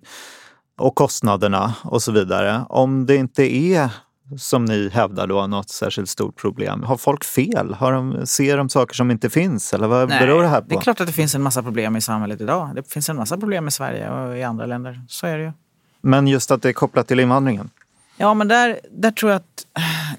och 0.78 0.94
kostnaderna 0.94 1.74
och 1.82 2.02
så 2.02 2.12
vidare. 2.12 2.64
Om 2.68 3.06
det 3.06 3.16
inte 3.16 3.54
är 3.54 3.90
som 4.36 4.64
ni 4.64 4.88
hävdar 4.88 5.26
då, 5.26 5.46
något 5.46 5.70
särskilt 5.70 6.08
stort 6.08 6.36
problem. 6.36 6.82
Har 6.82 6.96
folk 6.96 7.24
fel? 7.24 7.74
Har 7.74 7.92
de, 7.92 8.26
ser 8.26 8.56
de 8.56 8.68
saker 8.68 8.94
som 8.94 9.10
inte 9.10 9.30
finns? 9.30 9.74
Eller 9.74 9.88
vad 9.88 10.08
Nej, 10.08 10.20
beror 10.20 10.42
det 10.42 10.48
här 10.48 10.60
på? 10.60 10.66
Det 10.68 10.74
är 10.74 10.80
klart 10.80 11.00
att 11.00 11.06
det 11.06 11.12
finns 11.12 11.34
en 11.34 11.42
massa 11.42 11.62
problem 11.62 11.96
i 11.96 12.00
samhället 12.00 12.40
idag. 12.40 12.70
Det 12.74 12.92
finns 12.92 13.08
en 13.08 13.16
massa 13.16 13.38
problem 13.38 13.68
i 13.68 13.70
Sverige 13.70 14.10
och 14.10 14.36
i 14.36 14.42
andra 14.42 14.66
länder. 14.66 15.00
Så 15.08 15.26
är 15.26 15.38
det 15.38 15.44
ju. 15.44 15.52
Men 16.00 16.28
just 16.28 16.50
att 16.50 16.62
det 16.62 16.68
är 16.68 16.72
kopplat 16.72 17.08
till 17.08 17.20
invandringen? 17.20 17.70
Ja, 18.18 18.34
men 18.34 18.48
där, 18.48 18.80
där 18.90 19.10
tror 19.10 19.32
jag 19.32 19.36
att... 19.36 19.66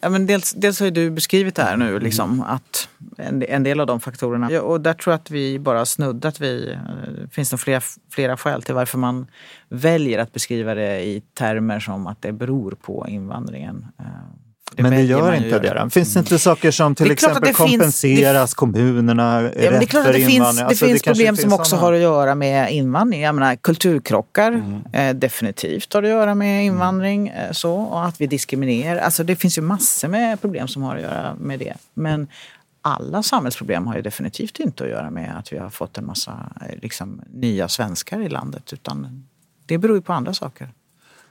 Ja, 0.02 0.10
men 0.10 0.26
dels, 0.26 0.54
dels 0.54 0.80
har 0.80 0.86
ju 0.86 0.92
du 0.92 1.12
beskrivit 1.12 1.56
det 1.56 1.64
här 1.64 1.78
nu, 1.78 2.00
liksom, 2.00 2.42
att 2.42 2.90
en, 3.18 3.44
en 3.44 3.64
del 3.64 3.80
av 3.80 3.88
de 3.88 4.00
faktorerna. 4.00 4.52
Ja, 4.52 4.62
och 4.62 4.82
där 4.82 4.94
tror 4.94 5.12
jag 5.12 5.20
att 5.20 5.32
vi 5.32 5.60
bara 5.60 5.86
snuddat 5.86 6.40
vid... 6.40 6.80
Det 7.22 7.34
finns 7.34 7.52
nog 7.52 7.60
flera, 7.60 7.82
flera 8.12 8.38
skäl 8.38 8.64
till 8.64 8.76
varför 8.76 8.98
man 8.98 9.28
väljer 9.70 10.20
att 10.20 10.34
beskriva 10.34 10.76
det 10.76 11.02
i 11.02 11.22
termer 11.34 11.80
som 11.80 12.08
att 12.08 12.22
det 12.22 12.32
beror 12.32 12.72
på 12.72 13.06
invandringen. 13.10 13.86
Det 14.84 14.90
men 14.90 14.92
det 14.92 15.02
gör 15.02 15.34
inte 15.34 15.48
göra. 15.48 15.84
det. 15.84 15.90
Finns 15.90 16.14
det 16.14 16.20
inte 16.20 16.40
saker 16.40 16.72
som 16.72 16.96
till 16.96 17.08
Det 17.08 17.14
exempel 17.14 17.42
det 17.42 17.48
finns- 17.48 17.58
kompenseras 17.58 18.54
kommunerna 18.54 19.42
Ja, 19.42 19.50
men 19.50 19.54
det 19.54 19.68
är 19.68 19.86
klart 19.86 20.06
att 20.08 20.14
det 20.14 20.20
finns, 20.20 20.34
invandring? 20.34 20.64
det 20.64 20.66
Alltså, 20.70 20.86
finns 20.86 21.02
kanske 21.02 21.10
problem 21.24 21.36
som 21.36 21.42
finns 21.50 21.54
också 21.60 21.70
såna- 21.70 21.82
har 21.82 21.94
att 21.94 22.00
göra 22.00 22.36
med 22.36 22.72
invandring. 22.72 23.22
Jag 23.22 23.36
menar, 23.36 23.56
kulturkrockar 23.56 24.52
Mm. 24.52 24.82
eh, 24.94 25.16
definitivt 25.16 25.94
har 25.94 26.04
att 26.04 26.10
göra 26.10 26.36
med 26.36 26.66
invandring. 26.66 27.28
Eh, 27.28 27.52
så, 27.52 27.74
och 27.76 28.06
att 28.06 28.22
vi 28.22 28.28
diskriminerar. 28.28 29.00
Alltså, 29.02 29.24
det 29.24 29.36
finns 29.36 29.58
ju 29.58 29.62
massor 29.62 30.08
med 30.08 30.42
problem 30.42 30.68
som 30.68 30.84
har 30.84 30.96
att 30.96 31.02
göra 31.02 31.36
med 31.40 31.60
det. 31.60 31.74
Men 31.94 32.28
alla 32.82 33.24
samhällsproblem 33.24 33.88
har 33.88 33.96
ju 33.96 34.02
definitivt 34.02 34.60
inte 34.60 34.84
att 34.84 34.90
göra 34.90 35.10
med 35.10 35.38
att 35.38 35.54
vi 35.54 35.58
har 35.58 35.70
fått 35.70 35.98
en 35.98 36.06
massa 36.06 36.32
eh, 36.62 36.76
liksom, 36.82 37.22
nya 37.34 37.68
svenskar 37.68 38.20
i 38.22 38.30
landet. 38.30 38.74
Utan 38.74 39.26
det 39.66 39.78
beror 39.78 39.96
ju 39.98 40.02
på 40.02 40.14
andra 40.14 40.34
saker. 40.34 40.70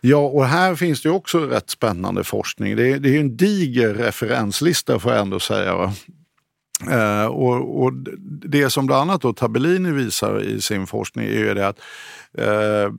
Ja, 0.00 0.16
och 0.16 0.44
här 0.44 0.74
finns 0.74 1.02
det 1.02 1.10
också 1.10 1.38
rätt 1.38 1.70
spännande 1.70 2.24
forskning. 2.24 2.76
Det 2.76 2.92
är, 2.92 2.98
det 2.98 3.16
är 3.16 3.20
en 3.20 3.36
diger 3.36 3.94
referenslista 3.94 4.98
får 4.98 5.12
jag 5.12 5.20
ändå 5.20 5.40
säga. 5.40 5.76
Va? 5.76 5.92
Uh, 6.90 7.26
och, 7.26 7.82
och 7.82 7.92
det 8.48 8.70
som 8.70 8.86
bland 8.86 9.02
annat 9.02 9.22
då 9.22 9.32
Tabellini 9.32 9.92
visar 9.92 10.42
i 10.42 10.60
sin 10.60 10.86
forskning 10.86 11.26
är 11.26 11.30
ju 11.30 11.54
det 11.54 11.68
att 11.68 11.78
uh, 12.38 12.94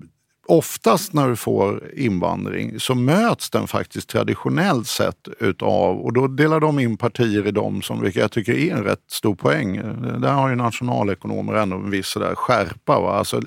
oftast 0.50 1.14
när 1.14 1.30
du 1.30 1.36
får 1.36 1.84
invandring 1.96 2.80
så 2.80 2.96
möts 2.96 3.50
den 3.50 3.68
faktiskt 3.68 4.10
traditionellt 4.10 4.88
sett 4.88 5.28
utav, 5.40 6.00
och 6.00 6.14
då 6.14 6.28
delar 6.28 6.60
de 6.60 6.80
in 6.80 6.98
partier 6.98 7.48
i 7.48 7.52
dem 7.52 7.82
som, 7.82 8.02
vilket 8.02 8.22
jag 8.22 8.32
tycker 8.32 8.54
är 8.54 8.76
en 8.76 8.84
rätt 8.84 9.04
stor 9.08 9.36
poäng. 9.36 9.76
Där 10.22 10.32
har 10.32 10.50
ju 10.50 10.56
nationalekonomer 10.56 11.54
ändå 11.54 11.76
en 11.76 11.90
viss 11.90 12.14
där 12.14 12.36
skärpa. 12.36 13.00
Va? 13.00 13.18
Alltså, 13.18 13.42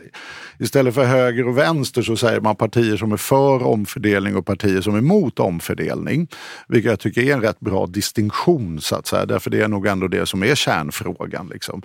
istället 0.59 0.95
för 0.95 1.05
höger 1.05 1.49
och 1.49 1.59
vänster 1.59 2.03
så 2.03 2.17
säger 2.17 2.41
man 2.41 2.57
partier 2.57 2.97
som 2.97 3.13
är 3.13 3.17
för 3.17 3.63
omfördelning 3.63 4.37
och 4.37 4.47
partier 4.47 4.81
som 4.81 4.95
är 4.95 4.99
emot 4.99 5.41
omfördelning. 5.41 6.29
Vilket 6.69 6.91
jag 6.91 7.01
tycker 7.01 7.23
är 7.23 7.33
en 7.33 7.43
rätt 7.43 7.61
bra 7.61 7.87
distinktion 7.87 8.81
så 8.81 8.97
att 8.97 9.07
säga, 9.07 9.27
därför 9.27 9.51
det 9.51 9.61
är 9.63 9.69
nog 9.69 9.87
ändå 9.87 10.09
det 10.09 10.27
som 10.27 10.43
är 10.43 10.55
kärnfrågan. 10.55 11.49
Liksom. 11.53 11.83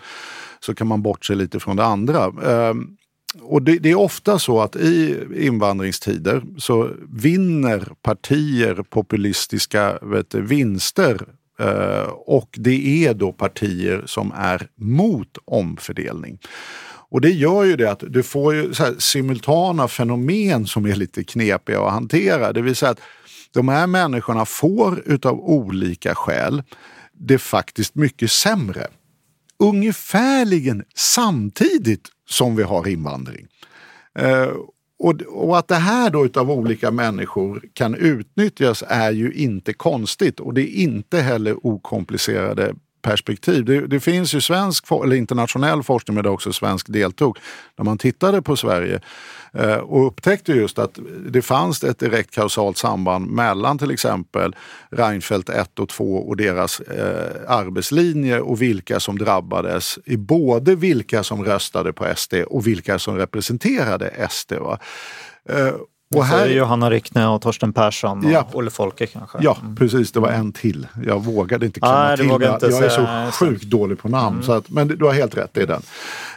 Så 0.60 0.76
kan 0.76 0.88
man 0.88 1.02
bortse 1.02 1.36
lite 1.36 1.60
från 1.60 1.76
det 1.76 1.86
andra. 1.86 2.32
Ehm, 2.46 2.97
och 3.42 3.62
det, 3.62 3.80
det 3.80 3.90
är 3.90 3.96
ofta 3.96 4.40
så 4.40 4.62
att 4.62 4.76
i 4.76 5.18
invandringstider 5.36 6.44
så 6.58 6.90
vinner 7.10 7.90
partier 8.02 8.76
populistiska 8.76 10.00
vet 10.02 10.30
du, 10.30 10.42
vinster 10.42 11.28
eh, 11.60 12.10
och 12.10 12.50
det 12.58 13.06
är 13.06 13.14
då 13.14 13.32
partier 13.32 14.04
som 14.06 14.32
är 14.36 14.68
mot 14.76 15.38
omfördelning. 15.46 16.40
Och 17.10 17.22
det 17.22 17.30
gör 17.30 17.64
ju 17.64 17.76
det 17.76 17.92
att 17.92 18.04
du 18.08 18.24
får 18.24 18.56
ju 18.56 18.74
så 18.74 18.84
här 18.84 18.96
simultana 18.98 19.88
fenomen 19.88 20.68
som 20.68 20.86
är 20.86 20.96
lite 20.96 21.24
knepiga 21.24 21.82
att 21.82 21.92
hantera. 21.92 22.54
Det 22.54 22.62
vill 22.62 22.76
säga 22.76 22.92
att 22.92 23.02
de 23.54 23.68
här 23.68 23.88
människorna 23.88 24.46
får 24.46 25.04
utav 25.06 25.40
olika 25.40 26.16
skäl 26.16 26.64
det 27.14 27.38
faktiskt 27.38 27.96
mycket 27.96 28.32
sämre 28.32 28.88
ungefärligen 29.60 30.84
samtidigt 30.96 32.10
som 32.30 32.56
vi 32.56 32.64
har 32.64 32.88
invandring. 32.88 33.48
Eh, 34.20 34.50
och, 35.00 35.22
och 35.22 35.58
att 35.58 35.68
det 35.68 35.76
här 35.76 36.10
då 36.10 36.26
utav 36.26 36.52
olika 36.52 36.92
människor 36.92 37.64
kan 37.74 37.96
utnyttjas 37.96 38.84
är 38.88 39.12
ju 39.12 39.34
inte 39.34 39.74
konstigt 39.74 40.40
och 40.40 40.54
det 40.54 40.62
är 40.62 40.82
inte 40.82 41.20
heller 41.20 41.68
okomplicerade 41.68 42.74
perspektiv. 43.08 43.66
Det, 43.66 43.88
det 43.88 44.00
finns 44.00 44.34
ju 44.34 44.42
svensk 44.42 44.92
eller 45.04 45.16
internationell 45.16 45.84
forskning, 45.84 46.16
men 46.16 46.24
där 46.24 46.32
också 46.32 46.54
svensk 46.54 46.88
deltog, 46.90 47.38
när 47.78 47.86
man 47.86 47.98
tittade 47.98 48.42
på 48.42 48.56
Sverige 48.56 49.00
eh, 49.54 49.76
och 49.76 50.08
upptäckte 50.08 50.52
just 50.52 50.80
att 50.80 51.00
det 51.30 51.42
fanns 51.42 51.84
ett 51.84 52.00
direkt 52.00 52.32
kausalt 52.32 52.78
samband 52.78 53.28
mellan 53.28 53.78
till 53.78 53.92
exempel 53.92 54.56
Reinfeldt 54.92 55.50
1 55.50 55.80
och 55.80 55.90
2 55.90 56.16
och 56.16 56.38
deras 56.38 56.80
eh, 56.80 57.32
arbetslinje 57.48 58.40
och 58.40 58.62
vilka 58.62 59.00
som 59.00 59.18
drabbades 59.18 60.00
i 60.06 60.18
både 60.18 60.76
vilka 60.76 61.24
som 61.24 61.44
röstade 61.44 61.94
på 61.94 62.06
SD 62.16 62.34
och 62.34 62.68
vilka 62.68 63.00
som 63.00 63.18
representerade 63.18 64.28
SD. 64.30 64.54
Va? 64.54 64.80
Eh, 65.50 65.74
och 66.16 66.26
här 66.26 66.46
är 66.46 66.54
Johanna 66.54 66.90
Rickne 66.90 67.28
och 67.28 67.42
Torsten 67.42 67.74
Persson 67.74 68.26
och 68.26 68.32
Ja. 68.32 68.48
Olle 68.54 68.72
Folke 68.72 69.08
kanske. 69.08 69.38
Ja, 69.42 69.58
precis. 69.78 70.12
Det 70.12 70.20
var 70.20 70.30
en 70.30 70.52
till. 70.52 70.88
Jag 71.06 71.24
vågade 71.24 71.66
inte 71.66 71.80
klämma 71.80 72.08
Nej, 72.08 72.18
till. 72.18 72.28
Jag, 72.28 72.54
inte 72.54 72.66
jag 72.66 72.84
är 72.84 72.90
så 73.30 73.32
sjukt 73.32 73.64
dålig 73.64 74.00
på 74.00 74.10
namn. 74.10 74.44
Så 74.44 74.52
att, 74.52 74.70
men 74.70 74.88
du 74.88 75.06
har 75.06 75.14
helt 75.14 75.38
rätt, 75.38 75.58
är 75.58 75.68
den. 75.68 75.82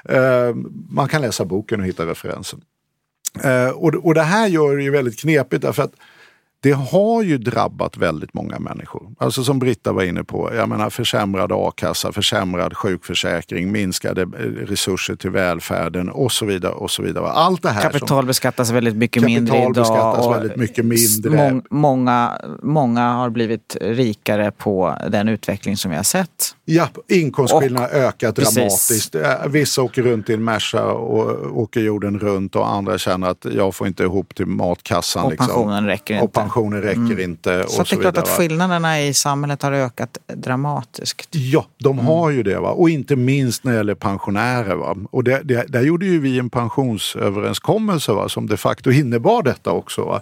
Eh, 0.04 0.54
man 0.88 1.08
kan 1.08 1.22
läsa 1.22 1.44
boken 1.44 1.80
och 1.80 1.86
hitta 1.86 2.06
referensen. 2.06 2.60
Eh, 3.42 3.68
och, 3.68 3.94
och 3.94 4.14
det 4.14 4.22
här 4.22 4.46
gör 4.46 4.76
det 4.76 4.82
ju 4.82 4.90
väldigt 4.90 5.20
knepigt 5.20 5.62
därför 5.62 5.82
att 5.82 5.92
det 6.62 6.72
har 6.72 7.22
ju 7.22 7.38
drabbat 7.38 7.96
väldigt 7.96 8.34
många 8.34 8.58
människor. 8.58 9.02
Alltså 9.18 9.44
som 9.44 9.58
Britta 9.58 9.92
var 9.92 10.02
inne 10.02 10.24
på, 10.24 10.50
jag 10.54 10.68
menar 10.68 10.90
försämrad 10.90 11.52
a-kassa, 11.54 12.12
försämrad 12.12 12.76
sjukförsäkring, 12.76 13.72
minskade 13.72 14.22
eh, 14.22 14.26
resurser 14.66 15.16
till 15.16 15.30
välfärden 15.30 16.08
och 16.08 16.32
så 16.32 16.46
vidare. 16.46 16.72
och 16.72 16.90
så 16.90 17.02
vidare. 17.02 17.26
Allt 17.30 17.62
det 17.62 17.68
här 17.70 17.80
som- 17.82 17.90
Kapital 17.90 18.26
beskattas 18.26 18.70
väldigt 18.70 18.96
mycket 18.96 19.22
Kapital 19.22 19.34
mindre 19.34 19.56
idag. 19.58 19.74
beskattas 19.74 20.26
och 20.26 20.34
väldigt 20.34 20.56
mycket 20.56 20.84
mindre. 20.84 21.30
Mång, 21.50 21.62
många, 21.70 22.32
många 22.62 23.12
har 23.12 23.30
blivit 23.30 23.76
rikare 23.80 24.50
på 24.50 24.96
den 25.10 25.28
utveckling 25.28 25.76
som 25.76 25.90
vi 25.90 25.96
har 25.96 26.04
sett. 26.04 26.28
Ja, 26.64 26.88
inkomstskillnaderna 27.08 27.80
har 28.00 28.06
ökat 28.06 28.34
Precis. 28.36 28.54
dramatiskt. 28.54 29.14
Eh, 29.14 29.46
Vissa 29.48 29.82
åker 29.82 30.02
runt 30.02 30.30
i 30.30 30.34
en 30.34 30.44
Merca 30.44 30.84
och 30.84 31.58
åker 31.60 31.80
jorden 31.80 32.18
runt 32.18 32.56
och 32.56 32.70
andra 32.70 32.98
känner 32.98 33.28
att 33.30 33.46
jag 33.54 33.74
får 33.74 33.86
inte 33.86 34.02
ihop 34.02 34.34
till 34.34 34.46
matkassan. 34.46 35.24
Och 35.24 35.30
liksom. 35.30 35.46
pensionen 35.46 35.86
räcker 35.86 36.14
inte. 36.14 36.26
Mm. 36.56 36.70
pensionen 36.70 36.82
räcker 36.82 37.20
inte. 37.20 37.64
Och 37.64 37.70
Så, 37.70 37.82
att 37.82 37.88
det 37.90 37.96
är 37.96 38.00
klart 38.00 38.16
att 38.18 38.28
skillnaderna 38.28 39.00
i 39.02 39.14
samhället 39.14 39.62
har 39.62 39.72
ökat 39.72 40.18
dramatiskt. 40.34 41.28
Ja, 41.36 41.66
de 41.78 41.92
Mm. 41.98 42.06
har 42.06 42.30
ju 42.30 42.42
det. 42.42 42.60
Va? 42.60 42.70
Och 42.70 42.90
inte 42.90 43.16
minst 43.16 43.64
när 43.64 43.72
det 43.72 43.76
gäller 43.78 43.94
pensionärer. 43.94 44.74
Va? 44.74 44.96
Och 45.10 45.24
det, 45.24 45.40
det, 45.44 45.64
där 45.68 45.82
gjorde 45.82 46.06
ju 46.06 46.20
vi 46.20 46.38
en 46.38 46.50
pensionsöverenskommelse 46.50 48.12
va? 48.12 48.28
som 48.28 48.46
de 48.46 48.56
facto 48.56 48.90
innebar 48.90 49.42
detta 49.42 49.70
också. 49.70 50.04
Va? 50.04 50.20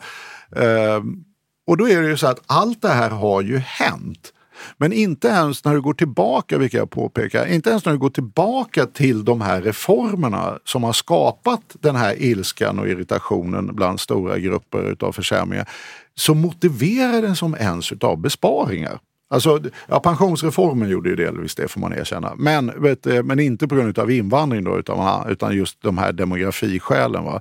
Ehm, 0.57 1.25
och 1.67 1.77
då 1.77 1.89
är 1.89 2.03
det 2.03 2.09
ju 2.09 2.17
så 2.17 2.27
att 2.27 2.41
allt 2.47 2.83
det 2.83 2.89
här 2.89 3.11
har 3.11 3.43
ju 3.43 3.59
hänt. 3.59 4.33
Men 4.77 4.93
inte 4.93 5.29
ens 5.29 5.65
när 5.65 5.75
du 5.75 5.81
går 5.81 5.95
tillbaka, 5.95 6.59
vilket 6.59 6.79
jag 6.79 6.91
påpekar, 6.91 7.47
inte 7.47 7.71
ens 7.71 7.85
när 7.85 7.93
du 7.93 7.99
går 7.99 8.11
tillbaka 8.11 8.87
till 8.87 9.25
de 9.25 9.41
här 9.41 9.63
reformerna 9.63 10.59
som 10.65 10.85
har 10.85 10.93
skapat 10.93 11.77
den 11.81 11.97
här 11.97 12.23
ilskan 12.23 12.79
och 12.79 12.89
irritationen 12.89 13.75
bland 13.75 14.01
stora 14.01 14.39
grupper 14.39 14.91
utav 14.91 15.13
försämringar, 15.13 15.69
så 16.15 16.35
motiverar 16.35 17.23
den 17.23 17.37
som 17.37 17.55
ens 17.55 17.93
utav 17.93 18.19
besparingar. 18.19 18.99
Alltså, 19.31 19.61
ja, 19.87 20.01
pensionsreformen 20.01 20.89
gjorde 20.89 21.09
ju 21.09 21.17
delvis 21.17 21.55
det 21.55 21.69
får 21.69 21.81
man 21.81 21.93
erkänna. 21.93 22.35
Men, 22.37 22.83
vet, 22.83 23.07
eh, 23.07 23.23
men 23.23 23.39
inte 23.41 23.69
på 23.69 23.75
grund 23.75 23.99
av 23.99 24.11
invandring 24.11 24.65
då, 24.65 24.79
utan, 24.79 25.31
utan 25.31 25.57
just 25.57 25.83
de 25.83 25.99
här 25.99 26.13
demografiskälen. 26.13 27.25
Va? 27.25 27.41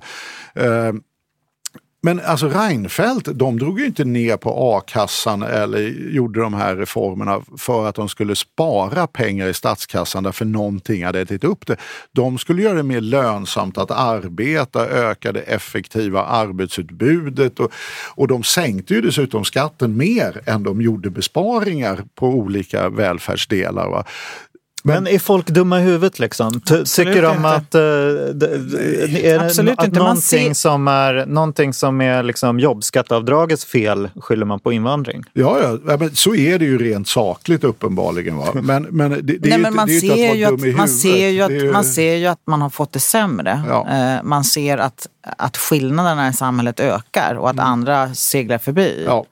Eh, 0.54 0.92
men 2.00 2.20
alltså 2.20 2.48
Reinfeldt, 2.48 3.28
de 3.34 3.58
drog 3.58 3.80
ju 3.80 3.86
inte 3.86 4.04
ner 4.04 4.36
på 4.36 4.76
a-kassan 4.76 5.42
eller 5.42 5.80
gjorde 6.10 6.40
de 6.40 6.54
här 6.54 6.76
reformerna 6.76 7.42
för 7.58 7.86
att 7.88 7.94
de 7.94 8.08
skulle 8.08 8.36
spara 8.36 9.06
pengar 9.06 9.48
i 9.48 9.54
statskassan 9.54 10.22
därför 10.22 10.44
någonting 10.44 11.04
hade 11.04 11.20
ätit 11.20 11.44
upp 11.44 11.66
det. 11.66 11.76
De 12.12 12.38
skulle 12.38 12.62
göra 12.62 12.74
det 12.74 12.82
mer 12.82 13.00
lönsamt 13.00 13.78
att 13.78 13.90
arbeta, 13.90 14.88
öka 14.88 15.32
det 15.32 15.40
effektiva 15.40 16.22
arbetsutbudet 16.22 17.60
och, 17.60 17.72
och 18.14 18.28
de 18.28 18.42
sänkte 18.42 18.94
ju 18.94 19.00
dessutom 19.00 19.44
skatten 19.44 19.96
mer 19.96 20.40
än 20.46 20.62
de 20.62 20.82
gjorde 20.82 21.10
besparingar 21.10 22.04
på 22.14 22.26
olika 22.26 22.88
välfärdsdelar. 22.88 23.88
Va? 23.88 24.04
Men 24.84 25.06
är 25.06 25.18
folk 25.18 25.46
dumma 25.46 25.80
i 25.80 25.82
huvudet 25.82 26.18
liksom? 26.18 26.60
Ty- 26.60 26.84
tycker 26.84 27.22
de 27.22 27.36
inte. 27.36 27.48
att... 27.48 27.74
Uh, 27.74 27.80
är 27.80 29.38
det 29.38 29.44
Absolut 29.46 29.78
att 29.78 29.86
inte. 29.86 29.98
Någonting, 29.98 30.54
ser- 30.54 30.54
som 30.54 30.88
är, 30.88 31.26
någonting 31.26 31.72
som 31.72 32.00
är 32.00 32.22
liksom 32.22 32.60
jobbskatteavdragets 32.60 33.64
fel 33.64 34.10
skyller 34.20 34.46
man 34.46 34.60
på 34.60 34.72
invandring? 34.72 35.22
Ja, 35.32 35.58
ja, 35.86 35.96
men 35.96 36.14
så 36.14 36.34
är 36.34 36.58
det 36.58 36.64
ju 36.64 36.78
rent 36.78 37.08
sakligt 37.08 37.64
uppenbarligen. 37.64 38.36
Va? 38.36 38.46
Men, 38.62 38.82
men 38.82 39.10
det, 39.10 39.20
det 39.22 39.32
är 39.34 39.38
Nej, 39.40 39.58
men 39.58 39.58
inte, 39.58 39.70
man 39.76 39.88
ju 39.88 40.00
ser, 40.00 40.30
att 40.30 40.36
ju 40.36 40.44
att, 40.70 40.76
man, 40.76 40.88
ser 40.88 41.28
ju 41.28 41.42
att, 41.42 41.50
ju- 41.50 41.72
man 41.72 41.84
ser 41.84 42.14
ju 42.14 42.26
att 42.26 42.40
man 42.46 42.62
har 42.62 42.70
fått 42.70 42.92
det 42.92 43.00
sämre. 43.00 43.62
Ja. 43.68 43.88
Eh, 43.90 44.22
Man 44.22 44.44
ser 44.44 44.78
att, 44.78 45.06
att 45.38 45.56
skillnaderna 45.56 46.28
i 46.28 46.32
samhället 46.32 46.80
ökar 46.80 47.34
och 47.34 47.50
att 47.50 47.58
andra 47.58 48.14
seglar 48.14 48.58
förbi. 48.58 49.04
Ja. 49.06 49.24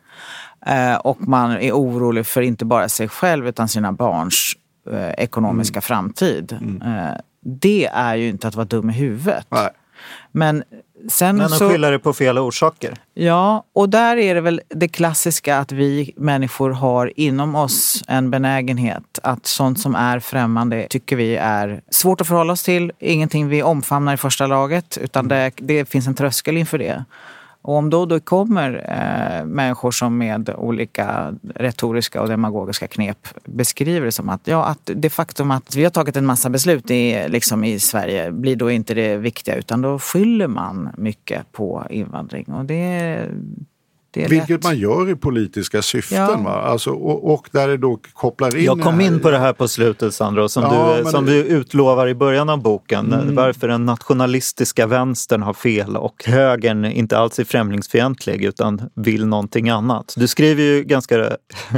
Eh, 0.67 0.97
Och 0.97 1.29
man 1.29 1.51
är 1.53 1.73
orolig 1.73 2.27
för 2.27 2.41
inte 2.43 2.65
bara 2.65 2.89
sig 2.89 3.09
själv 3.09 3.49
utan 3.49 3.69
sina 3.69 3.93
barns 3.93 4.53
eh, 4.93 5.11
ekonomiska 5.11 5.81
framtid. 5.81 6.53
Eh, 6.85 7.21
Det 7.41 7.87
är 7.87 8.15
ju 8.15 8.29
inte 8.29 8.49
att 8.49 8.55
vara 8.55 8.65
dum 8.67 8.91
i 8.91 8.93
huvudet. 8.93 9.47
Nej. 9.49 9.71
Men 10.33 10.63
sen 11.09 11.37
Men 11.37 11.51
de 11.51 11.57
så... 11.57 11.69
skyller 11.71 11.93
det 11.93 11.99
på 11.99 12.13
fel 12.13 12.39
orsaker. 12.39 12.95
Ja, 13.15 13.65
och 13.73 13.89
där 13.89 14.17
är 14.17 14.35
det 14.35 14.41
väl 14.41 14.61
det 14.69 14.89
klassiska 14.89 15.59
att 15.59 15.73
vi 15.73 16.13
människor 16.17 16.71
har 16.71 17.13
inom 17.21 17.55
oss 17.55 18.03
en 18.09 18.31
benägenhet 18.31 19.19
att 19.23 19.47
sånt 19.47 19.81
som 19.81 19.95
är 19.95 20.21
främmande 20.21 20.87
tycker 20.91 21.17
vi 21.17 21.37
är 21.37 21.81
svårt 21.91 22.21
att 22.21 22.27
förhålla 22.27 22.53
oss 22.53 22.63
till, 22.63 22.93
ingenting 22.99 23.49
vi 23.49 23.63
omfamnar 23.63 24.15
i 24.15 24.17
första 24.17 24.47
laget 24.47 24.99
utan 25.03 25.29
det, 25.29 25.51
det 25.57 25.89
finns 25.89 26.07
en 26.07 26.15
tröskel 26.15 26.57
inför 26.57 26.79
det. 26.79 27.05
Och 27.67 27.75
om 27.75 27.91
då 27.91 28.07
det 28.07 28.21
kommer 28.21 28.71
eh, 28.89 29.47
människor 29.47 29.91
som 29.91 30.19
med 30.19 30.51
olika 30.57 31.35
retoriska 31.55 32.23
och 32.23 32.29
demagogiska 32.29 32.87
knep 32.87 33.29
beskriver 33.45 34.07
det 34.07 34.13
som 34.13 34.29
att, 34.29 34.41
ja, 34.45 34.65
att 34.65 34.91
det 34.95 35.11
faktum 35.11 35.51
att 35.51 35.77
vi 35.77 35.85
har 35.85 35.91
tagit 35.91 36.17
en 36.17 36.27
massa 36.27 36.51
beslut 36.51 36.91
i, 36.91 37.29
liksom 37.29 37.65
i 37.65 37.79
Sverige 37.81 38.33
blir 38.33 38.57
då 38.57 38.71
inte 38.71 38.95
det 38.95 39.17
viktiga 39.17 39.55
utan 39.55 39.83
då 39.83 39.99
skyller 39.99 40.47
man 40.47 40.91
mycket 40.97 41.53
på 41.53 41.87
invandring. 41.91 42.47
Och 42.47 42.65
det, 42.65 43.21
det 44.21 44.25
är 44.25 44.29
Vilket 44.29 44.51
lätt. 44.51 44.65
man 44.65 44.79
gör 44.79 45.11
i 45.11 45.17
politiska 45.17 45.83
syften. 45.83 46.19
Ja. 46.19 46.37
Va? 46.45 46.51
Alltså, 46.53 46.91
och, 46.91 47.33
och 47.35 47.49
där 47.53 47.69
det 47.69 47.77
då 47.77 47.99
kopplar 48.13 48.57
in... 48.57 48.65
Jag 48.65 48.81
kom 48.81 49.01
in 49.01 49.21
på 49.21 49.31
det 49.31 49.39
här 49.39 49.53
på 49.53 49.69
slutet 49.69 50.15
Sandro, 50.15 50.49
som, 50.49 50.63
Ja, 50.63 50.97
du, 51.05 51.11
som 51.11 51.27
det- 51.27 51.33
du 51.33 51.39
utlovar 51.39 52.09
i 52.09 52.15
början 52.15 52.49
av 52.49 52.63
boken. 52.63 53.35
Varför 53.35 53.69
den 53.69 53.87
nationalistiska 53.87 54.87
vänstern 54.87 55.43
har 55.43 55.55
fel 55.55 55.97
och 55.97 56.25
högern 56.27 56.85
inte 56.85 57.19
alls 57.19 57.39
är 57.39 57.45
främlingsfientlig 57.45 58.45
utan 58.45 58.81
vill 58.95 59.27
någonting 59.27 59.69
annat. 59.69 60.15
Du 60.17 60.29
skriver 60.29 60.63
ju 60.63 60.83
ganska 60.85 61.31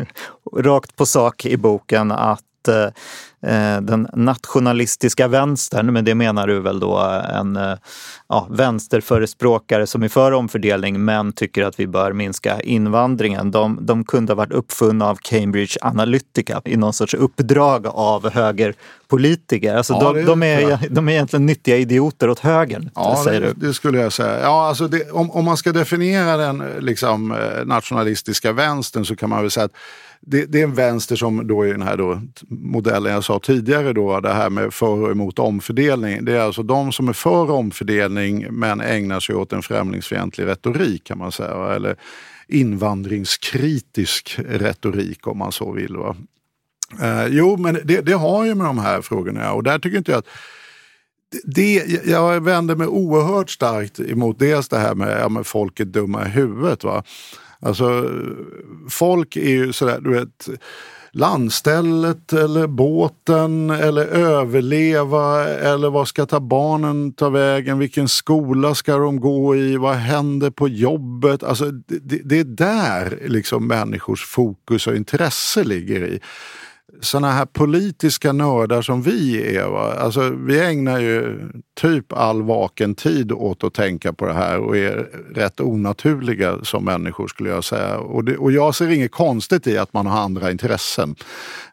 rakt 0.56 0.96
på 0.96 1.06
sak 1.06 1.46
i 1.46 1.56
boken 1.56 2.12
att 2.12 2.40
eh, 2.68 3.80
den 3.80 4.08
nationalistiska 4.12 5.28
vänstern, 5.28 5.92
men 5.92 6.04
det 6.04 6.14
menar 6.14 6.46
du 6.46 6.60
väl 6.60 6.80
då 6.80 6.98
en 7.34 7.56
eh, 7.56 7.74
ja, 8.28 8.46
vänsterförespråkare 8.50 9.86
som 9.86 10.02
är 10.02 10.08
för 10.08 10.32
omfördelning 10.32 11.04
men 11.04 11.32
tycker 11.32 11.64
att 11.64 11.80
vi 11.80 11.86
bör 11.86 12.12
minska 12.12 12.60
invandringen. 12.60 13.50
De, 13.50 13.78
de 13.80 14.04
kunde 14.04 14.32
ha 14.32 14.36
varit 14.36 14.52
uppfunna 14.52 15.06
av 15.06 15.18
Cambridge 15.22 15.76
Analytica 15.82 16.62
i 16.64 16.76
någon 16.76 16.92
sorts 16.92 17.14
uppdrag 17.14 17.86
av 17.86 18.30
högerpolitiker. 18.30 19.76
Alltså 19.76 19.92
Ja, 19.92 20.12
de, 20.12 20.24
de, 20.24 20.42
är, 20.42 20.88
de 20.90 21.08
är 21.08 21.12
egentligen 21.12 21.46
nyttiga 21.46 21.76
idioter 21.76 22.30
åt 22.30 22.38
högern, 22.38 22.90
Ja, 22.94 23.22
säger 23.24 23.40
det, 23.40 23.52
du. 23.56 23.66
det 23.66 23.74
skulle 23.74 23.98
jag 23.98 24.12
säga. 24.12 24.40
Ja, 24.40 24.68
alltså 24.68 24.88
det, 24.88 25.10
om, 25.10 25.30
om 25.30 25.44
man 25.44 25.56
ska 25.56 25.72
definiera 25.72 26.36
den 26.36 26.60
eh, 26.60 26.80
liksom, 26.80 27.32
eh, 27.32 27.64
nationalistiska 27.66 28.52
vänstern 28.52 29.04
så 29.04 29.16
kan 29.16 29.30
man 29.30 29.40
väl 29.40 29.50
säga 29.50 29.64
att 29.64 29.72
det, 30.20 30.44
det 30.44 30.60
är 30.60 30.64
en 30.64 30.74
vänster 30.74 31.16
som 31.16 31.46
då 31.46 31.66
i 31.66 31.72
den 31.72 31.82
här 31.82 31.96
då, 31.96 32.20
modellen 32.48 33.12
jag 33.12 33.24
sa 33.24 33.38
tidigare, 33.38 33.92
då, 33.92 34.20
det 34.20 34.32
här 34.32 34.50
med 34.50 34.74
för 34.74 34.86
och 34.86 35.10
emot 35.10 35.38
omfördelning. 35.38 36.24
Det 36.24 36.36
är 36.36 36.40
alltså 36.40 36.62
de 36.62 36.92
som 36.92 37.08
är 37.08 37.12
för 37.12 37.50
omfördelning 37.50 38.46
men 38.50 38.80
ägnar 38.80 39.20
sig 39.20 39.34
åt 39.34 39.52
en 39.52 39.62
främlingsfientlig 39.62 40.46
retorik 40.46 41.04
kan 41.04 41.18
man 41.18 41.32
säga. 41.32 41.72
Eller 41.74 41.96
invandringskritisk 42.48 44.40
retorik 44.48 45.26
om 45.26 45.38
man 45.38 45.52
så 45.52 45.72
vill. 45.72 45.96
Va? 45.96 46.16
Eh, 47.02 47.26
jo, 47.26 47.56
men 47.56 47.80
det, 47.84 48.00
det 48.00 48.12
har 48.12 48.44
ju 48.44 48.54
med 48.54 48.66
de 48.66 48.78
här 48.78 49.02
frågorna 49.02 49.40
att 49.40 49.46
göra. 49.46 49.54
och 49.54 49.62
där 49.62 49.78
tycker 49.78 49.98
inte 49.98 50.10
jag 50.10 50.18
att 50.18 50.28
det, 51.44 51.84
jag 52.04 52.44
vänder 52.44 52.76
mig 52.76 52.86
oerhört 52.86 53.50
starkt 53.50 54.00
emot 54.00 54.38
dels 54.38 54.68
det 54.68 54.78
här 54.78 54.94
med, 54.94 55.20
ja, 55.20 55.44
folk 55.44 55.80
är 55.80 55.84
dumma 55.84 56.26
i 56.26 56.28
huvudet. 56.28 56.84
Va? 56.84 57.04
Alltså, 57.60 58.10
folk 58.90 59.36
är 59.36 59.48
ju 59.50 59.72
sådär, 59.72 60.00
du 60.00 60.10
vet, 60.10 60.48
landstället 61.12 62.32
eller 62.32 62.66
båten 62.66 63.70
eller 63.70 64.06
överleva 64.06 65.44
eller 65.48 65.90
vad 65.90 66.08
ska 66.08 66.26
ta 66.26 66.40
barnen 66.40 67.12
ta 67.12 67.28
vägen, 67.28 67.78
vilken 67.78 68.08
skola 68.08 68.74
ska 68.74 68.96
de 68.96 69.20
gå 69.20 69.56
i, 69.56 69.76
vad 69.76 69.94
händer 69.94 70.50
på 70.50 70.68
jobbet? 70.68 71.42
Alltså, 71.42 71.70
det, 71.70 72.20
det- 72.24 72.38
är 72.38 72.44
där 72.44 73.18
liksom 73.26 73.66
människors 73.66 74.24
fokus 74.26 74.86
och 74.86 74.96
intresse 74.96 75.64
ligger 75.64 76.04
i 76.04 76.20
såna 77.00 77.30
här 77.32 77.46
politiska 77.46 78.32
nördar 78.32 78.82
som 78.82 79.02
vi 79.02 79.56
är, 79.56 79.66
va? 79.66 79.94
Alltså, 79.98 80.30
vi 80.30 80.60
ägnar 80.60 81.00
ju 81.00 81.40
typ 81.80 82.12
all 82.12 82.42
vaken 82.42 82.94
tid 82.94 83.32
åt 83.32 83.64
att 83.64 83.74
tänka 83.74 84.12
på 84.12 84.26
det 84.26 84.32
här 84.32 84.58
och 84.58 84.76
är 84.76 85.08
rätt 85.34 85.60
onaturliga 85.60 86.58
som 86.62 86.84
människor 86.84 87.28
skulle 87.28 87.50
jag 87.50 87.64
säga. 87.64 87.98
Och, 87.98 88.24
det, 88.24 88.36
och 88.36 88.52
jag 88.52 88.74
ser 88.74 88.90
inget 88.90 89.12
konstigt 89.12 89.66
i 89.66 89.78
att 89.78 89.92
man 89.92 90.06
har 90.06 90.20
andra 90.20 90.50
intressen. 90.50 91.14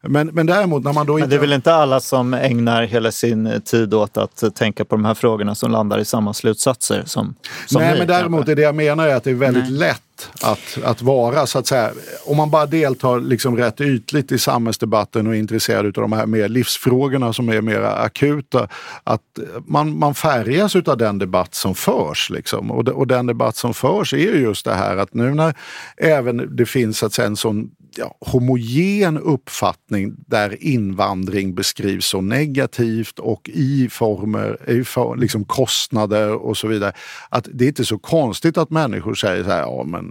Men, 0.01 0.27
men 0.27 0.45
däremot 0.45 0.83
när 0.83 0.93
man 0.93 1.05
då 1.05 1.13
Men 1.13 1.23
inte... 1.23 1.35
det 1.35 1.39
är 1.39 1.41
väl 1.41 1.53
inte 1.53 1.73
alla 1.73 1.99
som 1.99 2.33
ägnar 2.33 2.83
hela 2.83 3.11
sin 3.11 3.61
tid 3.65 3.93
åt 3.93 4.17
att 4.17 4.55
tänka 4.55 4.85
på 4.85 4.95
de 4.95 5.05
här 5.05 5.13
frågorna 5.13 5.55
som 5.55 5.71
landar 5.71 5.99
i 5.99 6.05
samma 6.05 6.33
slutsatser 6.33 7.03
som, 7.05 7.35
som 7.65 7.81
Nej, 7.81 7.93
ni, 7.93 7.99
men 7.99 8.07
däremot 8.07 8.39
kanske. 8.39 8.51
är 8.51 8.55
det 8.55 8.61
jag 8.61 8.75
menar 8.75 9.07
är 9.07 9.15
att 9.15 9.23
det 9.23 9.29
är 9.29 9.35
väldigt 9.35 9.63
Nej. 9.63 9.71
lätt 9.71 10.01
att, 10.41 10.77
att 10.83 11.01
vara 11.01 11.47
så 11.47 11.59
att 11.59 11.67
säga, 11.67 11.91
om 12.25 12.37
man 12.37 12.49
bara 12.49 12.65
deltar 12.65 13.19
liksom 13.19 13.57
rätt 13.57 13.81
ytligt 13.81 14.31
i 14.31 14.39
samhällsdebatten 14.39 15.27
och 15.27 15.35
är 15.35 15.39
intresserad 15.39 15.85
av 15.85 15.91
de 15.91 16.11
här 16.11 16.25
mer 16.25 16.49
livsfrågorna 16.49 17.33
som 17.33 17.49
är 17.49 17.61
mer 17.61 17.81
akuta, 17.81 18.67
att 19.03 19.21
man, 19.67 19.97
man 19.99 20.15
färgas 20.15 20.75
av 20.75 20.97
den 20.97 21.17
debatt 21.17 21.55
som 21.55 21.75
förs. 21.75 22.29
Liksom. 22.29 22.71
Och, 22.71 22.83
de, 22.83 22.91
och 22.91 23.07
den 23.07 23.25
debatt 23.25 23.55
som 23.55 23.73
förs 23.73 24.13
är 24.13 24.17
just 24.17 24.65
det 24.65 24.73
här 24.73 24.97
att 24.97 25.13
nu 25.13 25.33
när 25.33 25.53
även 25.97 26.55
det 26.55 26.65
finns 26.65 27.03
att 27.03 27.13
säga, 27.13 27.27
en 27.27 27.35
sån 27.35 27.69
ja, 27.97 28.17
homogen 28.19 29.17
uppfattning 29.17 30.15
där 30.27 30.63
invandring 30.63 31.55
beskrivs 31.55 32.05
så 32.05 32.21
negativt 32.21 33.19
och 33.19 33.49
i 33.53 33.89
former, 33.91 34.69
i 34.69 34.83
for, 34.83 35.15
liksom 35.15 35.45
kostnader 35.45 36.33
och 36.33 36.57
så 36.57 36.67
vidare. 36.67 36.93
Att 37.29 37.47
det 37.53 37.65
är 37.65 37.67
inte 37.67 37.85
så 37.85 37.97
konstigt 37.97 38.57
att 38.57 38.69
människor 38.69 39.15
säger 39.15 39.43
så 39.43 39.49
här, 39.49 39.61
ja 39.61 39.83
men 39.83 40.04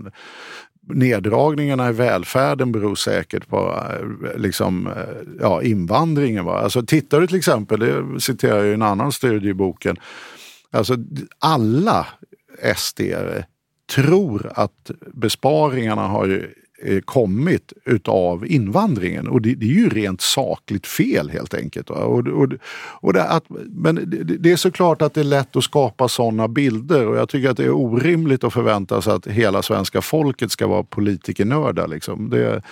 neddragningarna 0.88 1.88
i 1.88 1.92
välfärden 1.92 2.72
beror 2.72 2.94
säkert 2.94 3.48
på 3.48 3.82
eh, 3.90 4.40
liksom, 4.40 4.86
eh, 4.86 4.92
ja, 5.40 5.62
invandringen. 5.62 6.44
Va? 6.44 6.58
Alltså, 6.58 6.82
tittar 6.82 7.20
du 7.20 7.26
till 7.26 7.36
exempel, 7.36 7.80
det 7.80 8.20
citerar 8.20 8.56
jag 8.56 8.66
i 8.66 8.74
en 8.74 8.82
annan 8.82 9.12
studie 9.12 9.48
i 9.48 9.54
boken, 9.54 9.96
alltså 10.70 10.96
alla 11.38 12.06
sd 12.76 13.00
tror 13.94 14.52
att 14.54 14.90
besparingarna 15.12 16.02
har 16.08 16.48
Eh, 16.82 17.00
kommit 17.00 17.72
utav 17.84 18.46
invandringen 18.46 19.28
och 19.28 19.42
det, 19.42 19.54
det 19.54 19.66
är 19.66 19.70
ju 19.70 19.88
rent 19.88 20.20
sakligt 20.20 20.86
fel 20.86 21.30
helt 21.30 21.54
enkelt. 21.54 21.90
Och, 21.90 22.28
och, 22.28 22.48
och 23.00 23.12
det, 23.12 23.24
att, 23.24 23.44
men 23.66 23.94
det, 23.94 24.22
det 24.22 24.52
är 24.52 24.56
såklart 24.56 25.02
att 25.02 25.14
det 25.14 25.20
är 25.20 25.24
lätt 25.24 25.56
att 25.56 25.64
skapa 25.64 26.08
sådana 26.08 26.48
bilder 26.48 27.06
och 27.06 27.16
jag 27.16 27.28
tycker 27.28 27.50
att 27.50 27.56
det 27.56 27.64
är 27.64 27.70
orimligt 27.70 28.44
att 28.44 28.52
förvänta 28.52 29.02
sig 29.02 29.12
att 29.12 29.26
hela 29.26 29.62
svenska 29.62 30.02
folket 30.02 30.50
ska 30.50 30.66
vara 30.66 30.82
politikernördar. 30.82 31.88
Liksom. 31.88 32.30
Det, 32.30 32.62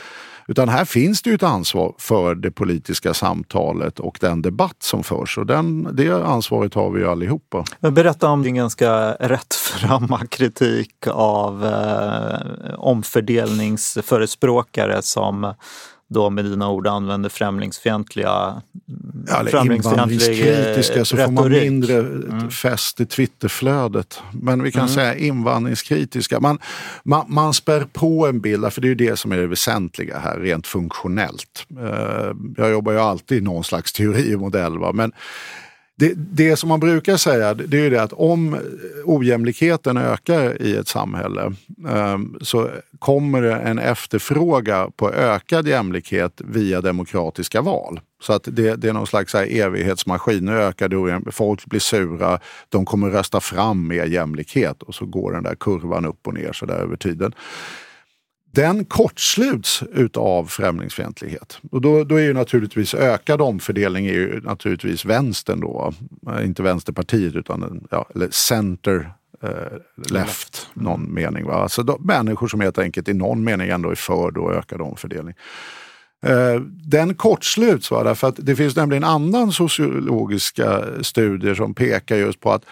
utan 0.52 0.68
här 0.68 0.84
finns 0.84 1.22
det 1.22 1.30
ju 1.30 1.34
ett 1.34 1.42
ansvar 1.42 1.94
för 1.98 2.34
det 2.34 2.50
politiska 2.50 3.14
samtalet 3.14 4.00
och 4.00 4.18
den 4.20 4.42
debatt 4.42 4.82
som 4.82 5.04
förs 5.04 5.38
och 5.38 5.46
den, 5.46 5.96
det 5.96 6.10
ansvaret 6.10 6.74
har 6.74 6.90
vi 6.90 7.00
ju 7.00 7.08
allihopa. 7.08 7.64
Men 7.80 7.94
berätta 7.94 8.28
om 8.28 8.42
din 8.42 8.54
ganska 8.54 9.12
rättframma 9.12 10.26
kritik 10.30 11.06
av 11.06 11.66
eh, 11.66 12.34
omfördelningsförespråkare 12.78 15.02
som 15.02 15.54
då 16.12 16.30
med 16.30 16.44
dina 16.44 16.70
ord 16.70 16.86
använder 16.86 17.28
främlingsfientliga 17.28 18.62
Ja, 19.26 19.40
eller 19.40 19.72
invandringskritiska 19.72 21.04
så 21.04 21.16
får 21.16 21.30
man 21.32 21.44
retorik. 21.44 21.62
mindre 21.62 21.98
mm. 21.98 22.50
fäst 22.50 23.00
i 23.00 23.06
Twitterflödet. 23.06 24.20
Men 24.32 24.62
vi 24.62 24.72
kan 24.72 24.88
säga 24.88 25.14
invandringskritiska. 25.14 26.40
Man, 26.40 26.58
man, 27.04 27.24
man 27.28 27.54
spär 27.54 27.86
på 27.92 28.26
en 28.26 28.40
bild, 28.40 28.72
för 28.72 28.80
det 28.80 28.86
är 28.86 28.88
ju 28.88 28.94
det 28.94 29.18
som 29.18 29.32
är 29.32 29.36
det 29.36 29.46
väsentliga 29.46 30.18
här 30.18 30.38
rent 30.38 30.66
funktionellt. 30.66 31.66
Eh, 31.80 32.32
Jag 32.56 32.70
jobbar 32.70 32.92
ju 32.92 32.98
alltid 32.98 33.38
i 33.38 33.40
någon 33.40 33.64
slags 33.64 33.92
teorimodell. 33.92 34.78
Va? 34.78 34.92
Men 34.92 35.12
det, 35.98 36.12
det 36.16 36.56
som 36.56 36.68
man 36.68 36.80
brukar 36.80 37.16
säga 37.16 37.54
det 37.54 37.78
är 37.78 37.82
ju 37.82 37.90
det 37.90 38.02
att 38.02 38.12
om 38.12 38.58
ojämlikheten 39.04 39.96
ökar 39.96 40.62
i 40.62 40.76
ett 40.76 40.88
samhälle 40.88 41.52
ehm, 41.88 42.36
så 42.40 42.70
kommer 42.98 43.42
det 43.42 43.54
en 43.54 43.78
efterfråga 43.78 44.90
på 44.96 45.10
ökad 45.10 45.68
jämlikhet 45.68 46.40
via 46.44 46.80
demokratiska 46.80 47.60
val. 47.60 48.00
Så 48.22 48.32
att 48.32 48.48
det, 48.52 48.76
det 48.76 48.88
är 48.88 48.92
någon 48.92 49.06
slags 49.06 49.34
här 49.34 49.46
evighetsmaskin. 49.50 50.44
Nu 50.44 50.52
ökar 50.52 50.88
det, 50.88 51.32
folk 51.32 51.66
blir 51.66 51.80
sura, 51.80 52.40
de 52.68 52.84
kommer 52.84 53.10
rösta 53.10 53.40
fram 53.40 53.88
mer 53.88 54.04
jämlikhet 54.04 54.82
och 54.82 54.94
så 54.94 55.06
går 55.06 55.32
den 55.32 55.42
där 55.42 55.54
kurvan 55.54 56.04
upp 56.04 56.26
och 56.26 56.34
ner 56.34 56.52
så 56.52 56.66
där 56.66 56.78
över 56.78 56.96
tiden 56.96 57.34
den 58.54 58.84
kortsluts 58.84 59.82
utav 59.92 60.46
främlingsfientlighet. 60.46 61.58
Och 61.70 61.80
då, 61.80 62.04
då 62.04 62.16
är 62.16 62.22
ju 62.22 62.32
naturligtvis 62.32 62.94
ökad 62.94 63.40
omfördelning 63.40 64.06
är 64.06 64.12
ju 64.12 64.40
naturligtvis 64.40 65.04
vänstern 65.04 65.60
då. 65.60 65.92
Inte 66.44 66.62
Vänsterpartiet 66.62 67.34
utan 67.34 67.86
ja, 67.90 68.06
eller 68.14 68.28
center 68.30 69.12
eh, 69.42 70.10
left, 70.10 70.68
någon 70.74 71.14
mening. 71.14 71.46
Va? 71.46 71.54
Alltså 71.54 71.82
då, 71.82 71.98
människor 71.98 72.48
som 72.48 72.60
helt 72.60 72.78
enkelt 72.78 73.08
i 73.08 73.14
någon 73.14 73.44
mening 73.44 73.70
ändå 73.70 73.90
är 73.90 73.94
för 73.94 74.30
då 74.30 74.52
ökad 74.52 74.80
omfördelning. 74.80 75.34
Eh, 76.26 76.60
den 76.84 77.14
kortsluts 77.14 77.90
va? 77.90 78.04
därför 78.04 78.28
att 78.28 78.36
det 78.38 78.56
finns 78.56 78.76
nämligen 78.76 79.04
annan 79.04 79.52
sociologiska 79.52 80.84
studier 81.02 81.54
som 81.54 81.74
pekar 81.74 82.16
just 82.16 82.40
på 82.40 82.52
att 82.52 82.64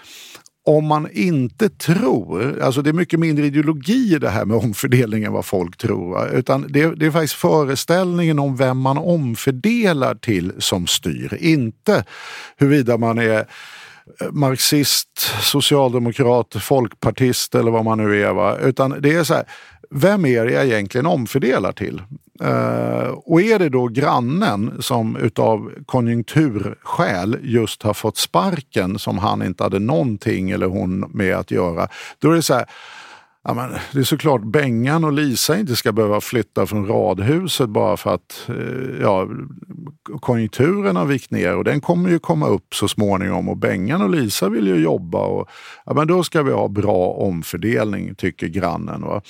om 0.67 0.85
man 0.85 1.09
inte 1.13 1.69
tror, 1.69 2.61
alltså 2.61 2.83
det 2.83 2.91
är 2.91 2.95
mycket 2.95 3.21
mindre 3.21 3.47
ideologi 3.47 4.15
i 4.15 4.19
det 4.19 4.31
här 4.31 4.45
med 4.45 4.57
omfördelning 4.57 5.25
än 5.25 5.33
vad 5.33 5.45
folk 5.45 5.77
tror. 5.77 6.29
Utan 6.29 6.67
det, 6.69 6.95
det, 6.95 7.07
är 7.07 7.11
faktiskt 7.11 7.35
föreställningen 7.35 8.39
om 8.39 8.57
vem 8.57 8.79
man 8.79 8.99
omfördelar 8.99 10.15
till 10.15 10.53
som 10.59 10.87
styr. 10.87 11.39
Inte 11.41 12.05
huruvida 12.57 12.99
man 12.99 13.19
är 13.19 13.39
eh, 13.39 13.45
marxist, 14.31 15.33
socialdemokrat, 15.41 16.57
folkpartist 16.61 17.55
eller 17.55 17.71
vad 17.71 17.85
man 17.85 17.99
nu 17.99 18.23
är. 18.23 18.33
Va? 18.33 18.59
Utan 18.59 18.97
det 19.01 19.15
är 19.15 19.25
så 19.25 19.35
här, 19.35 19.45
vem 19.91 20.27
är 20.27 20.47
det 20.47 20.53
jag 20.53 20.67
egentligen 20.67 21.07
omfördelar 21.07 21.73
till? 21.73 22.03
Uh, 22.43 23.11
och 23.11 23.41
är 23.41 23.59
det 23.59 23.69
då 23.69 23.89
grannen 23.89 24.77
som 24.81 25.17
utav 25.17 25.73
konjunkturskäl 25.87 27.39
just 27.43 27.83
har 27.83 27.95
fått 27.95 28.17
sparken 28.17 28.99
som 28.99 29.19
han 29.19 29.43
inte 29.43 29.63
hade 29.63 29.79
någonting 29.79 30.51
eller 30.51 30.67
hon 30.67 31.01
med 31.01 31.37
att 31.37 31.51
göra. 31.51 31.89
Då 32.19 32.31
är 32.31 32.35
det 32.35 32.43
så 32.43 32.55
här, 32.55 32.67
ja, 33.45 33.55
men 33.55 33.71
det 33.93 33.99
är 33.99 34.05
såklart 34.05 34.43
Bengan 34.43 35.05
och 35.05 35.13
Lisa 35.13 35.59
inte 35.59 35.77
ska 35.77 35.93
behöva 35.93 36.21
flytta 36.21 36.67
från 36.67 36.87
radhuset 36.87 37.69
bara 37.69 37.97
för 37.97 38.15
att 38.15 38.47
uh, 38.49 39.01
ja, 39.01 39.29
konjunkturen 40.21 40.97
har 40.97 41.05
vikt 41.05 41.31
ner 41.31 41.57
och 41.57 41.65
den 41.65 41.81
kommer 41.81 42.11
ju 42.11 42.19
komma 42.19 42.47
upp 42.47 42.75
så 42.75 42.89
småningom 42.89 43.49
och 43.49 43.57
Bengan 43.57 44.03
och 44.03 44.11
Lisa 44.11 44.49
vill 44.49 44.67
ju 44.67 44.77
jobba 44.77 45.27
och 45.27 45.49
ja, 45.87 45.95
men 45.95 46.07
då 46.07 46.23
ska 46.23 46.43
vi 46.43 46.53
ha 46.53 46.69
bra 46.69 47.07
omfördelning 47.07 48.15
tycker 48.15 48.47
grannen. 48.49 49.03
Va? 49.03 49.23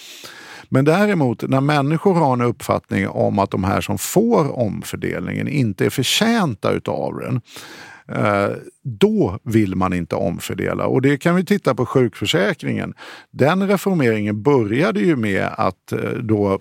Men 0.72 0.84
däremot 0.84 1.48
när 1.48 1.60
människor 1.60 2.14
har 2.14 2.32
en 2.32 2.40
uppfattning 2.40 3.08
om 3.08 3.38
att 3.38 3.50
de 3.50 3.64
här 3.64 3.80
som 3.80 3.98
får 3.98 4.58
omfördelningen 4.58 5.48
inte 5.48 5.86
är 5.86 5.90
förtjänta 5.90 6.70
utav 6.72 7.18
den 7.18 7.40
eh, 8.08 8.56
då 8.82 9.38
vill 9.42 9.76
man 9.76 9.92
inte 9.92 10.16
omfördela. 10.16 10.86
Och 10.86 11.02
det 11.02 11.16
kan 11.16 11.36
vi 11.36 11.44
titta 11.44 11.74
på 11.74 11.86
sjukförsäkringen. 11.86 12.94
Den 13.30 13.68
reformeringen 13.68 14.42
började 14.42 15.00
ju 15.00 15.16
med 15.16 15.48
att 15.56 15.92
eh, 15.92 15.98
då 16.22 16.60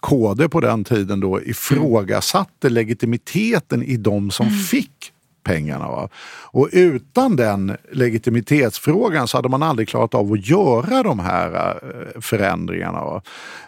KD 0.00 0.48
på 0.48 0.60
den 0.60 0.84
tiden 0.84 1.20
då 1.20 1.42
ifrågasatte 1.42 2.68
legitimiteten 2.68 3.82
i 3.82 3.96
de 3.96 4.30
som 4.30 4.46
mm. 4.46 4.58
fick 4.58 5.11
pengarna. 5.42 5.88
Va? 5.88 6.08
Och 6.44 6.68
utan 6.72 7.36
den 7.36 7.76
legitimitetsfrågan 7.92 9.28
så 9.28 9.38
hade 9.38 9.48
man 9.48 9.62
aldrig 9.62 9.88
klarat 9.88 10.14
av 10.14 10.32
att 10.32 10.48
göra 10.48 11.02
de 11.02 11.18
här 11.18 11.76
eh, 11.82 12.20
förändringarna. 12.20 13.04
Va? 13.04 13.22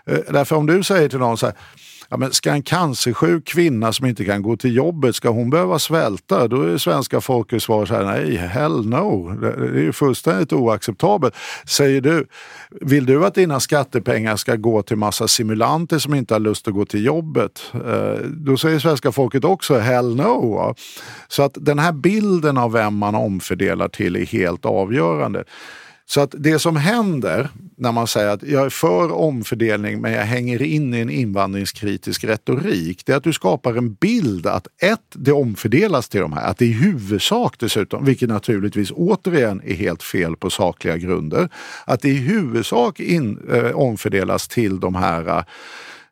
Eh, 0.07 0.18
därför 0.31 0.57
om 0.57 0.66
du 0.66 0.83
säger 0.83 1.09
till 1.09 1.18
någon 1.18 1.39
så 1.39 1.47
här, 1.47 1.55
Ja, 2.15 2.19
men 2.19 2.33
ska 2.33 2.51
en 2.51 2.62
cancersjuk 2.62 3.45
kvinna 3.45 3.93
som 3.93 4.07
inte 4.07 4.25
kan 4.25 4.43
gå 4.43 4.57
till 4.57 4.77
jobbet, 4.77 5.17
ska 5.17 5.29
hon 5.29 5.51
behöva 5.51 5.79
svälta? 5.79 6.49
Då 6.49 6.62
är 6.62 6.79
svenska 6.79 7.21
folket 7.21 7.62
svar 7.62 7.87
så 7.87 7.95
här, 7.95 8.05
nej, 8.05 8.37
hell 8.37 8.87
no. 8.87 9.31
Det 9.41 9.49
är 9.49 9.83
ju 9.83 9.93
fullständigt 9.93 10.53
oacceptabelt. 10.53 11.35
Säger 11.67 12.01
du, 12.01 12.27
vill 12.81 13.07
du 13.07 13.27
att 13.27 13.35
dina 13.35 13.61
skattepengar 13.61 14.37
ska 14.37 14.57
gå 14.57 14.83
till 14.83 14.97
massa 14.97 15.29
simulanter 15.29 15.99
som 15.99 16.15
inte 16.15 16.35
har 16.35 16.41
lust 16.41 16.69
att 16.69 16.75
gå 16.75 16.85
till 16.85 17.05
jobbet? 17.05 17.73
Eh, 17.75 18.27
då 18.27 18.57
säger 18.57 18.79
svenska 18.79 19.12
folket 19.12 19.45
också 19.45 19.79
hell 19.79 20.17
no. 20.17 20.75
Så 21.29 21.43
att 21.43 21.53
den 21.61 21.79
här 21.79 21.93
bilden 21.93 22.59
av 22.59 22.73
vem 22.73 22.97
man 22.97 23.15
omfördelar 23.15 23.89
till 23.89 24.17
är 24.17 24.27
helt 24.27 24.65
avgörande. 24.65 25.45
Så 26.07 26.20
att 26.20 26.34
det 26.38 26.59
som 26.59 26.76
händer 26.76 27.48
när 27.76 27.92
man 27.92 28.07
säger 28.07 28.28
att 28.28 28.42
jag 28.42 28.64
är 28.64 28.70
för 28.70 29.12
omfördelning 29.12 30.00
men 30.00 30.12
jag 30.12 30.24
hänger 30.24 30.62
in 30.62 30.94
i 30.94 31.00
en 31.00 31.11
invandringskritisk 31.11 32.24
retorik, 32.24 33.07
det 33.07 33.12
är 33.12 33.16
att 33.16 33.24
du 33.24 33.32
skapar 33.32 33.74
en 33.74 33.94
bild 33.94 34.46
att 34.46 34.66
ett, 34.82 35.00
det 35.12 35.32
omfördelas 35.32 36.09
till 36.09 36.20
de 36.20 36.32
här, 36.32 36.50
att 36.50 36.59
det 36.59 36.66
i 36.66 36.72
huvudsak 36.72 37.59
dessutom, 37.59 38.05
vilket 38.05 38.28
naturligtvis 38.28 38.90
återigen 38.90 39.62
är 39.64 39.74
helt 39.74 40.02
fel 40.02 40.36
på 40.36 40.50
sakliga 40.50 40.96
grunder, 40.96 41.48
att 41.84 42.00
det 42.00 42.09
i 42.09 42.18
huvudsak 42.18 43.00
in, 43.00 43.38
eh, 43.52 43.70
omfördelas 43.70 44.48
till 44.48 44.80
de 44.80 44.94
här 44.94 45.44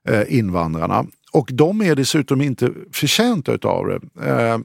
eh, 0.08 0.22
invandrarna. 0.28 1.06
Och 1.32 1.48
de 1.52 1.82
är 1.82 1.94
dessutom 1.94 2.40
inte 2.40 2.70
förtjänta 2.92 3.52
utav 3.52 3.86
det. 3.86 4.26
Eh, 4.26 4.58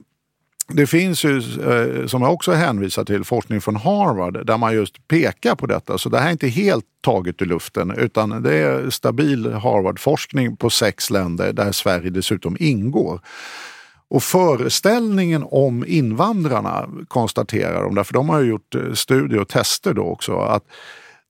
det 0.72 0.86
finns 0.86 1.24
ju, 1.24 1.36
eh, 1.38 2.06
som 2.06 2.22
jag 2.22 2.32
också 2.32 2.52
hänvisar 2.52 3.04
till, 3.04 3.24
forskning 3.24 3.60
från 3.60 3.76
Harvard 3.76 4.46
där 4.46 4.56
man 4.56 4.74
just 4.74 5.08
pekar 5.08 5.54
på 5.54 5.66
detta. 5.66 5.98
Så 5.98 6.08
det 6.08 6.18
här 6.18 6.26
är 6.26 6.32
inte 6.32 6.48
helt 6.48 6.84
taget 7.00 7.42
ur 7.42 7.46
luften 7.46 7.90
utan 7.90 8.42
det 8.42 8.54
är 8.54 8.90
stabil 8.90 9.52
Harvard-forskning 9.52 10.56
på 10.56 10.70
sex 10.70 11.10
länder 11.10 11.52
där 11.52 11.72
Sverige 11.72 12.10
dessutom 12.10 12.56
ingår. 12.60 13.20
Och 14.10 14.22
föreställningen 14.22 15.44
om 15.46 15.84
invandrarna 15.86 16.88
konstaterar 17.08 17.82
de, 17.82 17.94
därför 17.94 18.14
de 18.14 18.28
har 18.28 18.40
gjort 18.40 18.74
eh, 18.74 18.92
studier 18.92 19.40
och 19.40 19.48
tester 19.48 19.94
då 19.94 20.02
också, 20.02 20.38
att 20.38 20.64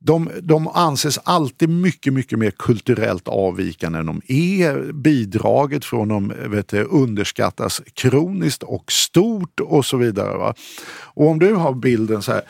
de, 0.00 0.30
de 0.42 0.68
anses 0.68 1.18
alltid 1.24 1.68
mycket, 1.68 2.12
mycket 2.12 2.38
mer 2.38 2.50
kulturellt 2.50 3.28
avvikande 3.28 3.98
än 3.98 4.06
de 4.06 4.20
är. 4.28 4.92
Bidraget 4.92 5.84
från 5.84 6.08
dem 6.08 6.32
vet 6.46 6.68
du, 6.68 6.84
underskattas 6.84 7.82
kroniskt 7.94 8.62
och 8.62 8.92
stort 8.92 9.60
och 9.60 9.84
så 9.84 9.96
vidare. 9.96 10.38
Va? 10.38 10.54
Och 11.00 11.28
om 11.28 11.38
du 11.38 11.54
har 11.54 11.74
bilden 11.74 12.22
så 12.22 12.32
här 12.32 12.42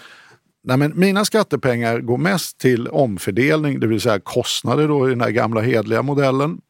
Nej, 0.64 0.76
men 0.76 0.92
mina 0.96 1.24
skattepengar 1.24 2.00
går 2.00 2.18
mest 2.18 2.58
till 2.58 2.88
omfördelning, 2.88 3.80
det 3.80 3.86
vill 3.86 4.00
säga 4.00 4.20
kostnader 4.20 4.88
då 4.88 5.06
i 5.06 5.10
den 5.10 5.20
här 5.20 5.30
gamla 5.30 5.60
hedliga 5.60 6.02
modellen. 6.02 6.60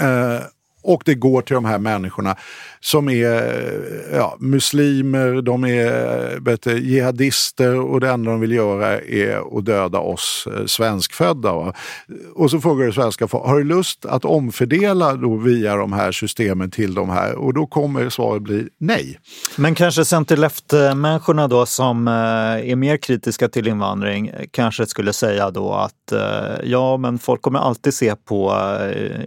Eh, 0.00 0.40
och 0.82 1.02
det 1.04 1.14
går 1.14 1.42
till 1.42 1.54
de 1.54 1.64
här 1.64 1.78
människorna 1.78 2.36
som 2.80 3.08
är 3.08 3.42
ja, 4.12 4.36
muslimer, 4.38 5.42
de 5.42 5.64
är 5.64 6.40
bättre, 6.40 6.72
jihadister 6.78 7.80
och 7.80 8.00
det 8.00 8.10
enda 8.10 8.30
de 8.30 8.40
vill 8.40 8.52
göra 8.52 9.00
är 9.00 9.58
att 9.58 9.64
döda 9.64 9.98
oss 9.98 10.48
eh, 10.56 10.66
svenskfödda. 10.66 11.52
Va? 11.52 11.72
Och 12.34 12.50
så 12.50 12.60
frågar 12.60 12.86
du 12.86 12.92
svenska 12.92 13.28
folk, 13.28 13.44
har 13.44 13.58
du 13.58 13.64
lust 13.64 14.06
att 14.06 14.24
omfördela 14.24 15.14
då 15.14 15.36
via 15.36 15.76
de 15.76 15.92
här 15.92 16.12
systemen 16.12 16.70
till 16.70 16.94
de 16.94 17.10
här? 17.10 17.34
Och 17.34 17.54
då 17.54 17.66
kommer 17.66 18.08
svaret 18.10 18.42
bli 18.42 18.68
nej. 18.78 19.18
Men 19.56 19.74
kanske 19.74 20.04
center-left-människorna 20.04 21.48
då 21.48 21.66
som 21.66 22.08
eh, 22.08 22.14
är 22.70 22.76
mer 22.76 22.96
kritiska 22.96 23.48
till 23.48 23.68
invandring 23.68 24.28
eh, 24.28 24.46
kanske 24.50 24.86
skulle 24.86 25.12
säga 25.12 25.50
då 25.50 25.72
att 25.72 25.92
ja, 26.62 26.96
men 26.96 27.18
folk 27.18 27.42
kommer 27.42 27.58
alltid 27.58 27.94
se 27.94 28.16
på 28.16 28.54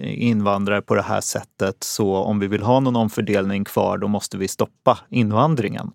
invandrare 0.03 0.81
på 0.81 0.95
det 0.95 1.01
här 1.01 1.21
sättet. 1.21 1.50
Så 1.79 2.15
om 2.15 2.39
vi 2.39 2.47
vill 2.47 2.63
ha 2.63 2.79
någon 2.79 2.95
omfördelning 2.95 3.63
kvar, 3.63 3.97
då 3.97 4.07
måste 4.07 4.37
vi 4.37 4.47
stoppa 4.47 4.99
invandringen. 5.09 5.91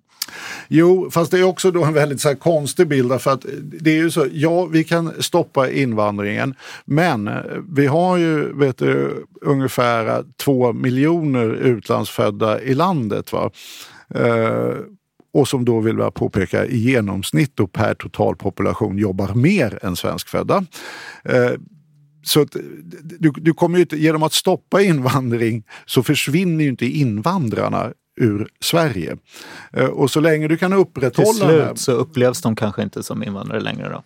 Jo, 0.69 1.11
fast 1.11 1.31
det 1.31 1.39
är 1.39 1.43
också 1.43 1.71
då 1.71 1.85
en 1.85 1.95
väldigt 1.95 2.21
så 2.21 2.37
konstig 2.37 2.89
bild 2.89 3.21
för 3.21 3.31
att 3.31 3.47
det 3.63 3.91
är 3.91 3.97
ju 3.97 4.11
så, 4.11 4.27
ja 4.33 4.67
vi 4.67 4.85
kan 4.85 5.23
stoppa 5.23 5.71
invandringen 5.71 6.55
men 6.85 7.31
vi 7.69 7.87
har 7.87 8.17
ju 8.17 8.53
vet 8.53 8.79
du, 8.79 9.27
ungefär 9.41 10.25
två 10.45 10.73
miljoner 10.73 11.49
utlandsfödda 11.49 12.61
i 12.61 12.75
landet. 12.75 13.33
Va? 13.33 13.51
Eh, 14.15 14.75
och 15.33 15.49
som 15.49 15.65
då 15.65 15.81
vill 15.81 15.99
jag 15.99 16.15
påpeka 16.15 16.67
i 16.67 16.77
genomsnitt 16.77 17.53
då 17.55 17.67
per 17.67 17.95
totalpopulation 17.95 18.99
jobbar 18.99 19.35
mer 19.35 19.79
än 19.83 19.97
svenskfödda. 19.97 20.65
Eh, 21.25 21.53
så 22.27 22.41
att, 22.41 22.57
du, 23.18 23.31
du 23.37 23.55
kommer 23.55 23.79
inte, 23.79 23.97
genom 23.97 24.22
att 24.22 24.33
stoppa 24.33 24.83
invandring 24.83 25.64
så 25.87 26.03
försvinner 26.03 26.64
ju 26.64 26.70
inte 26.70 26.87
invandrarna 26.87 27.93
ur 28.20 28.49
Sverige. 28.61 29.16
Eh, 29.72 29.87
och 29.87 30.11
så 30.11 30.20
länge 30.20 30.49
du 30.49 30.57
kan 30.57 30.72
upprätthålla... 30.72 31.49
Till 31.49 31.66
slut 31.66 31.79
så 31.79 31.93
upplevs 31.93 32.43
de 32.43 32.57
kanske 32.57 32.83
inte 32.83 33.03
som 33.03 33.22
invandrare 33.22 33.61
längre 33.61 33.89
då? 33.89 34.03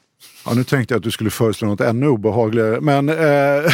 Ja, 0.46 0.54
nu 0.54 0.64
tänkte 0.64 0.94
jag 0.94 0.98
att 0.98 1.04
du 1.04 1.10
skulle 1.10 1.30
föreslå 1.30 1.68
något 1.68 1.80
ännu 1.80 2.08
obehagligare, 2.08 2.80
men... 2.80 3.08
Eh... 3.08 3.72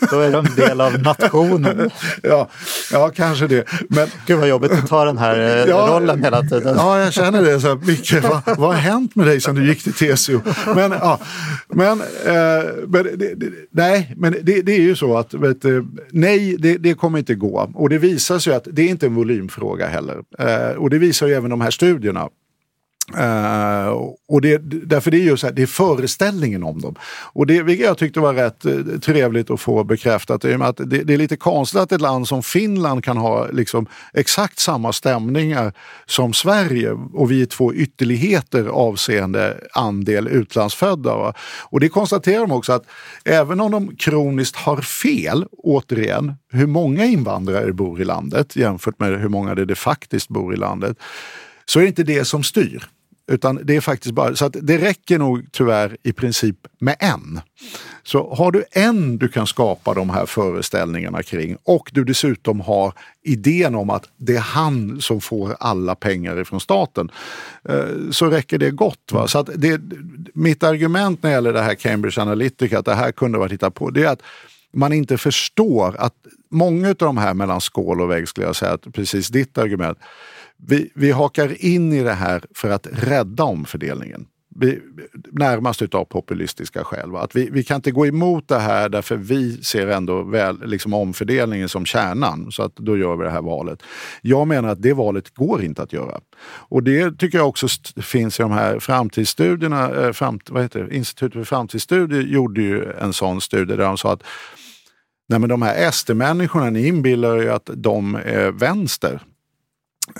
Då 0.10 0.20
är 0.20 0.32
de 0.32 0.46
del 0.56 0.80
av 0.80 1.02
nationen. 1.02 1.90
ja, 2.22 2.48
ja, 2.92 3.10
kanske 3.16 3.46
det. 3.46 3.64
Men, 3.88 4.08
Gud 4.26 4.38
vad 4.38 4.48
jobbigt 4.48 4.72
att 4.72 4.88
ta 4.88 5.04
den 5.04 5.18
här 5.18 5.40
eh, 5.40 5.70
Ja. 5.70 5.86
rollen 5.90 6.24
hela 6.24 6.42
tiden. 6.42 6.76
Ja, 6.76 7.00
jag 7.00 7.12
känner 7.12 7.42
det. 7.42 7.60
Så 7.60 7.68
här, 7.68 7.74
Micke, 7.86 8.22
vad, 8.22 8.58
vad 8.58 8.74
har 8.74 8.80
hänt 8.80 9.14
med 9.14 9.26
dig 9.26 9.40
sedan 9.40 9.54
du 9.54 9.66
gick 9.68 9.82
till 9.82 9.92
TCO? 10.16 10.40
Men, 10.74 10.90
ja, 10.92 11.20
men, 11.68 12.00
eh, 12.00 12.64
men 12.86 13.02
det, 13.02 13.34
det, 13.34 13.50
nej, 13.70 14.14
men 14.16 14.36
det, 14.42 14.62
det 14.62 14.72
är 14.72 14.80
ju 14.80 14.96
så 14.96 15.16
att 15.16 15.34
vet, 15.34 15.62
du, 15.62 15.86
nej, 16.10 16.56
det, 16.58 16.76
det 16.78 16.94
kommer 16.94 17.18
inte 17.18 17.34
gå. 17.34 17.70
Och 17.74 17.88
det 17.88 17.98
visar 17.98 18.38
sig 18.38 18.54
att 18.54 18.68
det 18.72 18.82
är 18.82 18.88
inte 18.88 19.06
en 19.06 19.14
volymfråga 19.14 19.86
heller. 19.86 20.18
Eh, 20.38 20.76
och 20.76 20.90
det 20.90 20.98
visar 20.98 21.26
ju 21.26 21.34
även 21.34 21.50
de 21.50 21.60
här 21.60 21.70
studierna. 21.70 22.28
Uh, 23.14 23.88
och 24.28 24.40
det, 24.40 24.58
därför 24.86 25.10
det 25.10 25.16
är 25.16 25.22
ju 25.22 25.36
så 25.36 25.46
här, 25.46 25.54
det 25.54 25.62
är 25.62 25.66
föreställningen 25.66 26.62
om 26.62 26.80
dem. 26.80 26.94
Och 27.32 27.46
det 27.46 27.62
vilket 27.62 27.86
jag 27.86 27.98
tyckte 27.98 28.20
var 28.20 28.34
rätt 28.34 28.66
uh, 28.66 28.98
trevligt 28.98 29.50
att 29.50 29.60
få 29.60 29.84
bekräftat. 29.84 30.44
I 30.44 30.56
med 30.56 30.68
att 30.68 30.76
det, 30.76 31.02
det 31.02 31.14
är 31.14 31.18
lite 31.18 31.36
konstigt 31.36 31.80
att 31.80 31.92
ett 31.92 32.00
land 32.00 32.28
som 32.28 32.42
Finland 32.42 33.04
kan 33.04 33.16
ha 33.16 33.46
liksom 33.50 33.86
exakt 34.14 34.58
samma 34.58 34.92
stämningar 34.92 35.72
som 36.06 36.32
Sverige 36.32 36.90
och 36.90 37.30
vi 37.30 37.42
är 37.42 37.46
två 37.46 37.74
ytterligheter 37.74 38.66
avseende 38.66 39.60
andel 39.72 40.28
utlandsfödda. 40.28 41.16
Va? 41.16 41.34
Och 41.62 41.80
det 41.80 41.88
konstaterar 41.88 42.40
de 42.40 42.52
också 42.52 42.72
att 42.72 42.84
även 43.24 43.60
om 43.60 43.70
de 43.70 43.96
kroniskt 43.96 44.56
har 44.56 44.80
fel, 44.80 45.46
återigen, 45.52 46.34
hur 46.52 46.66
många 46.66 47.04
invandrare 47.04 47.72
bor 47.72 48.00
i 48.00 48.04
landet 48.04 48.56
jämfört 48.56 49.00
med 49.00 49.20
hur 49.20 49.28
många 49.28 49.54
det, 49.54 49.64
det 49.64 49.74
faktiskt 49.74 50.28
bor 50.28 50.54
i 50.54 50.56
landet, 50.56 50.96
så 51.66 51.78
är 51.78 51.82
det 51.82 51.88
inte 51.88 52.02
det 52.02 52.24
som 52.24 52.42
styr. 52.42 52.88
Utan 53.28 53.60
det 53.64 53.76
är 53.76 53.80
faktiskt 53.80 54.14
bara, 54.14 54.36
så 54.36 54.44
att 54.44 54.56
det 54.62 54.78
räcker 54.78 55.18
nog 55.18 55.46
tyvärr 55.52 55.96
i 56.02 56.12
princip 56.12 56.56
med 56.78 56.96
en. 56.98 57.40
Så 58.02 58.34
har 58.34 58.52
du 58.52 58.64
en 58.70 59.18
du 59.18 59.28
kan 59.28 59.46
skapa 59.46 59.94
de 59.94 60.10
här 60.10 60.26
föreställningarna 60.26 61.22
kring 61.22 61.56
och 61.64 61.90
du 61.92 62.04
dessutom 62.04 62.60
har 62.60 62.92
idén 63.22 63.74
om 63.74 63.90
att 63.90 64.08
det 64.16 64.36
är 64.36 64.40
han 64.40 65.00
som 65.00 65.20
får 65.20 65.56
alla 65.60 65.94
pengar 65.94 66.40
ifrån 66.40 66.60
staten 66.60 67.10
eh, 67.68 68.10
så 68.10 68.26
räcker 68.26 68.58
det 68.58 68.70
gott. 68.70 69.12
Va? 69.12 69.28
Så 69.28 69.38
att 69.38 69.50
det, 69.54 69.80
mitt 70.34 70.62
argument 70.62 71.22
när 71.22 71.30
det 71.30 71.34
gäller 71.34 71.52
det 71.52 71.62
här 71.62 71.74
Cambridge 71.74 72.22
Analytica, 72.22 72.78
att 72.78 72.84
det 72.84 72.94
här 72.94 73.12
kunde 73.12 73.38
vara 73.38 73.48
hittat 73.48 73.74
på, 73.74 73.90
det 73.90 74.04
är 74.04 74.08
att 74.08 74.22
man 74.72 74.92
inte 74.92 75.18
förstår 75.18 75.96
att 75.98 76.14
många 76.48 76.88
av 76.88 76.94
de 76.94 77.16
här 77.16 77.34
mellan 77.34 77.60
skål 77.60 78.00
och 78.00 78.10
vägg 78.10 78.28
skulle 78.28 78.46
jag 78.46 78.56
säga, 78.56 78.72
att 78.72 78.92
precis 78.94 79.28
ditt 79.28 79.58
argument, 79.58 79.98
vi, 80.58 80.90
vi 80.94 81.10
hakar 81.10 81.64
in 81.64 81.92
i 81.92 82.02
det 82.02 82.12
här 82.12 82.42
för 82.54 82.70
att 82.70 82.86
rädda 82.92 83.44
omfördelningen. 83.44 84.26
Vi, 84.58 84.80
närmast 85.32 85.82
utav 85.82 86.04
populistiska 86.04 86.84
skäl. 86.84 87.10
Va? 87.10 87.20
Att 87.20 87.36
vi, 87.36 87.50
vi 87.50 87.64
kan 87.64 87.74
inte 87.74 87.90
gå 87.90 88.06
emot 88.06 88.48
det 88.48 88.58
här 88.58 88.88
därför 88.88 89.16
vi 89.16 89.62
ser 89.62 89.86
ändå 89.86 90.22
väl, 90.22 90.60
liksom 90.64 90.94
omfördelningen 90.94 91.68
som 91.68 91.86
kärnan. 91.86 92.52
Så 92.52 92.62
att 92.62 92.76
då 92.76 92.96
gör 92.96 93.16
vi 93.16 93.24
det 93.24 93.30
här 93.30 93.42
valet. 93.42 93.82
Jag 94.22 94.48
menar 94.48 94.68
att 94.68 94.82
det 94.82 94.92
valet 94.92 95.34
går 95.34 95.62
inte 95.62 95.82
att 95.82 95.92
göra. 95.92 96.20
Och 96.46 96.82
det 96.82 97.18
tycker 97.18 97.38
jag 97.38 97.48
också 97.48 97.66
finns 98.02 98.40
i 98.40 98.42
de 98.42 98.52
här 98.52 98.78
framtidsstudierna. 98.78 99.90
Eh, 99.90 100.12
fram, 100.12 100.38
vad 100.50 100.62
heter 100.62 100.84
det? 100.84 100.96
Institutet 100.96 101.32
för 101.32 101.44
framtidsstudier 101.44 102.22
gjorde 102.22 102.62
ju 102.62 102.92
en 102.92 103.12
sån 103.12 103.40
studie 103.40 103.76
där 103.76 103.84
de 103.84 103.98
sa 103.98 104.12
att 104.12 104.22
Nej, 105.28 105.38
men 105.38 105.48
de 105.48 105.62
här 105.62 105.90
SD-människorna, 105.90 106.70
ni 106.70 106.86
inbillar 106.86 107.36
er 107.36 107.42
ju 107.42 107.50
att 107.50 107.70
de 107.74 108.14
är 108.14 108.50
vänster. 108.50 109.20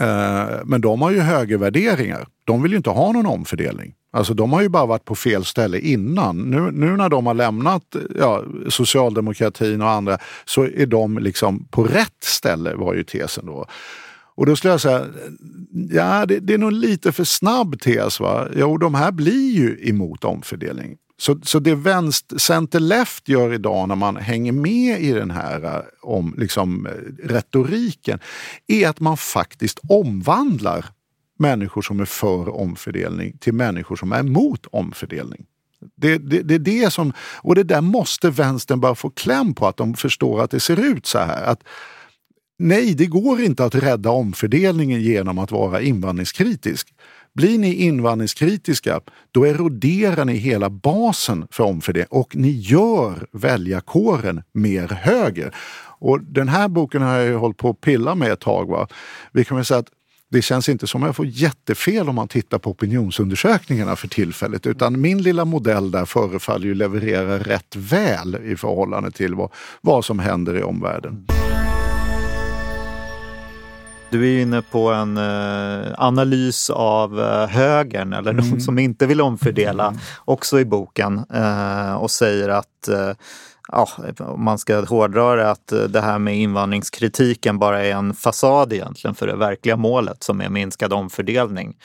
Eh, 0.00 0.46
men 0.64 0.80
de 0.80 1.02
har 1.02 1.10
ju 1.10 1.20
högervärderingar. 1.20 2.26
De 2.44 2.62
vill 2.62 2.70
ju 2.70 2.76
inte 2.76 2.90
ha 2.90 3.12
någon 3.12 3.26
omfördelning. 3.26 3.94
Alltså 4.12 4.34
de 4.34 4.52
har 4.52 4.62
ju 4.62 4.68
bara 4.68 4.86
varit 4.86 5.04
på 5.04 5.14
fel 5.14 5.44
ställe 5.44 5.78
innan. 5.78 6.38
Nu, 6.38 6.70
nu 6.72 6.96
när 6.96 7.08
de 7.08 7.26
har 7.26 7.34
lämnat 7.34 7.94
eh, 7.94 8.00
ja, 8.18 8.44
socialdemokratin 8.68 9.82
och 9.82 9.90
andra 9.90 10.18
så 10.44 10.64
är 10.64 10.86
de 10.86 11.18
liksom 11.18 11.68
på 11.70 11.84
rätt 11.84 12.24
ställe 12.24 12.74
var 12.74 12.94
ju 12.94 13.04
tesen 13.04 13.46
då. 13.46 13.66
Och 14.36 14.46
då 14.46 14.56
skulle 14.56 14.72
jag 14.72 14.80
säga, 14.80 15.06
ja 15.90 16.26
det, 16.26 16.38
det 16.40 16.54
är 16.54 16.58
nog 16.58 16.72
lite 16.72 17.12
för 17.12 17.24
snabb 17.24 17.80
tes. 17.80 18.20
Va? 18.20 18.48
Jo, 18.56 18.78
de 18.78 18.94
här 18.94 19.12
blir 19.12 19.52
ju 19.52 19.88
emot 19.88 20.24
omfördelning. 20.24 20.96
Så, 21.18 21.40
så 21.42 21.58
det 21.58 21.74
vänster, 21.74 22.38
center-left 22.38 23.28
gör 23.28 23.52
idag 23.52 23.88
när 23.88 23.96
man 23.96 24.16
hänger 24.16 24.52
med 24.52 25.00
i 25.00 25.12
den 25.12 25.30
här 25.30 25.64
eh, 25.64 25.82
om, 26.02 26.34
liksom, 26.38 26.86
eh, 26.86 26.92
retoriken 27.28 28.18
är 28.66 28.88
att 28.88 29.00
man 29.00 29.16
faktiskt 29.16 29.80
omvandlar 29.88 30.86
människor 31.38 31.82
som 31.82 32.00
är 32.00 32.04
för 32.04 32.48
omfördelning 32.48 33.38
till 33.38 33.54
människor 33.54 33.96
som 33.96 34.12
är 34.12 34.20
emot 34.20 34.66
omfördelning. 34.72 35.46
Det, 35.96 36.18
det, 36.18 36.42
det 36.42 36.54
är 36.54 36.58
det 36.58 36.92
som, 36.92 37.12
och 37.42 37.54
det 37.54 37.62
där 37.62 37.80
måste 37.80 38.30
vänstern 38.30 38.80
bara 38.80 38.94
få 38.94 39.10
kläm 39.10 39.54
på, 39.54 39.66
att 39.66 39.76
de 39.76 39.94
förstår 39.94 40.42
att 40.42 40.50
det 40.50 40.60
ser 40.60 40.80
ut 40.80 41.06
så 41.06 41.18
här. 41.18 41.44
Att, 41.44 41.62
nej, 42.58 42.94
det 42.94 43.06
går 43.06 43.40
inte 43.40 43.64
att 43.64 43.74
rädda 43.74 44.10
omfördelningen 44.10 45.02
genom 45.02 45.38
att 45.38 45.50
vara 45.50 45.80
invandringskritisk. 45.80 46.94
Blir 47.36 47.58
ni 47.58 47.74
invandringskritiska, 47.74 49.00
då 49.32 49.44
eroderar 49.44 50.24
ni 50.24 50.36
hela 50.36 50.70
basen 50.70 51.46
för 51.50 51.64
omfördelning 51.64 52.08
och 52.10 52.36
ni 52.36 52.50
gör 52.50 53.26
väljarkåren 53.32 54.42
mer 54.52 54.88
höger. 54.88 55.54
Och 55.98 56.22
den 56.22 56.48
här 56.48 56.68
boken 56.68 57.02
har 57.02 57.16
jag 57.16 57.26
ju 57.26 57.34
hållit 57.34 57.56
på 57.56 57.70
att 57.70 57.80
pilla 57.80 58.14
med 58.14 58.32
ett 58.32 58.40
tag. 58.40 58.68
Va? 58.68 58.88
Vi 59.32 59.44
kan 59.44 59.56
väl 59.56 59.64
säga 59.64 59.80
att 59.80 59.88
det 60.30 60.42
känns 60.42 60.68
inte 60.68 60.86
som 60.86 61.02
att 61.02 61.06
jag 61.06 61.16
får 61.16 61.26
jättefel 61.26 62.08
om 62.08 62.14
man 62.14 62.28
tittar 62.28 62.58
på 62.58 62.70
opinionsundersökningarna 62.70 63.96
för 63.96 64.08
tillfället. 64.08 64.66
Utan 64.66 65.00
min 65.00 65.22
lilla 65.22 65.44
modell 65.44 65.90
där 65.90 66.04
förefaller 66.04 66.66
ju 66.66 66.74
leverera 66.74 67.38
rätt 67.38 67.76
väl 67.76 68.36
i 68.44 68.56
förhållande 68.56 69.10
till 69.10 69.34
vad, 69.34 69.50
vad 69.80 70.04
som 70.04 70.18
händer 70.18 70.58
i 70.58 70.62
omvärlden. 70.62 71.26
Du 74.16 74.36
är 74.36 74.42
inne 74.42 74.62
på 74.62 74.88
en 74.92 75.16
eh, 75.16 75.92
analys 75.98 76.70
av 76.70 77.20
eh, 77.20 77.48
högern 77.48 78.12
eller 78.12 78.32
de 78.32 78.60
som 78.60 78.78
inte 78.78 79.06
vill 79.06 79.20
omfördela 79.20 79.94
också 80.24 80.60
i 80.60 80.64
boken 80.64 81.24
eh, 81.34 81.94
och 81.94 82.10
säger 82.10 82.48
att 82.48 82.88
eh, 82.88 83.12
Ja, 83.68 83.88
om 84.18 84.44
man 84.44 84.58
ska 84.58 84.84
hårdra 84.84 85.36
det, 85.36 85.50
att 85.50 85.72
eh, 85.72 85.80
det 85.80 86.00
här 86.00 86.18
med 86.18 86.36
invandringskritiken 86.36 87.58
bara 87.58 87.84
är 87.84 87.92
en 87.92 88.14
fasad 88.14 88.72
egentligen 88.72 89.14
för 89.14 89.26
det 89.26 89.36
verkliga 89.36 89.76
målet 89.76 90.22
som 90.22 90.40
är 90.40 90.48
minskad 90.48 90.92
omfördelning. 90.92 91.76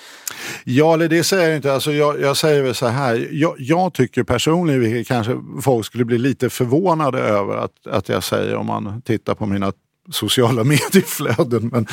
Ja, 0.63 0.93
eller 0.93 1.07
det 1.07 1.23
säger 1.23 1.47
jag 1.47 1.55
inte. 1.55 1.73
Alltså 1.73 1.91
jag, 1.91 2.21
jag 2.21 2.37
säger 2.37 2.63
väl 2.63 2.75
så 2.75 2.87
här. 2.87 3.27
Jag, 3.31 3.55
jag 3.57 3.93
tycker 3.93 4.23
personligen, 4.23 4.81
vilket 4.81 5.07
kanske 5.07 5.37
folk 5.61 5.85
skulle 5.85 6.05
bli 6.05 6.17
lite 6.17 6.49
förvånade 6.49 7.19
över 7.19 7.57
att, 7.57 7.87
att 7.87 8.09
jag 8.09 8.23
säger 8.23 8.55
om 8.55 8.65
man 8.65 9.01
tittar 9.01 9.35
på 9.35 9.45
mina 9.45 9.71
sociala 10.09 10.63
medieflöden. 10.93 11.69
Men, 11.73 11.87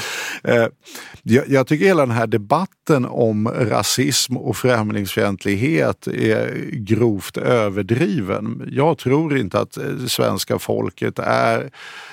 eh, 0.45 0.67
jag, 1.23 1.49
jag 1.49 1.67
tycker 1.67 1.85
hela 1.85 2.07
den 2.07 2.17
här 2.17 2.27
debatten 2.27 3.05
om 3.05 3.49
rasism 3.49 4.37
och 4.37 4.57
främlingsfientlighet 4.57 6.07
är 6.07 6.71
grovt 6.73 7.37
överdriven. 7.37 8.69
Jag 8.73 8.99
tror 8.99 9.39
inte 9.39 9.61
att 9.61 9.77
eh, 9.77 10.07
svenska 10.07 10.59
folket 10.59 11.19
är 11.19 11.71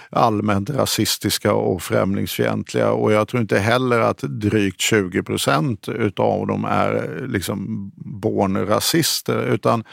allmänt 0.10 0.70
rasistiska 0.70 1.54
och 1.54 1.82
främlingsfientliga 1.82 2.92
och 2.92 3.12
jag 3.12 3.28
tror 3.28 3.42
inte 3.42 3.60
heller 3.60 4.00
att 4.00 4.18
drygt 4.18 4.82
20 4.82 5.24
procent 5.24 5.90
utav 5.90 6.48
dem 6.48 6.66
är 6.66 6.96
eh, 6.96 7.28
liksom 7.28 7.92
born 7.96 8.68
rasister 8.68 9.54
utan 9.54 9.84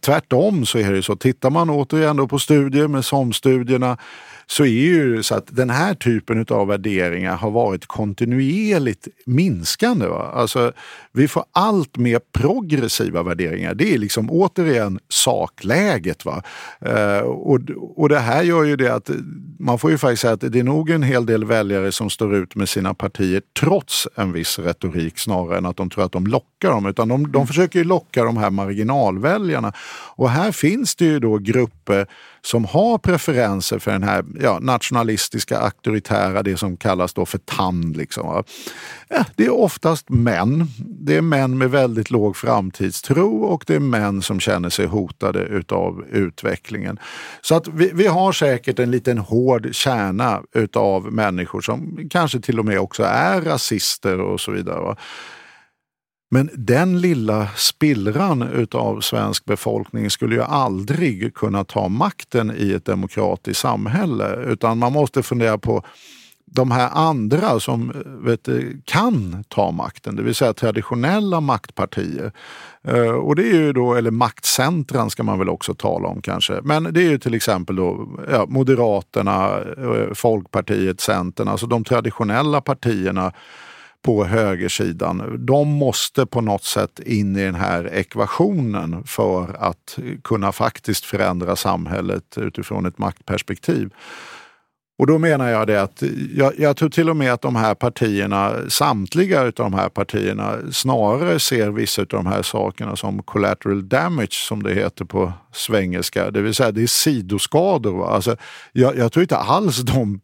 Tvärtom 0.00 0.66
så 0.66 0.78
är 0.78 0.92
det 0.92 1.02
så, 1.02 1.16
tittar 1.16 1.50
man 1.50 1.70
återigen 1.70 2.16
då 2.16 2.28
på 2.28 2.38
studier 2.38 2.88
med 2.88 3.04
SOM-studierna 3.04 3.98
så 4.46 4.64
är 4.64 4.68
ju 4.68 5.22
så 5.22 5.34
att 5.34 5.56
den 5.56 5.70
här 5.70 5.94
typen 5.94 6.46
av 6.48 6.66
värderingar 6.66 7.36
har 7.36 7.50
varit 7.50 7.86
kontinuerligt 7.86 9.08
minskande. 9.26 10.06
Va? 10.06 10.30
Alltså, 10.34 10.72
vi 11.12 11.28
får 11.28 11.44
allt 11.52 11.96
mer 11.96 12.20
progressiva 12.32 13.22
värderingar. 13.22 13.74
Det 13.74 13.94
är 13.94 13.98
liksom 13.98 14.30
återigen 14.30 14.98
sakläget. 15.08 16.24
Va? 16.24 16.42
Eh, 16.80 17.18
och, 17.18 17.60
och 17.96 18.08
det 18.08 18.18
här 18.18 18.42
gör 18.42 18.64
ju 18.64 18.76
det 18.76 18.94
att 18.94 19.10
man 19.58 19.78
får 19.78 19.90
ju 19.90 19.98
faktiskt 19.98 20.22
säga 20.22 20.32
att 20.32 20.52
det 20.52 20.58
är 20.58 20.64
nog 20.64 20.90
en 20.90 21.02
hel 21.02 21.26
del 21.26 21.44
väljare 21.44 21.92
som 21.92 22.10
står 22.10 22.34
ut 22.34 22.54
med 22.54 22.68
sina 22.68 22.94
partier 22.94 23.42
trots 23.60 24.08
en 24.14 24.32
viss 24.32 24.58
retorik 24.58 25.18
snarare 25.18 25.58
än 25.58 25.66
att 25.66 25.76
de 25.76 25.90
tror 25.90 26.04
att 26.04 26.12
de 26.12 26.26
lockar 26.26 26.70
dem. 26.70 26.86
Utan 26.86 27.08
de, 27.08 27.32
de 27.32 27.46
försöker 27.46 27.78
ju 27.78 27.84
locka 27.84 28.24
de 28.24 28.36
här 28.36 28.50
marginalväljarna. 28.50 29.72
Och 30.16 30.30
här 30.30 30.52
finns 30.52 30.94
det 30.94 31.04
ju 31.04 31.18
då 31.20 31.38
grupper 31.38 32.06
som 32.44 32.64
har 32.64 32.98
preferenser 32.98 33.78
för 33.78 33.90
den 33.90 34.02
här 34.02 34.24
ja, 34.40 34.58
nationalistiska, 34.58 35.58
auktoritära, 35.58 36.42
det 36.42 36.56
som 36.56 36.76
kallas 36.76 37.14
då 37.14 37.26
för 37.26 37.38
TAN. 37.38 37.92
Liksom. 37.92 38.26
va. 38.26 38.44
Ja, 39.08 39.24
det 39.36 39.44
är 39.44 39.52
oftast 39.52 40.08
män. 40.08 40.66
Det 40.78 41.16
är 41.16 41.22
män 41.22 41.58
med 41.58 41.70
väldigt 41.70 42.10
låg 42.10 42.36
framtidstro 42.36 43.44
och 43.44 43.64
det 43.66 43.74
är 43.74 43.80
män 43.80 44.22
som 44.22 44.40
känner 44.40 44.70
sig 44.70 44.86
hotade 44.86 45.38
utav 45.38 46.04
utvecklingen. 46.10 46.98
Så 47.40 47.54
att 47.54 47.68
vi, 47.68 47.90
vi 47.94 48.06
har 48.06 48.32
säkert 48.32 48.78
en 48.78 48.90
liten 48.90 49.18
hård 49.18 49.68
kärna 49.72 50.42
utav 50.54 51.12
människor 51.12 51.60
som 51.60 52.08
kanske 52.10 52.40
till 52.40 52.58
och 52.58 52.64
med 52.64 52.80
också 52.80 53.02
är 53.02 53.40
rasister 53.40 54.20
och 54.20 54.40
så 54.40 54.50
vidare. 54.50 54.80
Va? 54.80 54.96
Men 56.34 56.50
den 56.54 57.00
lilla 57.00 57.48
spillran 57.56 58.42
utav 58.42 59.00
svensk 59.00 59.44
befolkning 59.44 60.10
skulle 60.10 60.34
ju 60.34 60.42
aldrig 60.42 61.34
kunna 61.34 61.64
ta 61.64 61.88
makten 61.88 62.54
i 62.56 62.72
ett 62.72 62.84
demokratiskt 62.84 63.60
samhälle 63.60 64.36
utan 64.36 64.78
man 64.78 64.92
måste 64.92 65.22
fundera 65.22 65.58
på 65.58 65.82
de 66.46 66.70
här 66.70 66.90
andra 66.92 67.60
som 67.60 67.90
eh, 67.90 67.96
vet, 68.26 68.48
kan 68.84 69.44
ta 69.48 69.70
makten, 69.70 70.16
det 70.16 70.22
vill 70.22 70.34
säga 70.34 70.52
traditionella 70.52 71.40
maktpartier. 71.40 72.32
Eh, 72.82 73.10
och 73.10 73.36
det 73.36 73.42
är 73.42 73.54
ju 73.54 73.72
då, 73.72 73.94
eller 73.94 74.10
maktcentran 74.10 75.10
ska 75.10 75.22
man 75.22 75.38
väl 75.38 75.48
också 75.48 75.74
tala 75.74 76.08
om 76.08 76.22
kanske. 76.22 76.60
Men 76.62 76.82
det 76.92 77.00
är 77.00 77.10
ju 77.10 77.18
till 77.18 77.34
exempel 77.34 77.76
då 77.76 78.08
ja, 78.30 78.46
Moderaterna, 78.48 79.58
eh, 79.58 80.14
Folkpartiet, 80.14 81.00
Centern, 81.00 81.48
alltså 81.48 81.66
de 81.66 81.84
traditionella 81.84 82.60
partierna 82.60 83.32
på 84.04 84.24
högersidan. 84.24 85.36
De 85.46 85.68
måste 85.68 86.26
på 86.26 86.40
något 86.40 86.64
sätt 86.64 87.00
in 87.00 87.36
i 87.36 87.44
den 87.44 87.54
här 87.54 87.94
ekvationen 87.94 89.04
för 89.04 89.56
att 89.58 89.98
kunna 90.24 90.52
faktiskt 90.52 91.04
förändra 91.04 91.56
samhället 91.56 92.38
utifrån 92.38 92.86
ett 92.86 92.98
maktperspektiv. 92.98 93.90
Och 94.98 95.06
då 95.06 95.18
menar 95.18 95.50
jag 95.50 95.66
det 95.66 95.82
att 95.82 96.02
jag, 96.34 96.52
jag, 96.58 96.76
tror 96.76 96.88
till 96.88 97.10
och 97.10 97.16
med 97.16 97.32
att 97.32 97.42
de 97.42 97.56
här 97.56 97.74
partierna, 97.74 98.52
samtliga 98.68 99.42
av 99.42 99.52
de 99.52 99.74
här 99.74 99.88
partierna 99.88 100.56
snarare 100.72 101.38
ser 101.38 101.70
vissa 101.70 102.02
av 102.02 102.08
de 102.08 102.26
här 102.26 102.42
sakerna 102.42 102.96
som 102.96 103.22
collateral 103.22 103.88
damage 103.88 104.32
som 104.48 104.62
det 104.62 104.74
heter 104.74 105.04
på 105.04 105.32
svengelska. 105.52 106.30
Det 106.30 106.40
vill 106.40 106.54
säga 106.54 106.72
det 106.72 106.82
är 106.82 106.86
sidoskador. 106.86 108.14
Alltså, 108.14 108.36
jag, 108.72 108.96
jag 108.96 109.12
tror 109.12 109.22
inte 109.22 109.36
alls 109.36 109.78
de 109.78 110.20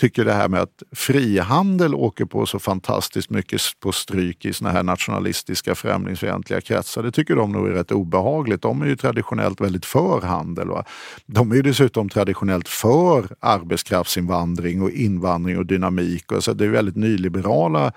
tycker 0.00 0.24
det 0.24 0.32
här 0.32 0.48
med 0.48 0.60
att 0.60 0.82
frihandel 0.92 1.94
åker 1.94 2.24
på 2.24 2.46
så 2.46 2.58
fantastiskt 2.58 3.30
mycket 3.30 3.60
på 3.80 3.92
stryk 3.92 4.44
i 4.44 4.52
såna 4.52 4.70
här 4.70 4.82
nationalistiska 4.82 5.74
främlingsfientliga 5.74 6.60
kretsar. 6.60 7.02
Det 7.02 7.12
tycker 7.12 7.36
de 7.36 7.52
nog 7.52 7.68
är 7.68 7.72
rätt 7.72 7.92
obehagligt. 7.92 8.62
De 8.62 8.82
är 8.82 8.86
ju 8.86 8.96
traditionellt 8.96 9.60
väldigt 9.60 9.86
för 9.86 10.20
handel. 10.20 10.68
Va? 10.68 10.84
De 11.26 11.50
är 11.50 11.56
ju 11.56 11.62
dessutom 11.62 12.08
traditionellt 12.08 12.68
för 12.68 13.36
arbetskraftsinvandring 13.40 14.82
och 14.82 14.90
invandring 14.90 15.58
och 15.58 15.66
dynamik. 15.66 16.32
Och 16.32 16.44
så 16.44 16.52
det 16.52 16.64
är 16.64 16.68
väldigt 16.68 16.96
nyliberala 16.96 17.92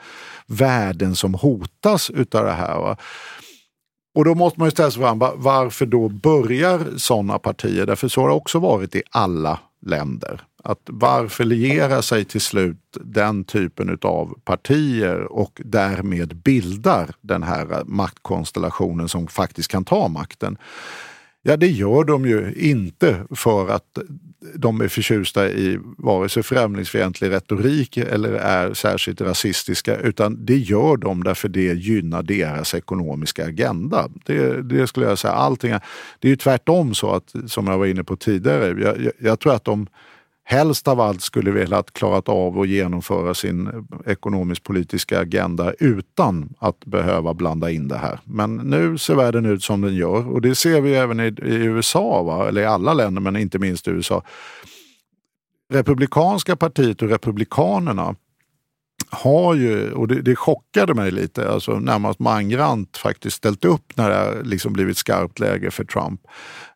värden 0.47 1.15
som 1.15 1.33
hotas 1.33 2.09
utav 2.09 2.45
det 2.45 2.51
här. 2.51 2.79
Va? 2.79 2.97
Och 4.15 4.25
då 4.25 4.35
måste 4.35 4.59
man 4.59 4.67
ju 4.67 4.71
ställa 4.71 4.91
sig 4.91 5.01
frågan, 5.01 5.31
varför 5.35 5.85
då 5.85 6.09
börjar 6.09 6.97
sådana 6.97 7.39
partier? 7.39 7.85
Därför 7.85 8.07
så 8.07 8.21
har 8.21 8.27
det 8.27 8.35
också 8.35 8.59
varit 8.59 8.95
i 8.95 9.03
alla 9.11 9.59
länder. 9.85 10.41
Att 10.65 10.81
varför 10.85 11.43
liera 11.43 12.01
sig 12.01 12.25
till 12.25 12.41
slut 12.41 12.97
den 13.01 13.43
typen 13.43 13.97
av 14.01 14.39
partier 14.43 15.31
och 15.31 15.61
därmed 15.65 16.35
bildar 16.35 17.09
den 17.21 17.43
här 17.43 17.83
maktkonstellationen 17.85 19.09
som 19.09 19.27
faktiskt 19.27 19.71
kan 19.71 19.85
ta 19.85 20.07
makten? 20.07 20.57
Ja, 21.41 21.57
det 21.57 21.67
gör 21.67 22.03
de 22.03 22.25
ju 22.25 22.53
inte 22.53 23.25
för 23.35 23.69
att 23.69 23.97
de 24.55 24.81
är 24.81 24.87
förtjusta 24.87 25.49
i 25.49 25.79
vare 25.97 26.29
sig 26.29 26.43
främlingsfientlig 26.43 27.31
retorik 27.31 27.97
eller 27.97 28.33
är 28.33 28.73
särskilt 28.73 29.21
rasistiska 29.21 29.97
utan 29.97 30.45
det 30.45 30.57
gör 30.57 30.97
de 30.97 31.23
därför 31.23 31.49
det 31.49 31.73
gynnar 31.73 32.23
deras 32.23 32.73
ekonomiska 32.73 33.45
agenda. 33.45 34.09
Det, 34.25 34.61
det 34.61 34.87
skulle 34.87 35.05
jag 35.05 35.19
säga. 35.19 35.33
Allting, 35.33 35.71
det 36.19 36.27
är 36.27 36.29
ju 36.29 36.35
tvärtom 36.35 36.93
så 36.93 37.11
att, 37.11 37.33
som 37.47 37.67
jag 37.67 37.77
var 37.77 37.85
inne 37.85 38.03
på 38.03 38.15
tidigare, 38.15 38.81
jag, 38.81 39.01
jag, 39.01 39.13
jag 39.19 39.39
tror 39.39 39.53
att 39.53 39.65
de 39.65 39.87
helst 40.43 40.87
av 40.87 40.99
allt 40.99 41.21
skulle 41.21 41.51
velat 41.51 41.93
klarat 41.93 42.29
av 42.29 42.59
att 42.59 42.67
genomföra 42.67 43.33
sin 43.33 43.87
ekonomisk-politiska 44.05 45.19
agenda 45.19 45.73
utan 45.79 46.53
att 46.59 46.85
behöva 46.85 47.33
blanda 47.33 47.71
in 47.71 47.87
det 47.87 47.97
här. 47.97 48.19
Men 48.23 48.55
nu 48.55 48.97
ser 48.97 49.15
världen 49.15 49.45
ut 49.45 49.63
som 49.63 49.81
den 49.81 49.95
gör 49.95 50.27
och 50.27 50.41
det 50.41 50.55
ser 50.55 50.81
vi 50.81 50.95
även 50.95 51.19
i, 51.19 51.23
i 51.23 51.55
USA, 51.65 52.23
va? 52.23 52.47
eller 52.47 52.61
i 52.61 52.65
alla 52.65 52.93
länder 52.93 53.21
men 53.21 53.35
inte 53.35 53.59
minst 53.59 53.87
i 53.87 53.91
USA. 53.91 54.23
Republikanska 55.73 56.55
partiet 56.55 57.01
och 57.01 57.09
Republikanerna 57.09 58.15
har 59.09 59.55
ju, 59.55 59.91
och 59.91 60.07
det, 60.07 60.21
det 60.21 60.35
chockade 60.35 60.93
mig 60.93 61.11
lite, 61.11 61.51
alltså 61.51 61.71
närmast 61.79 62.19
mangrant 62.19 62.97
faktiskt 62.97 63.37
ställt 63.37 63.65
upp 63.65 63.97
när 63.97 64.09
det 64.09 64.43
liksom 64.43 64.73
blivit 64.73 64.97
skarpt 64.97 65.39
läge 65.39 65.71
för 65.71 65.85
Trump. 65.85 66.21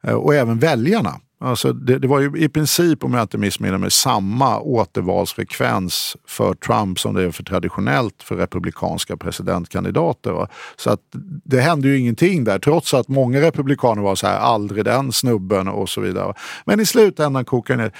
Eh, 0.03 0.13
och 0.13 0.35
även 0.35 0.59
väljarna 0.59 1.19
Alltså 1.39 1.73
det, 1.73 1.99
det, 1.99 2.07
var 2.07 2.19
ju 2.19 2.31
i 2.37 2.49
princip, 2.49 3.03
om 3.03 3.13
jag 3.13 3.21
inte 3.21 3.37
missminner 3.37 3.77
mig, 3.77 3.91
samma 3.91 4.59
återvalsfrekvens 4.59 6.17
för 6.27 6.53
Trump 6.53 6.99
som 6.99 7.13
det 7.13 7.23
är 7.23 7.31
för 7.31 7.43
traditionellt 7.43 8.23
för 8.23 8.35
republikanska 8.35 9.17
presidentkandidater. 9.17 10.31
Va? 10.31 10.47
Så 10.75 10.89
att 10.89 10.99
det 11.45 11.61
hände 11.61 11.87
ju 11.87 11.99
ingenting 11.99 12.43
där, 12.43 12.59
trots 12.59 12.93
att 12.93 13.07
många 13.07 13.41
republikaner 13.41 14.01
var 14.01 14.15
så 14.15 14.27
här, 14.27 14.39
aldrig 14.39 14.85
den 14.85 15.11
snubben 15.11 15.67
och 15.67 15.89
så 15.89 16.01
vidare. 16.01 16.33
Men 16.65 16.79
i 16.79 16.85
slutändan 16.85 17.45
kokar 17.45 17.77
det 17.77 17.83
ner. 17.83 17.91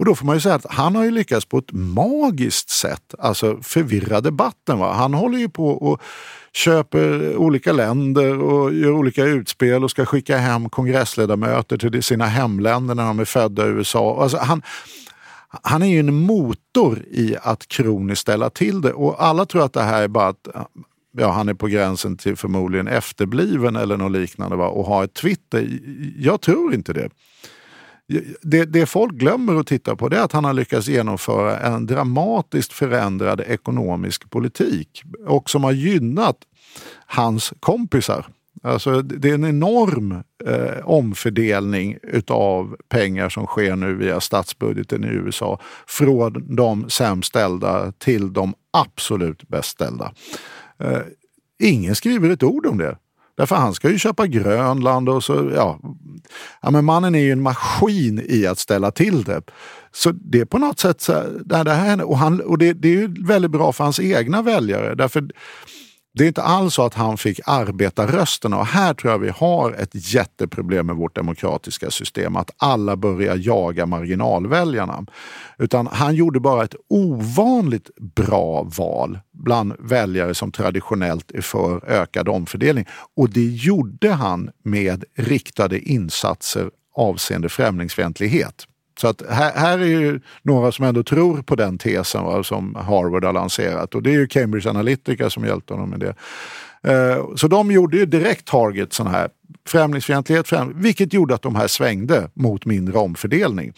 Och 0.00 0.06
då 0.06 0.14
får 0.14 0.26
man 0.26 0.36
ju 0.36 0.40
säga 0.40 0.54
att 0.54 0.66
han 0.68 0.94
har 0.94 1.04
ju 1.04 1.10
lyckats 1.10 1.46
på 1.46 1.58
ett 1.58 1.72
magiskt 1.72 2.70
sätt 2.70 3.14
alltså 3.18 3.58
förvirra 3.62 4.20
debatten. 4.20 4.78
Va? 4.78 4.92
Han 4.92 5.14
håller 5.14 5.38
ju 5.38 5.48
på 5.48 5.68
och 5.68 6.02
köper 6.52 7.36
olika 7.36 7.72
länder 7.72 8.38
och 8.38 8.74
gör 8.74 8.92
olika 8.92 9.24
utspel 9.24 9.84
och 9.84 9.90
ska 9.90 10.06
skicka 10.06 10.36
hem 10.36 10.68
kongressledamöter 10.68 11.78
till 11.78 12.02
sina 12.02 12.26
hemländer 12.26 12.94
när 12.94 13.06
de 13.06 13.20
är 13.20 13.24
födda 13.24 13.66
i 13.66 13.68
USA. 13.68 14.22
Alltså 14.22 14.38
han, 14.38 14.62
han 15.48 15.82
är 15.82 15.86
ju 15.86 15.98
en 15.98 16.14
motor 16.14 17.04
i 17.10 17.36
att 17.42 17.68
kroniskt 17.68 18.22
ställa 18.22 18.50
till 18.50 18.80
det 18.80 18.92
och 18.92 19.24
alla 19.24 19.46
tror 19.46 19.64
att 19.64 19.72
det 19.72 19.82
här 19.82 20.02
är 20.02 20.08
bara 20.08 20.28
att 20.28 20.48
ja, 21.12 21.30
han 21.30 21.48
är 21.48 21.54
på 21.54 21.66
gränsen 21.66 22.16
till 22.16 22.36
förmodligen 22.36 22.88
efterbliven 22.88 23.76
eller 23.76 23.96
något 23.96 24.12
liknande 24.12 24.56
va? 24.56 24.68
och 24.68 24.84
har 24.84 25.04
ett 25.04 25.14
Twitter. 25.14 25.80
Jag 26.18 26.40
tror 26.40 26.74
inte 26.74 26.92
det. 26.92 27.08
Det, 28.42 28.64
det 28.64 28.86
folk 28.86 29.12
glömmer 29.12 29.54
att 29.54 29.66
titta 29.66 29.96
på 29.96 30.08
det 30.08 30.16
är 30.16 30.22
att 30.22 30.32
han 30.32 30.44
har 30.44 30.52
lyckats 30.52 30.88
genomföra 30.88 31.58
en 31.58 31.86
dramatiskt 31.86 32.72
förändrad 32.72 33.40
ekonomisk 33.40 34.30
politik 34.30 35.02
och 35.26 35.50
som 35.50 35.64
har 35.64 35.72
gynnat 35.72 36.36
hans 37.06 37.52
kompisar. 37.60 38.26
Alltså 38.62 39.02
det 39.02 39.30
är 39.30 39.34
en 39.34 39.44
enorm 39.44 40.22
eh, 40.46 40.84
omfördelning 40.84 41.98
utav 42.02 42.76
pengar 42.88 43.28
som 43.28 43.46
sker 43.46 43.76
nu 43.76 43.94
via 43.94 44.20
statsbudgeten 44.20 45.04
i 45.04 45.08
USA 45.08 45.60
från 45.86 46.56
de 46.56 46.90
sämst 46.90 47.28
ställda 47.28 47.92
till 47.92 48.32
de 48.32 48.54
absolut 48.70 49.48
bäst 49.48 49.68
ställda. 49.68 50.12
Eh, 50.78 50.98
ingen 51.58 51.94
skriver 51.94 52.30
ett 52.30 52.42
ord 52.42 52.66
om 52.66 52.78
det. 52.78 52.96
Därför 53.40 53.56
han 53.56 53.74
ska 53.74 53.90
ju 53.90 53.98
köpa 53.98 54.26
Grönland 54.26 55.08
och 55.08 55.24
så, 55.24 55.50
ja. 55.54 55.78
ja 56.60 56.70
men 56.70 56.84
mannen 56.84 57.14
är 57.14 57.18
ju 57.18 57.32
en 57.32 57.42
maskin 57.42 58.24
i 58.28 58.46
att 58.46 58.58
ställa 58.58 58.90
till 58.90 59.24
det. 59.24 59.42
Så 59.92 60.12
det 60.12 60.40
är 60.40 60.44
på 60.44 60.58
något 60.58 60.78
sätt 60.78 61.00
så 61.00 61.12
här, 61.12 61.64
det 61.64 61.72
här, 61.72 62.02
och, 62.02 62.18
han, 62.18 62.40
och 62.40 62.58
det, 62.58 62.72
det 62.72 62.88
är 62.88 62.92
ju 62.92 63.24
väldigt 63.26 63.50
bra 63.50 63.72
för 63.72 63.84
hans 63.84 64.00
egna 64.00 64.42
väljare. 64.42 64.94
Därför 64.94 65.28
det 66.12 66.24
är 66.24 66.28
inte 66.28 66.42
alls 66.42 66.74
så 66.74 66.82
att 66.82 66.94
han 66.94 67.16
fick 67.16 67.40
arbetarrösterna 67.46 68.58
och 68.58 68.66
här 68.66 68.94
tror 68.94 69.12
jag 69.12 69.18
vi 69.18 69.28
har 69.28 69.72
ett 69.72 70.14
jätteproblem 70.14 70.86
med 70.86 70.96
vårt 70.96 71.16
demokratiska 71.16 71.90
system, 71.90 72.36
att 72.36 72.50
alla 72.56 72.96
börjar 72.96 73.36
jaga 73.36 73.86
marginalväljarna. 73.86 75.06
Utan 75.58 75.86
han 75.86 76.14
gjorde 76.14 76.40
bara 76.40 76.64
ett 76.64 76.74
ovanligt 76.88 77.90
bra 77.96 78.62
val 78.62 79.18
bland 79.32 79.72
väljare 79.78 80.34
som 80.34 80.52
traditionellt 80.52 81.30
är 81.30 81.40
för 81.40 81.84
ökad 81.84 82.28
omfördelning. 82.28 82.84
Och 83.16 83.30
det 83.30 83.44
gjorde 83.44 84.12
han 84.12 84.50
med 84.64 85.04
riktade 85.16 85.80
insatser 85.80 86.70
avseende 86.94 87.48
främlingsfientlighet. 87.48 88.66
Så 88.98 89.08
att 89.08 89.22
här, 89.30 89.52
här, 89.52 89.78
är 89.78 89.84
ju 89.84 90.20
några 90.42 90.72
som 90.72 90.84
ändå 90.84 91.02
tror 91.02 91.42
på 91.42 91.54
den 91.56 91.78
tesen 91.78 92.24
va, 92.24 92.42
som 92.42 92.74
Harvard 92.74 93.24
har 93.24 93.32
lanserat 93.32 93.94
och 93.94 94.02
det 94.02 94.10
är 94.10 94.14
ju 94.14 94.26
Cambridge 94.26 94.70
Analytica 94.70 95.30
som 95.30 95.44
hjälpte 95.44 95.74
honom 95.74 95.90
med 95.90 96.00
det. 96.00 96.14
Uh, 96.88 97.34
så 97.36 97.48
de 97.48 97.70
gjorde 97.70 97.96
ju 97.96 98.06
direkt 98.06 98.46
target 98.46 98.92
sån 98.92 99.06
här 99.06 99.28
främlingsfientlighet, 99.68 100.48
främling, 100.48 100.80
vilket 100.80 101.12
gjorde 101.12 101.34
att 101.34 101.42
de 101.42 101.56
här 101.56 101.66
svängde 101.66 102.30
mot 102.34 102.64
mindre 102.64 102.98
omfördelning. 102.98 103.72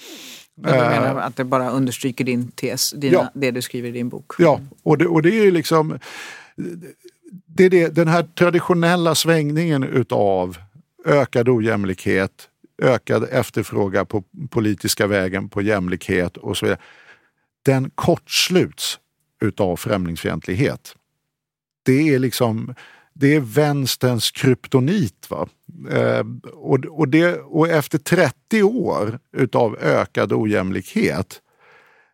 Du 0.54 0.70
menar 0.70 1.16
uh, 1.16 1.26
att 1.26 1.36
det 1.36 1.44
bara 1.44 1.70
understryker 1.70 2.24
din 2.24 2.50
tes, 2.50 2.90
dina, 2.90 3.14
ja. 3.14 3.30
det 3.34 3.50
du 3.50 3.62
skriver 3.62 3.88
i 3.88 3.92
din 3.92 4.08
bok? 4.08 4.32
Ja, 4.38 4.60
och 4.82 4.98
det, 4.98 5.06
och 5.06 5.22
det 5.22 5.28
är 5.28 5.44
ju 5.44 5.50
liksom 5.50 5.98
det 7.46 7.64
är 7.64 7.70
det, 7.70 7.88
den 7.88 8.08
här 8.08 8.22
traditionella 8.22 9.14
svängningen 9.14 9.84
utav 9.84 10.58
ökad 11.04 11.48
ojämlikhet, 11.48 12.48
ökad 12.82 13.28
efterfrågan 13.30 14.06
på 14.06 14.24
politiska 14.50 15.06
vägen, 15.06 15.48
på 15.48 15.62
jämlikhet 15.62 16.36
och 16.36 16.56
så 16.56 16.66
vidare. 16.66 16.80
Den 17.64 17.90
kortsluts 17.94 18.98
utav 19.42 19.76
främlingsfientlighet. 19.76 20.94
Det 21.84 22.14
är 22.14 22.18
liksom 22.18 22.74
det 23.14 23.34
är 23.34 23.40
vänsterns 23.40 24.30
kryptonit. 24.30 25.30
Va? 25.30 25.48
Eh, 25.90 26.24
och, 26.52 26.78
och, 26.84 27.08
det, 27.08 27.36
och 27.36 27.68
efter 27.68 27.98
30 27.98 28.62
år 28.62 29.18
utav 29.36 29.76
ökad 29.80 30.32
ojämlikhet 30.32 31.40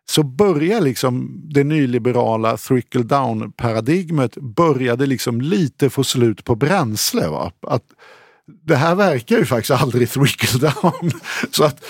så 0.09 0.23
börjar 0.23 0.81
liksom 0.81 1.41
det 1.53 1.63
nyliberala 1.63 2.57
trickle 2.57 3.03
down 3.03 3.51
paradigmet 3.51 4.35
började 4.35 5.05
liksom 5.05 5.41
lite 5.41 5.89
få 5.89 6.03
slut 6.03 6.43
på 6.43 6.55
bränsle. 6.55 7.27
Va? 7.27 7.51
Att 7.61 7.85
det 8.63 8.75
här 8.75 8.95
verkar 8.95 9.37
ju 9.37 9.45
faktiskt 9.45 9.81
aldrig 9.81 10.09
trickle 10.09 10.59
down. 10.59 11.11
Så 11.51 11.63
att, 11.63 11.85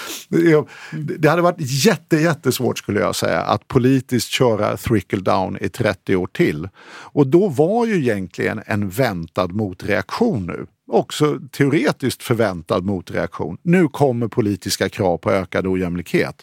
det 1.19 1.29
hade 1.29 1.41
varit 1.41 1.85
jätte, 1.85 2.17
jättesvårt 2.17 2.77
skulle 2.77 2.99
jag 2.99 3.15
säga 3.15 3.41
att 3.41 3.67
politiskt 3.67 4.29
köra 4.29 4.77
trickle 4.77 5.19
down 5.19 5.57
i 5.61 5.69
30 5.69 6.15
år 6.15 6.27
till. 6.27 6.69
Och 6.87 7.27
då 7.27 7.47
var 7.47 7.85
ju 7.85 7.95
egentligen 7.95 8.61
en 8.65 8.89
väntad 8.89 9.47
motreaktion 9.47 10.45
nu 10.45 10.65
också 10.89 11.39
teoretiskt 11.51 12.23
förväntad 12.23 12.85
motreaktion. 12.85 13.57
Nu 13.61 13.87
kommer 13.87 14.27
politiska 14.27 14.89
krav 14.89 15.17
på 15.17 15.31
ökad 15.31 15.67
ojämlikhet. 15.67 16.35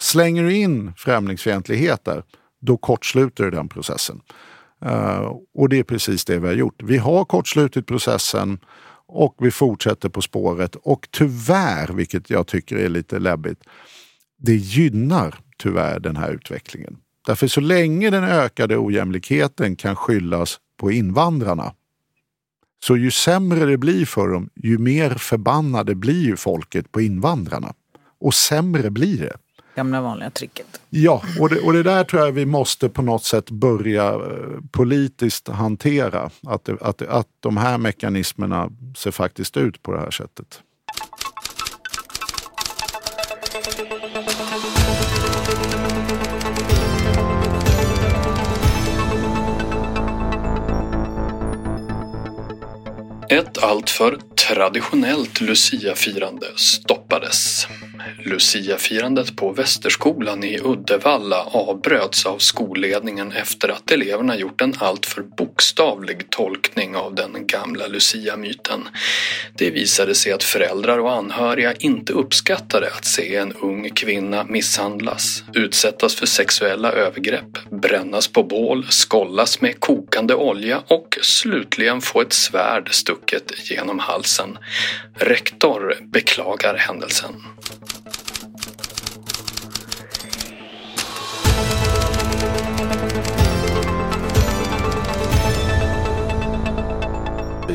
Slänger 0.00 0.42
du 0.42 0.56
in 0.56 0.92
främlingsfientligheter, 0.96 2.22
då 2.60 2.76
kortsluter 2.76 3.44
du 3.44 3.50
den 3.50 3.68
processen. 3.68 4.20
Uh, 4.84 5.32
och 5.54 5.68
det 5.68 5.78
är 5.78 5.82
precis 5.82 6.24
det 6.24 6.38
vi 6.38 6.46
har 6.46 6.54
gjort. 6.54 6.82
Vi 6.82 6.98
har 6.98 7.24
kortslutit 7.24 7.86
processen 7.86 8.58
och 9.08 9.34
vi 9.38 9.50
fortsätter 9.50 10.08
på 10.08 10.22
spåret 10.22 10.74
och 10.74 11.08
tyvärr, 11.10 11.92
vilket 11.92 12.30
jag 12.30 12.46
tycker 12.46 12.76
är 12.76 12.88
lite 12.88 13.18
läbbigt, 13.18 13.64
det 14.38 14.56
gynnar 14.56 15.38
tyvärr 15.58 16.00
den 16.00 16.16
här 16.16 16.30
utvecklingen. 16.30 16.96
Därför 17.26 17.46
så 17.46 17.60
länge 17.60 18.10
den 18.10 18.24
ökade 18.24 18.76
ojämlikheten 18.76 19.76
kan 19.76 19.96
skyllas 19.96 20.58
på 20.76 20.92
invandrarna 20.92 21.74
så 22.84 22.96
ju 22.96 23.10
sämre 23.10 23.64
det 23.64 23.78
blir 23.78 24.06
för 24.06 24.28
dem, 24.28 24.50
ju 24.54 24.78
mer 24.78 25.10
förbannade 25.10 25.94
blir 25.94 26.24
ju 26.24 26.36
folket 26.36 26.92
på 26.92 27.00
invandrarna. 27.00 27.74
Och 28.20 28.34
sämre 28.34 28.90
blir 28.90 29.18
det. 29.18 29.36
Gamla 29.76 30.00
vanliga 30.00 30.30
tricket. 30.30 30.80
Ja, 30.90 31.22
och 31.40 31.48
det, 31.48 31.60
och 31.60 31.72
det 31.72 31.82
där 31.82 32.04
tror 32.04 32.24
jag 32.24 32.32
vi 32.32 32.46
måste 32.46 32.88
på 32.88 33.02
något 33.02 33.24
sätt 33.24 33.50
börja 33.50 34.08
eh, 34.08 34.18
politiskt 34.70 35.48
hantera. 35.48 36.30
Att, 36.46 36.64
det, 36.64 36.76
att, 36.80 37.02
att 37.02 37.28
de 37.40 37.56
här 37.56 37.78
mekanismerna 37.78 38.70
ser 38.96 39.10
faktiskt 39.10 39.56
ut 39.56 39.82
på 39.82 39.92
det 39.92 39.98
här 39.98 40.10
sättet. 40.10 40.62
Ett 53.28 53.62
alltför 53.62 54.18
traditionellt 54.48 55.40
Lucia-firande 55.40 56.46
stoppades. 56.56 57.66
Lucia-firandet 58.26 59.36
på 59.36 59.52
Västerskolan 59.52 60.44
i 60.44 60.60
Uddevalla 60.60 61.42
avbröts 61.42 62.26
av 62.26 62.38
skolledningen 62.38 63.32
efter 63.32 63.68
att 63.68 63.90
eleverna 63.90 64.36
gjort 64.36 64.60
en 64.60 64.74
alltför 64.78 65.22
bokstavlig 65.22 66.30
tolkning 66.30 66.96
av 66.96 67.14
den 67.14 67.46
gamla 67.46 67.86
Lucia-myten. 67.86 68.88
Det 69.54 69.70
visade 69.70 70.14
sig 70.14 70.32
att 70.32 70.42
föräldrar 70.42 70.98
och 70.98 71.12
anhöriga 71.12 71.72
inte 71.72 72.12
uppskattade 72.12 72.86
att 72.86 73.04
se 73.04 73.36
en 73.36 73.52
ung 73.52 73.90
kvinna 73.90 74.44
misshandlas, 74.44 75.42
utsättas 75.54 76.14
för 76.14 76.26
sexuella 76.26 76.92
övergrepp, 76.92 77.70
brännas 77.70 78.28
på 78.28 78.42
bål, 78.42 78.86
skollas 78.88 79.60
med 79.60 79.80
kokande 79.80 80.34
olja 80.34 80.82
och 80.86 81.18
slutligen 81.22 82.00
få 82.00 82.20
ett 82.20 82.32
svärd 82.32 82.94
stucket 82.94 83.70
genom 83.70 83.98
halsen. 83.98 84.58
Rektor 85.14 85.94
beklagar 86.02 86.74
händelsen. 86.74 87.34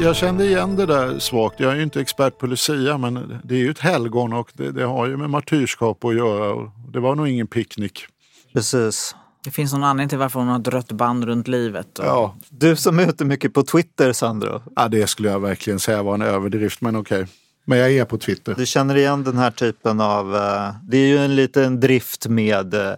Jag 0.02 0.16
kände 0.16 0.46
igen 0.46 0.76
det 0.76 0.86
där 0.86 1.20
svagt. 1.20 1.60
Jag 1.60 1.72
är 1.72 1.76
ju 1.76 1.84
inte 1.84 2.02
expert 2.02 2.38
på 2.38 2.48
Lucia 2.48 2.98
men 2.98 3.40
det 3.44 3.56
är 3.56 3.60
ju 3.60 3.72
ett 3.72 3.80
helgon 3.80 4.34
och 4.34 4.52
det, 4.54 4.72
det 4.72 4.84
har 4.84 5.08
ju 5.08 5.18
med 5.18 5.30
martyrskap 5.30 6.06
att 6.06 6.16
göra. 6.16 6.72
Det 6.94 7.00
var 7.00 7.16
nog 7.16 7.28
ingen 7.28 7.48
picknick. 7.48 8.06
Precis. 8.54 9.16
Det 9.44 9.52
finns 9.52 9.74
någon 9.74 9.84
anledning 9.84 10.10
till 10.10 10.18
varför 10.18 10.40
hon 10.40 10.48
har 10.48 10.60
ett 10.60 10.68
rött 10.68 10.92
band 10.92 11.24
runt 11.24 11.48
livet. 11.48 12.00
Och... 12.00 12.06
Ja. 12.06 12.36
Du 12.50 12.76
som 12.76 13.00
är 13.00 13.10
ute 13.10 13.26
mycket 13.26 13.54
på 13.54 13.64
Twitter, 13.64 14.14
Sandro. 14.14 14.62
ja, 14.76 14.88
det 14.88 15.08
skulle 15.08 15.30
jag 15.30 15.40
verkligen 15.40 15.80
säga 15.80 16.04
var 16.04 16.14
en 16.14 16.22
överdrift, 16.22 16.82
men 16.82 16.96
okej. 16.96 17.28
Men 17.66 17.78
jag 17.78 17.92
är 17.92 18.06
på 18.06 18.18
Twitter. 18.18 18.56
Du 18.58 18.66
känner 18.66 18.96
igen 18.98 19.24
den 19.24 19.38
här 19.38 19.52
typen 19.52 20.02
av... 20.02 20.36
eh, 20.36 20.70
Det 20.84 20.98
är 20.98 21.08
ju 21.08 21.18
en 21.18 21.36
liten 21.36 21.80
drift 21.80 22.28
med 22.28 22.74
eh, 22.74 22.94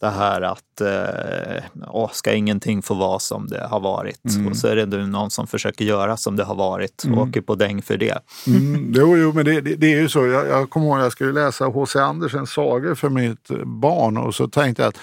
det 0.00 0.08
här 0.10 0.42
att 0.42 0.80
eh, 0.80 1.64
åh, 1.86 2.10
ska 2.12 2.32
ingenting 2.32 2.82
få 2.82 2.94
vara 2.94 3.18
som 3.18 3.46
det 3.46 3.66
har 3.70 3.80
varit? 3.80 4.20
Och 4.50 4.56
så 4.56 4.68
är 4.68 4.76
det 4.76 4.86
nu 4.86 5.06
någon 5.06 5.30
som 5.30 5.46
försöker 5.46 5.84
göra 5.84 6.16
som 6.16 6.36
det 6.36 6.44
har 6.44 6.54
varit 6.54 7.04
och 7.12 7.18
åker 7.22 7.40
på 7.40 7.54
däng 7.54 7.82
för 7.82 7.96
det. 7.96 8.18
Mm, 8.46 8.92
jo, 8.96 9.16
jo, 9.16 9.32
men 9.32 9.44
det, 9.44 9.60
det, 9.60 9.74
det 9.76 9.86
är 9.92 10.00
ju 10.00 10.08
så. 10.08 10.26
Jag, 10.26 10.46
jag 10.48 10.70
kommer 10.70 10.86
ihåg 10.86 10.98
jag 10.98 11.12
skulle 11.12 11.32
läsa 11.32 11.64
H.C. 11.64 11.98
Andersens 11.98 12.50
sagor 12.50 12.94
för 12.94 13.08
mitt 13.08 13.48
barn 13.64 14.16
och 14.16 14.34
så 14.34 14.48
tänkte 14.48 14.82
jag 14.82 14.88
att 14.88 14.98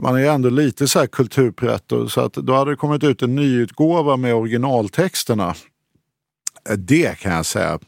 man 0.00 0.14
är 0.14 0.18
ju 0.20 0.26
ändå 0.26 0.48
lite 0.50 0.88
så 0.88 0.98
här 0.98 1.06
kulturpretto 1.06 2.08
så 2.08 2.20
att 2.20 2.32
då 2.32 2.54
hade 2.54 2.70
det 2.70 2.76
kommit 2.76 3.04
ut 3.04 3.22
en 3.22 3.34
nyutgåva 3.34 4.16
med 4.16 4.34
originaltexterna. 4.34 5.54
Det 6.76 7.18
kan 7.18 7.32
jag 7.32 7.46
säga, 7.46 7.78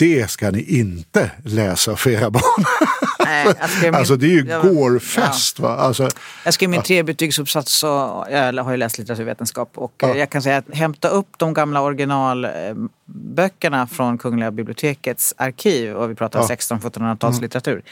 det 0.00 0.30
ska 0.30 0.50
ni 0.50 0.62
inte 0.78 1.30
läsa 1.44 1.96
för 1.96 2.10
era 2.10 2.30
barn. 2.30 2.64
Nej, 3.24 3.46
skrev 3.68 3.92
min- 3.92 3.94
Alltså 3.94 4.16
det 4.16 4.26
är 4.26 4.30
ju 4.30 4.46
jag- 4.48 4.62
gårfest. 4.62 5.58
Va? 5.58 5.68
Alltså, 5.76 6.08
Jag 6.44 6.54
skrev 6.54 6.70
min 6.70 6.82
trebetygsuppsats 6.82 7.72
så 7.78 7.86
jag 8.30 8.64
har 8.64 8.70
ju 8.70 8.76
läst 8.76 8.98
litteraturvetenskap 8.98 9.70
och 9.74 9.92
Ja. 9.98 10.08
eh, 10.10 10.16
jag 10.18 10.30
kan 10.30 10.42
säga 10.42 10.56
att 10.56 10.74
hämta 10.74 11.08
upp 11.08 11.28
de 11.38 11.54
gamla 11.54 11.80
originalböckerna 11.82 13.86
från 13.86 14.18
Kungliga 14.18 14.50
bibliotekets 14.50 15.34
arkiv 15.36 15.94
och 15.96 16.10
vi 16.10 16.14
pratar 16.14 16.38
Ja. 16.38 16.44
Mm. 16.44 16.56
1600-1700-talslitteratur. 16.56 17.82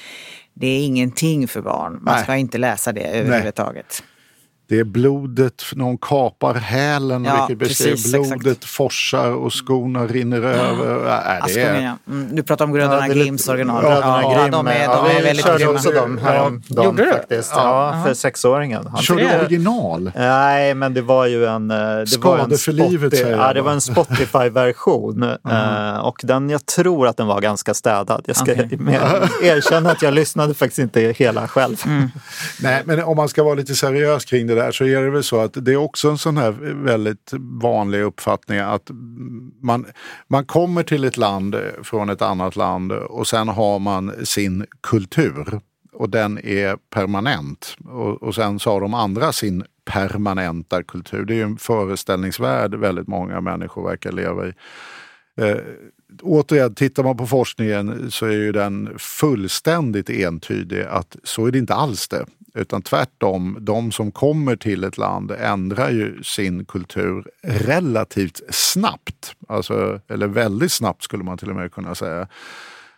Det 0.54 0.66
är 0.66 0.84
ingenting 0.84 1.48
för 1.48 1.60
barn. 1.60 1.98
Man 2.02 2.14
Nej. 2.14 2.22
ska 2.24 2.36
inte 2.36 2.58
läsa 2.58 2.92
det 2.92 3.00
överhuvudtaget. 3.00 4.02
Det 4.68 4.78
är 4.78 4.84
blodet, 4.84 5.62
någon 5.72 5.98
kapar 5.98 6.54
hälen, 6.54 7.24
Ja, 7.24 7.46
vilket 7.48 7.68
precis, 7.68 8.12
blodet 8.12 8.46
exakt. 8.46 8.64
forsar 8.64 9.30
och 9.30 9.52
skorna 9.66 10.06
rinner 10.06 10.42
över. 10.42 11.06
Äh, 11.06 11.44
det 11.46 11.60
är, 11.60 11.82
ja. 11.82 11.98
mm, 12.12 12.36
du 12.36 12.42
pratar 12.42 12.64
om 12.64 12.72
Bröderna 12.72 13.08
Ja, 13.08 13.14
Grimms 13.14 13.48
original. 13.48 13.82
Bröderna 13.82 14.22
ja, 14.22 14.38
Grimm, 14.42 14.50
de 14.50 14.66
är, 14.66 14.82
ja, 14.84 15.02
de 15.02 15.10
är 15.10 15.18
vi 15.18 15.22
väldigt 15.24 15.44
körde 15.46 15.58
grymma. 15.58 15.72
också 15.72 15.90
dem 15.90 16.18
häromdagen 16.18 16.84
Gjorde 16.84 17.04
du? 17.04 17.10
faktiskt. 17.12 17.52
Ja, 17.54 18.02
för 18.06 18.14
sexåringen. 18.14 18.86
Han 18.86 19.02
Kör 19.02 19.16
du 19.16 19.38
original? 19.40 20.12
Nej, 20.16 20.74
men 20.74 20.94
det 20.94 21.02
var 21.02 21.26
ju 21.26 21.46
en... 21.46 21.70
eh, 21.70 21.76
Det 21.76 22.06
Skade 22.06 22.36
var 22.36 22.44
en 22.52 22.58
för 22.58 22.72
livet, 22.72 23.16
säger 23.16 23.30
jag 23.30 23.40
Ja, 23.48 23.52
det 23.52 23.62
var 23.62 23.72
en 23.72 23.80
Spotify-version. 23.80 25.22
eh, 25.50 25.98
och 25.98 26.20
den, 26.22 26.50
jag 26.50 26.66
tror 26.66 27.06
att 27.08 27.16
den 27.16 27.26
var 27.26 27.40
ganska 27.40 27.74
städad. 27.74 28.22
Jag 28.26 28.36
ska 28.36 28.54
med, 28.78 29.00
erkänna 29.42 29.90
att 29.90 30.02
jag 30.02 30.14
lyssnade 30.14 30.54
faktiskt 30.54 30.78
inte 30.78 31.00
hela 31.00 31.48
själv. 31.48 31.76
Nej, 32.60 32.82
men 32.84 33.02
om 33.04 33.16
man 33.16 33.28
ska 33.28 33.42
vara 33.42 33.54
lite 33.54 33.74
seriös 33.74 34.24
kring 34.24 34.46
det 34.46 34.57
där 34.58 34.72
så 34.72 34.84
är 34.84 35.02
det 35.02 35.10
väl 35.10 35.22
så 35.22 35.40
att 35.40 35.64
det 35.64 35.72
är 35.72 35.76
också 35.76 36.10
en 36.10 36.18
sån 36.18 36.36
här 36.36 36.50
väldigt 36.84 37.32
vanlig 37.62 38.02
uppfattning 38.02 38.58
att 38.58 38.90
man, 39.62 39.86
man 40.28 40.44
kommer 40.44 40.82
till 40.82 41.04
ett 41.04 41.16
land 41.16 41.54
eh, 41.54 41.60
från 41.82 42.10
ett 42.10 42.22
annat 42.22 42.56
land 42.56 42.92
och 42.92 43.26
sen 43.26 43.48
har 43.48 43.78
man 43.78 44.26
sin 44.26 44.66
kultur 44.80 45.60
och 45.92 46.10
den 46.10 46.38
är 46.38 46.76
permanent. 46.76 47.76
Och, 47.84 48.22
och 48.22 48.34
sen 48.34 48.58
så 48.58 48.70
har 48.70 48.80
de 48.80 48.94
andra 48.94 49.32
sin 49.32 49.64
permanenta 49.84 50.82
kultur. 50.82 51.24
Det 51.24 51.34
är 51.34 51.36
ju 51.36 51.42
en 51.42 51.56
föreställningsvärld 51.56 52.74
väldigt 52.74 53.08
många 53.08 53.40
människor 53.40 53.88
verkar 53.88 54.12
leva 54.12 54.46
i. 54.46 54.52
Eh, 55.40 55.56
återigen, 56.22 56.74
tittar 56.74 57.02
man 57.02 57.16
på 57.16 57.26
forskningen 57.26 58.10
så 58.10 58.26
är 58.26 58.32
ju 58.32 58.52
den 58.52 58.98
fullständigt 58.98 60.10
entydig 60.10 60.82
att 60.82 61.16
så 61.24 61.46
är 61.46 61.50
det 61.50 61.58
inte 61.58 61.74
alls 61.74 62.08
det. 62.08 62.26
Utan 62.54 62.82
tvärtom, 62.82 63.58
de 63.60 63.92
som 63.92 64.10
kommer 64.10 64.56
till 64.56 64.84
ett 64.84 64.98
land 64.98 65.30
ändrar 65.30 65.90
ju 65.90 66.22
sin 66.22 66.64
kultur 66.64 67.24
relativt 67.42 68.40
snabbt. 68.50 69.34
Alltså, 69.48 70.00
eller 70.08 70.26
väldigt 70.26 70.72
snabbt 70.72 71.02
skulle 71.02 71.24
man 71.24 71.38
till 71.38 71.50
och 71.50 71.56
med 71.56 71.72
kunna 71.72 71.94
säga. 71.94 72.28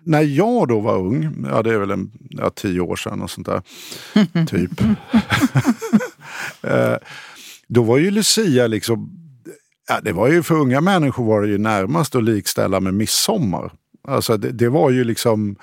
När 0.05 0.23
jag 0.23 0.69
då 0.69 0.81
var 0.81 0.99
ung, 0.99 1.47
ja 1.51 1.63
det 1.63 1.75
är 1.75 1.79
väl 1.79 1.91
en, 1.91 2.11
ja, 2.31 2.51
tio 2.51 2.81
år 2.81 2.97
sedan 2.97 3.23
och 3.23 3.31
sånt 3.31 3.47
där, 3.47 3.63
typ. 4.47 4.71
Eh, 6.63 6.97
då 7.67 7.83
var 7.83 7.99
ju 7.99 8.11
Lucia 8.11 8.67
liksom 8.67 9.21
Ja, 9.89 10.01
det 10.01 10.13
var 10.13 10.29
ju 10.29 10.43
för 10.43 10.55
unga 10.55 10.81
människor 10.81 11.25
var 11.25 11.43
det 11.43 11.49
ju 11.49 11.59
närmast 11.59 12.15
att 12.15 12.25
likställa 12.25 12.81
med 12.81 12.95
midsommar. 12.95 13.73
Alltså 14.09 14.37
det, 14.37 14.51
det 14.51 14.69
var 14.69 14.91
ju 14.91 15.05
liksom 15.05 15.57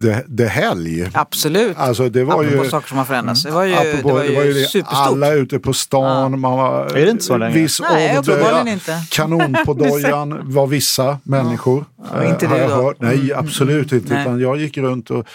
det, 0.00 0.24
det 0.28 0.46
helg. 0.46 1.10
Absolut. 1.12 1.76
Alltså 1.78 2.08
det 2.08 2.24
var 2.24 2.44
Apropå 2.44 2.64
ju... 2.64 2.70
saker 2.70 2.88
som 2.88 2.98
har 2.98 3.04
förändrats. 3.04 3.42
Det 3.42 3.50
var 3.50 3.64
ju, 3.64 3.74
apropå- 3.74 4.08
det 4.18 4.34
var 4.36 4.44
ju 4.44 4.52
det, 4.52 4.64
superstort. 4.68 4.98
Alla 4.98 5.32
ute 5.32 5.58
på 5.58 5.72
stan, 5.72 6.40
man 6.40 6.52
var... 6.58 6.96
Är 6.96 7.04
det 7.04 7.10
inte 7.10 7.24
så 7.24 7.36
längre? 7.36 7.54
Viss 7.60 7.80
Nej, 7.80 8.18
ålder, 8.18 8.68
inte. 8.68 9.02
Kanon 9.10 9.56
på 9.66 9.74
dojan 9.74 10.40
var 10.42 10.66
vissa 10.66 11.18
människor. 11.22 11.84
Och 12.16 12.24
inte 12.24 12.46
har 12.46 12.54
du 12.56 12.60
jag 12.62 12.70
då? 12.70 12.74
hört. 12.76 12.96
Nej, 13.00 13.32
absolut 13.34 13.92
inte. 13.92 14.12
Nej. 14.14 14.22
Utan 14.22 14.40
jag 14.40 14.56
gick 14.56 14.76
runt 14.78 15.10
och, 15.10 15.26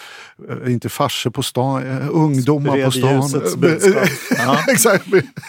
eh, 0.64 0.72
inte 0.72 0.88
farser 0.88 1.30
på 1.30 1.42
stan, 1.42 1.90
eh, 2.00 2.08
ungdomar 2.10 2.84
på 2.84 2.90
Spred 2.90 3.24
stan. 3.44 3.60
budskap. 3.60 4.08
Ja. 4.38 4.58
Exakt. 4.72 5.04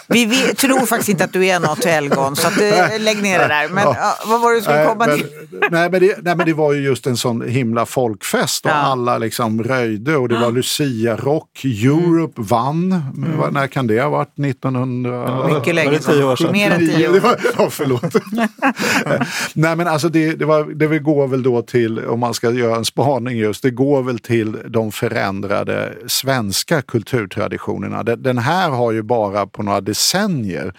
Vi, 0.08 0.24
vi 0.26 0.36
tror 0.54 0.86
faktiskt 0.86 1.08
inte 1.08 1.24
att 1.24 1.32
du 1.32 1.46
är 1.46 1.60
något 1.60 1.84
helgon, 1.84 2.36
så 2.36 2.48
att, 2.48 2.60
eh, 2.60 2.98
lägg 3.00 3.22
ner 3.22 3.38
det 3.38 3.46
där. 3.48 3.68
Men 3.68 3.84
Ja. 3.84 3.96
ja, 3.98 4.14
vad 4.26 4.40
var 4.40 4.50
det 4.50 4.56
du 4.58 4.62
skulle 4.62 4.84
komma 4.86 5.06
men, 5.06 5.16
till? 5.18 5.26
nej, 5.70 5.90
men 5.90 6.00
det, 6.00 6.18
nej 6.22 6.36
men 6.36 6.46
det 6.46 6.52
var 6.52 6.72
ju 6.72 6.80
just 6.80 7.06
en 7.06 7.16
sån 7.16 7.48
himla 7.48 7.86
folkfest 7.86 8.64
och 8.64 8.70
Ja. 8.70 8.74
Alla 9.08 9.18
liksom 9.18 9.62
röjde 9.62 10.16
och 10.16 10.28
det 10.28 10.38
var 10.38 10.50
Lucia-rock. 10.52 11.64
Europe 11.64 12.42
vann. 12.42 13.02
Men 13.14 13.36
vad- 13.38 13.52
När 13.52 13.66
kan 13.66 13.86
det 13.86 14.00
ha 14.02 14.08
varit? 14.08 14.38
1900? 14.38 15.48
Mycket 15.54 15.74
länge 15.74 15.90
det 15.90 15.98
tio 15.98 16.24
år 16.24 16.36
sedan? 16.36 16.52
Mer 16.52 16.70
än 16.70 16.78
tio 16.78 16.98
Det 17.12 17.16
år. 17.18 17.20
var, 17.20 17.40
ja, 17.58 17.68
förlåt. 17.70 18.02
Nej 19.54 19.76
men 19.76 19.86
alltså 19.86 20.08
det, 20.08 20.32
det, 20.34 20.44
var, 20.44 20.64
det 20.64 20.98
går 20.98 21.26
väl 21.26 21.42
då 21.42 21.62
till, 21.62 21.98
om 22.04 22.20
man 22.20 22.34
ska 22.34 22.50
göra 22.50 22.76
en 22.76 22.84
spaning 22.84 23.36
just, 23.38 23.62
det 23.62 23.70
går 23.70 24.02
väl 24.02 24.18
till 24.18 24.56
de 24.68 24.92
förändrade 24.92 25.92
svenska 26.06 26.82
kulturtraditionerna. 26.82 28.02
Den, 28.02 28.38
här 28.38 28.70
har 28.70 28.92
ju 28.92 29.02
bara 29.02 29.46
på 29.46 29.62
några 29.62 29.80
decennier 29.80 30.74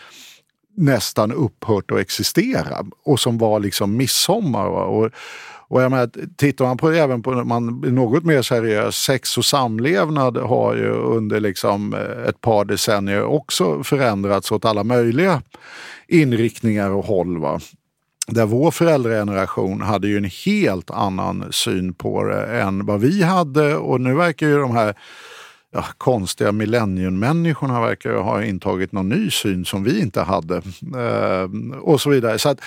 nästan 0.78 1.32
upphört 1.32 1.92
att 1.92 2.00
existera 2.00 2.78
och 3.06 3.20
som 3.20 3.38
var 3.38 3.60
liksom 3.60 3.98
midsommar. 3.98 4.66
Och, 4.68 5.10
och 5.70 5.82
jag 5.82 5.92
menar, 5.92 6.10
tittar 6.38 6.66
man 6.66 6.78
på 6.78 6.92
även 6.92 7.22
på 7.22 7.32
man 7.32 7.84
är 7.84 7.92
något 7.92 8.24
mer 8.24 8.42
seriös, 8.42 8.96
sex 8.96 9.38
och 9.38 9.46
samlevnad 9.46 10.38
har 10.38 10.76
ju 10.76 10.90
under 10.90 11.40
liksom 11.40 11.94
eh, 11.94 12.30
ett 12.30 12.42
par 12.42 12.66
decennier 12.66 13.24
också 13.24 13.84
förändrats 13.84 14.52
åt 14.52 14.66
alla 14.66 14.84
möjliga 14.84 15.42
inriktningar 16.08 16.90
och 16.90 17.06
håll. 17.06 17.38
Va? 17.38 17.60
Där 18.28 18.46
vår 18.46 18.72
föräldrageneration 18.72 19.82
hade 19.82 20.08
ju 20.08 20.18
en 20.18 20.30
helt 20.46 20.92
annan 20.92 21.46
syn 21.52 21.94
på 21.94 22.24
det 22.24 22.46
än 22.46 22.86
vad 22.86 23.02
vi 23.02 23.24
hade 23.24 23.76
och 23.76 24.02
nu 24.02 24.16
verkar 24.16 24.48
ju 24.48 24.58
de 24.58 24.72
här 24.72 24.96
ja, 25.78 25.86
konstiga 25.98 26.52
millenniummänniskorna 26.52 27.82
verkar 27.82 28.10
ju 28.10 28.18
ha 28.18 28.44
intagit 28.44 28.92
någon 28.92 29.10
ny 29.10 29.32
syn 29.32 29.66
som 29.66 29.84
vi 29.84 30.02
inte 30.02 30.22
hade. 30.22 30.56
Eh, 30.96 31.78
och 31.82 32.02
så 32.02 32.10
vidare. 32.10 32.40
Så 32.40 32.50
att 32.50 32.62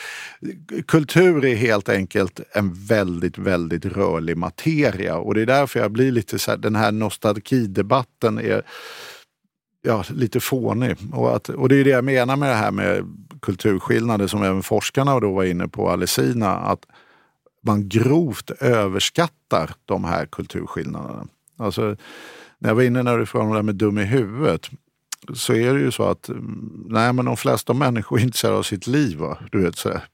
kultur 0.87 1.45
är 1.45 1.57
helt 1.57 1.89
enkelt 1.89 2.41
en 2.53 2.73
väldigt, 2.75 3.39
väldigt 3.39 3.85
rörlig 3.85 4.37
materia 4.37 5.17
och 5.17 5.35
det 5.35 5.43
är 5.43 5.47
därför 5.47 5.81
jag 5.81 5.93
blir 5.93 6.13
lite 6.13 6.39
så 6.39 6.51
här, 6.51 6.59
den 6.59 6.77
här 6.77 6.93
nostalgidebatten 6.93 8.39
är 8.39 8.63
ja, 9.83 10.05
lite 10.11 10.41
fånig. 10.41 10.97
Och, 11.13 11.37
att, 11.37 11.49
och 11.49 11.69
det 11.69 11.77
är 11.77 11.85
det 11.85 11.91
jag 11.91 12.05
menar 12.05 12.37
med 12.37 12.49
det 12.49 12.55
här 12.55 12.71
med 12.71 13.05
kulturskillnader 13.43 14.27
som 14.27 14.43
även 14.43 14.63
forskarna 14.63 15.21
då 15.21 15.33
var 15.33 15.45
inne 15.45 15.69
på, 15.69 15.91
Alessina, 15.91 16.57
att 16.57 16.87
man 17.63 17.89
grovt 17.89 18.51
överskattar 18.51 19.71
de 19.85 20.05
här 20.05 20.27
kulturskillnaderna. 20.27 21.27
Alltså, 21.59 21.97
när 22.61 22.71
jag 22.71 22.75
var 22.75 22.83
inne 22.83 23.03
när 23.03 23.19
du 23.19 23.27
frågade 23.27 23.47
om 23.47 23.53
det 23.53 23.59
här 23.59 23.63
med 23.63 23.75
dum 23.75 23.99
i 23.99 24.05
huvudet 24.05 24.71
så 25.35 25.55
är 25.55 25.75
det 25.75 25.81
ju 25.81 25.91
så 25.91 26.03
att 26.03 26.29
mm, 26.29 26.85
nej, 26.89 27.13
men 27.13 27.25
de 27.25 27.37
flesta 27.37 27.75
människor 27.75 28.19
är 28.19 28.23
intresserade 28.23 28.59
av 28.59 28.63
sitt 28.63 28.87
liv. 28.87 29.19
Va? 29.19 29.39
Du 29.53 29.63
vet, 29.63 29.77
så 29.77 29.89
här, 29.89 30.05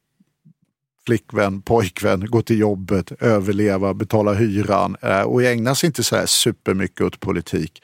flickvän, 1.06 1.62
pojkvän, 1.62 2.26
gå 2.26 2.42
till 2.42 2.58
jobbet, 2.58 3.12
överleva, 3.12 3.94
betala 3.94 4.34
hyran 4.34 4.96
eh, 5.02 5.20
och 5.20 5.42
ägna 5.42 5.74
sig 5.74 5.86
inte 5.86 6.04
så 6.04 6.16
här 6.16 6.26
supermycket 6.26 7.00
åt 7.00 7.20
politik. 7.20 7.82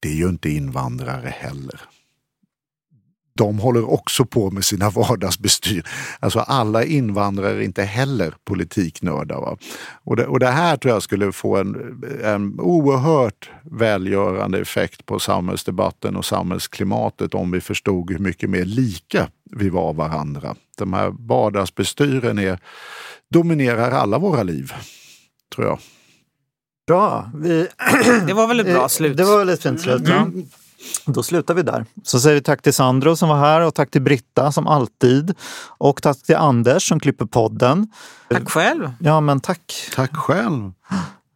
Det 0.00 0.08
är 0.08 0.14
ju 0.14 0.28
inte 0.28 0.50
invandrare 0.50 1.28
heller. 1.28 1.80
De 3.34 3.58
håller 3.58 3.90
också 3.90 4.24
på 4.24 4.50
med 4.50 4.64
sina 4.64 4.90
vardagsbestyr. 4.94 5.86
Alltså 6.20 6.40
alla 6.40 6.84
invandrare 6.84 7.52
är 7.52 7.60
inte 7.60 7.82
heller 7.82 8.34
politiknördar. 8.44 9.40
Va? 9.40 9.56
Och, 10.04 10.16
det, 10.16 10.26
och 10.26 10.40
det 10.40 10.50
här 10.50 10.76
tror 10.76 10.94
jag 10.94 11.02
skulle 11.02 11.32
få 11.32 11.56
en, 11.56 12.02
en 12.24 12.60
oerhört 12.60 13.50
välgörande 13.62 14.58
effekt 14.58 15.06
på 15.06 15.18
samhällsdebatten 15.18 16.16
och 16.16 16.24
samhällsklimatet 16.24 17.34
om 17.34 17.50
vi 17.50 17.60
förstod 17.60 18.10
hur 18.10 18.18
mycket 18.18 18.50
mer 18.50 18.64
lika 18.64 19.28
vi 19.56 19.68
var 19.68 19.92
varandra. 19.92 20.54
De 20.78 20.92
här 20.92 21.12
vardagsbestyren 21.18 22.38
är, 22.38 22.58
dominerar 23.30 23.90
alla 23.90 24.18
våra 24.18 24.42
liv, 24.42 24.72
tror 25.54 25.66
jag. 25.66 25.78
Bra. 26.86 27.30
Vi, 27.34 27.68
Det 28.26 28.32
var 28.32 28.46
väl 28.46 28.60
ett 28.60 28.66
bra 28.66 28.88
slut? 28.88 29.16
Det 29.16 29.24
var 29.24 29.38
väl 29.38 29.48
ett 29.48 29.62
fint 29.62 29.80
slut. 29.80 30.02
Ja. 30.08 30.26
Då 31.06 31.22
slutar 31.22 31.54
vi 31.54 31.62
där. 31.62 31.86
Så 32.04 32.20
säger 32.20 32.34
vi 32.34 32.42
tack 32.42 32.62
till 32.62 32.74
Sandro 32.74 33.16
som 33.16 33.28
var 33.28 33.36
här 33.36 33.60
och 33.60 33.74
tack 33.74 33.90
till 33.90 34.02
Britta 34.02 34.52
som 34.52 34.66
alltid. 34.66 35.34
Och 35.78 36.02
tack 36.02 36.22
till 36.22 36.36
Anders 36.36 36.88
som 36.88 37.00
klipper 37.00 37.24
podden. 37.26 37.88
Tack 38.30 38.50
själv. 38.50 38.92
Ja, 39.00 39.20
men 39.20 39.40
tack. 39.40 39.90
Tack 39.94 40.16
själv. 40.16 40.72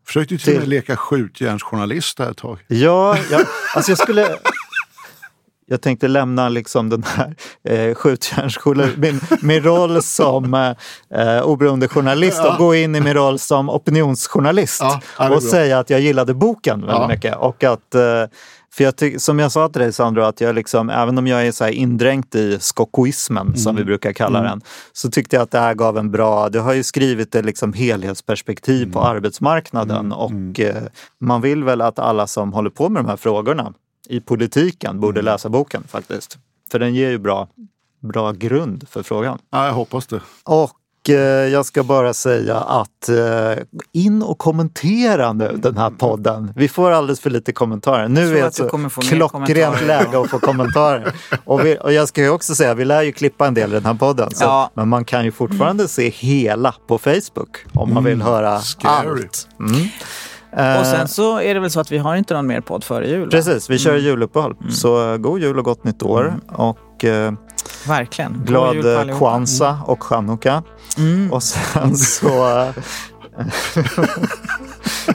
Försökte 0.07 0.35
ju 0.35 0.39
till 0.39 0.55
och 0.55 0.61
med 0.61 0.69
leka 0.69 0.97
skjutjärnsjournalist 0.97 2.17
där 2.17 2.31
ett 2.31 2.37
tag. 2.37 2.59
Ja, 2.69 3.17
ja 3.31 3.41
alltså 3.75 3.91
jag 3.91 3.99
skulle... 3.99 4.37
Jag 5.69 5.81
tänkte 5.81 6.09
lämna 6.09 6.49
liksom 6.49 6.89
den 6.91 7.03
här 7.03 7.35
eh, 7.69 7.95
skjutjärnsskolan, 7.95 8.91
min, 8.97 9.21
min 9.43 9.63
roll 9.63 10.03
som 10.03 10.55
eh, 11.11 11.43
oberoende 11.43 11.89
journalist 11.89 12.41
och 12.45 12.57
gå 12.59 12.75
in 12.75 12.95
i 12.95 13.01
min 13.01 13.15
roll 13.15 13.39
som 13.39 13.71
opinionsjournalist 13.71 14.81
Ja, 14.81 15.01
och 15.19 15.29
bra. 15.29 15.41
säga 15.41 15.79
att 15.79 15.91
jag 15.91 16.01
gillade 16.01 16.35
boken 16.35 16.81
väldigt 16.81 16.97
Ja. 17.01 17.09
mycket. 17.09 17.37
Och 17.37 17.65
att, 17.65 17.95
eh, 17.95 18.03
för 18.77 18.85
jag 18.85 18.97
tyck, 18.97 19.21
som 19.21 19.39
jag 19.39 19.53
sa 19.53 19.69
till 19.69 19.81
dig 19.81 19.93
Sandro, 19.93 20.23
att 20.23 20.41
jag 20.41 20.55
liksom, 20.55 20.91
även 20.91 21.19
om 21.19 21.27
jag 21.27 21.47
är 21.47 21.53
så 21.53 21.69
indränkt 21.69 22.35
i 22.35 22.59
skokoismen 22.61 23.57
som 23.57 23.77
vi 23.77 23.85
brukar 23.85 24.13
kalla 24.13 24.43
den, 24.43 24.61
så 24.93 25.11
tyckte 25.11 25.37
jag 25.37 25.43
att 25.43 25.51
det 25.51 25.59
här 25.59 25.75
gav 25.75 25.99
en 25.99 26.11
bra, 26.11 26.49
du 26.49 26.61
har 26.61 26.73
ju 26.73 26.83
skrivit 26.83 27.35
ett 27.35 27.45
liksom 27.45 27.73
helhetsperspektiv 27.73 28.93
på 28.93 29.01
arbetsmarknaden 29.01 30.13
och 30.13 30.61
eh, 30.61 30.83
man 31.19 31.41
vill 31.41 31.65
väl 31.65 31.81
att 31.81 31.99
alla 31.99 32.27
som 32.27 32.53
håller 32.53 32.71
på 32.71 32.89
med 32.89 33.05
de 33.05 33.09
här 33.09 33.17
frågorna 33.17 33.73
i 34.09 34.21
politiken 34.21 35.01
borde 35.01 35.23
läsa 35.23 35.49
boken 35.49 35.83
faktiskt. 35.89 36.39
För 36.71 36.79
den 36.79 36.95
ger 36.95 37.11
ju 37.11 37.19
bra, 37.19 37.49
bra 38.03 38.33
grund 38.33 38.89
för 38.89 39.03
frågan. 39.03 39.39
Ja, 39.51 39.67
jag 39.67 39.73
hoppas 39.73 40.07
det. 40.07 40.21
Och 40.45 40.71
jag 41.53 41.67
ska 41.67 41.83
bara 41.83 42.15
säga 42.15 42.57
att 42.57 43.09
eh, 43.09 43.63
in 43.93 44.23
och 44.23 44.39
kommentera 44.39 45.33
nu 45.33 45.53
den 45.57 45.77
här 45.77 45.91
podden. 45.91 46.53
Vi 46.57 46.69
får 46.69 46.91
alldeles 46.91 47.21
för 47.21 47.31
lite 47.31 47.53
kommentarer. 47.53 48.09
Nu 48.09 48.39
är 48.39 48.43
det 48.45 48.53
så 48.55 48.63
mer 48.79 48.89
klockrent 48.89 49.33
kommentarer. 49.33 49.87
läge 49.87 50.21
att 50.21 50.31
få 50.31 50.39
kommentarer. 50.39 51.13
Och, 51.45 51.67
vi, 51.67 51.79
och 51.83 51.93
jag 51.93 52.09
ska 52.09 52.21
ju 52.23 52.31
också 52.31 52.55
säga, 52.55 52.75
vi 52.75 52.85
lär 52.85 53.03
ju 53.03 53.13
klippa 53.13 53.47
en 53.47 53.55
del 53.55 53.71
i 53.71 53.75
den 53.75 53.87
här 53.87 53.95
podden. 53.95 54.31
Så, 54.31 54.45
Ja. 54.45 54.71
Men 54.75 54.89
man 54.89 55.05
kan 55.05 55.25
ju 55.25 55.33
fortfarande 55.33 55.89
se 55.89 56.09
hela 56.09 56.75
på 56.89 56.99
Facebook 56.99 57.57
om 57.75 57.95
man 57.95 58.05
vill 58.05 58.23
höra 58.23 58.61
scary. 58.61 59.23
allt. 59.23 59.49
Mm. 59.61 59.89
Eh, 60.57 60.81
Och 60.81 60.87
sen 60.87 61.09
så 61.09 61.41
är 61.41 61.55
det 61.55 61.61
väl 61.61 61.71
så 61.71 61.81
att 61.81 61.93
vi 61.93 61.99
har 61.99 62.17
inte 62.17 62.35
någon 62.35 62.47
mer 62.47 62.61
podd 62.61 62.85
före 62.85 63.09
jul? 63.09 63.25
va? 63.25 63.31
Precis, 63.31 63.71
vi 63.71 63.79
kör 63.79 63.97
juluppehåll. 63.97 64.57
Så 64.71 65.13
eh, 65.13 65.17
god 65.17 65.41
jul 65.41 65.59
och 65.59 65.65
gott 65.65 65.85
nytt 65.85 66.03
år. 66.03 66.35
Och 66.49 67.05
eh, 67.05 67.33
Verkligen. 67.87 68.33
God 68.33 68.47
glad 68.47 68.87
eh, 68.87 69.01
allihopa. 69.01 69.19
Kwanzaa 69.19 69.79
och 69.87 70.03
Chanukka. 70.05 70.63
Mm. 70.99 71.33
Och 71.33 71.43
sen 71.43 71.97
så... 71.97 72.59
eh, 72.59 72.69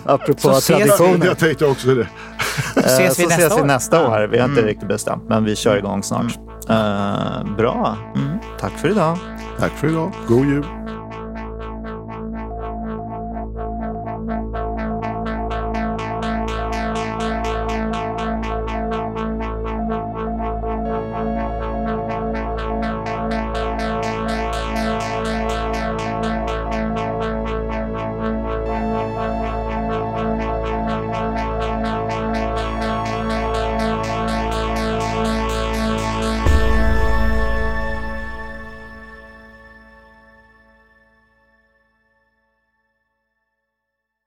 apropå 0.06 0.54
Så 0.54 0.62
traditioner. 0.74 1.26
Jag 1.26 1.38
tänkte 1.40 1.66
också 1.66 1.96
det. 1.96 2.08
eh, 2.78 2.84
ses 2.86 3.20
vi 3.20 3.24
så 3.24 3.30
nästa 3.30 3.42
ses 3.46 3.58
vi 3.58 3.62
år. 3.62 3.66
nästa 3.66 4.08
år. 4.08 4.28
Vi 4.32 4.38
har 4.38 4.46
inte 4.46 4.60
Mm. 4.62 4.70
riktigt 4.70 4.88
bestämt, 4.88 5.24
men 5.30 5.44
vi 5.44 5.56
kör 5.56 5.78
igång 5.78 6.04
snart. 6.04 6.40
Eh, 6.70 7.56
bra. 7.58 7.98
Mm. 8.16 8.38
Tack 8.60 8.72
för 8.78 8.90
idag. 8.90 9.18
Tack 9.60 9.72
för 9.72 9.88
idag. 9.88 10.12
God 10.28 10.46
jul. 10.46 10.66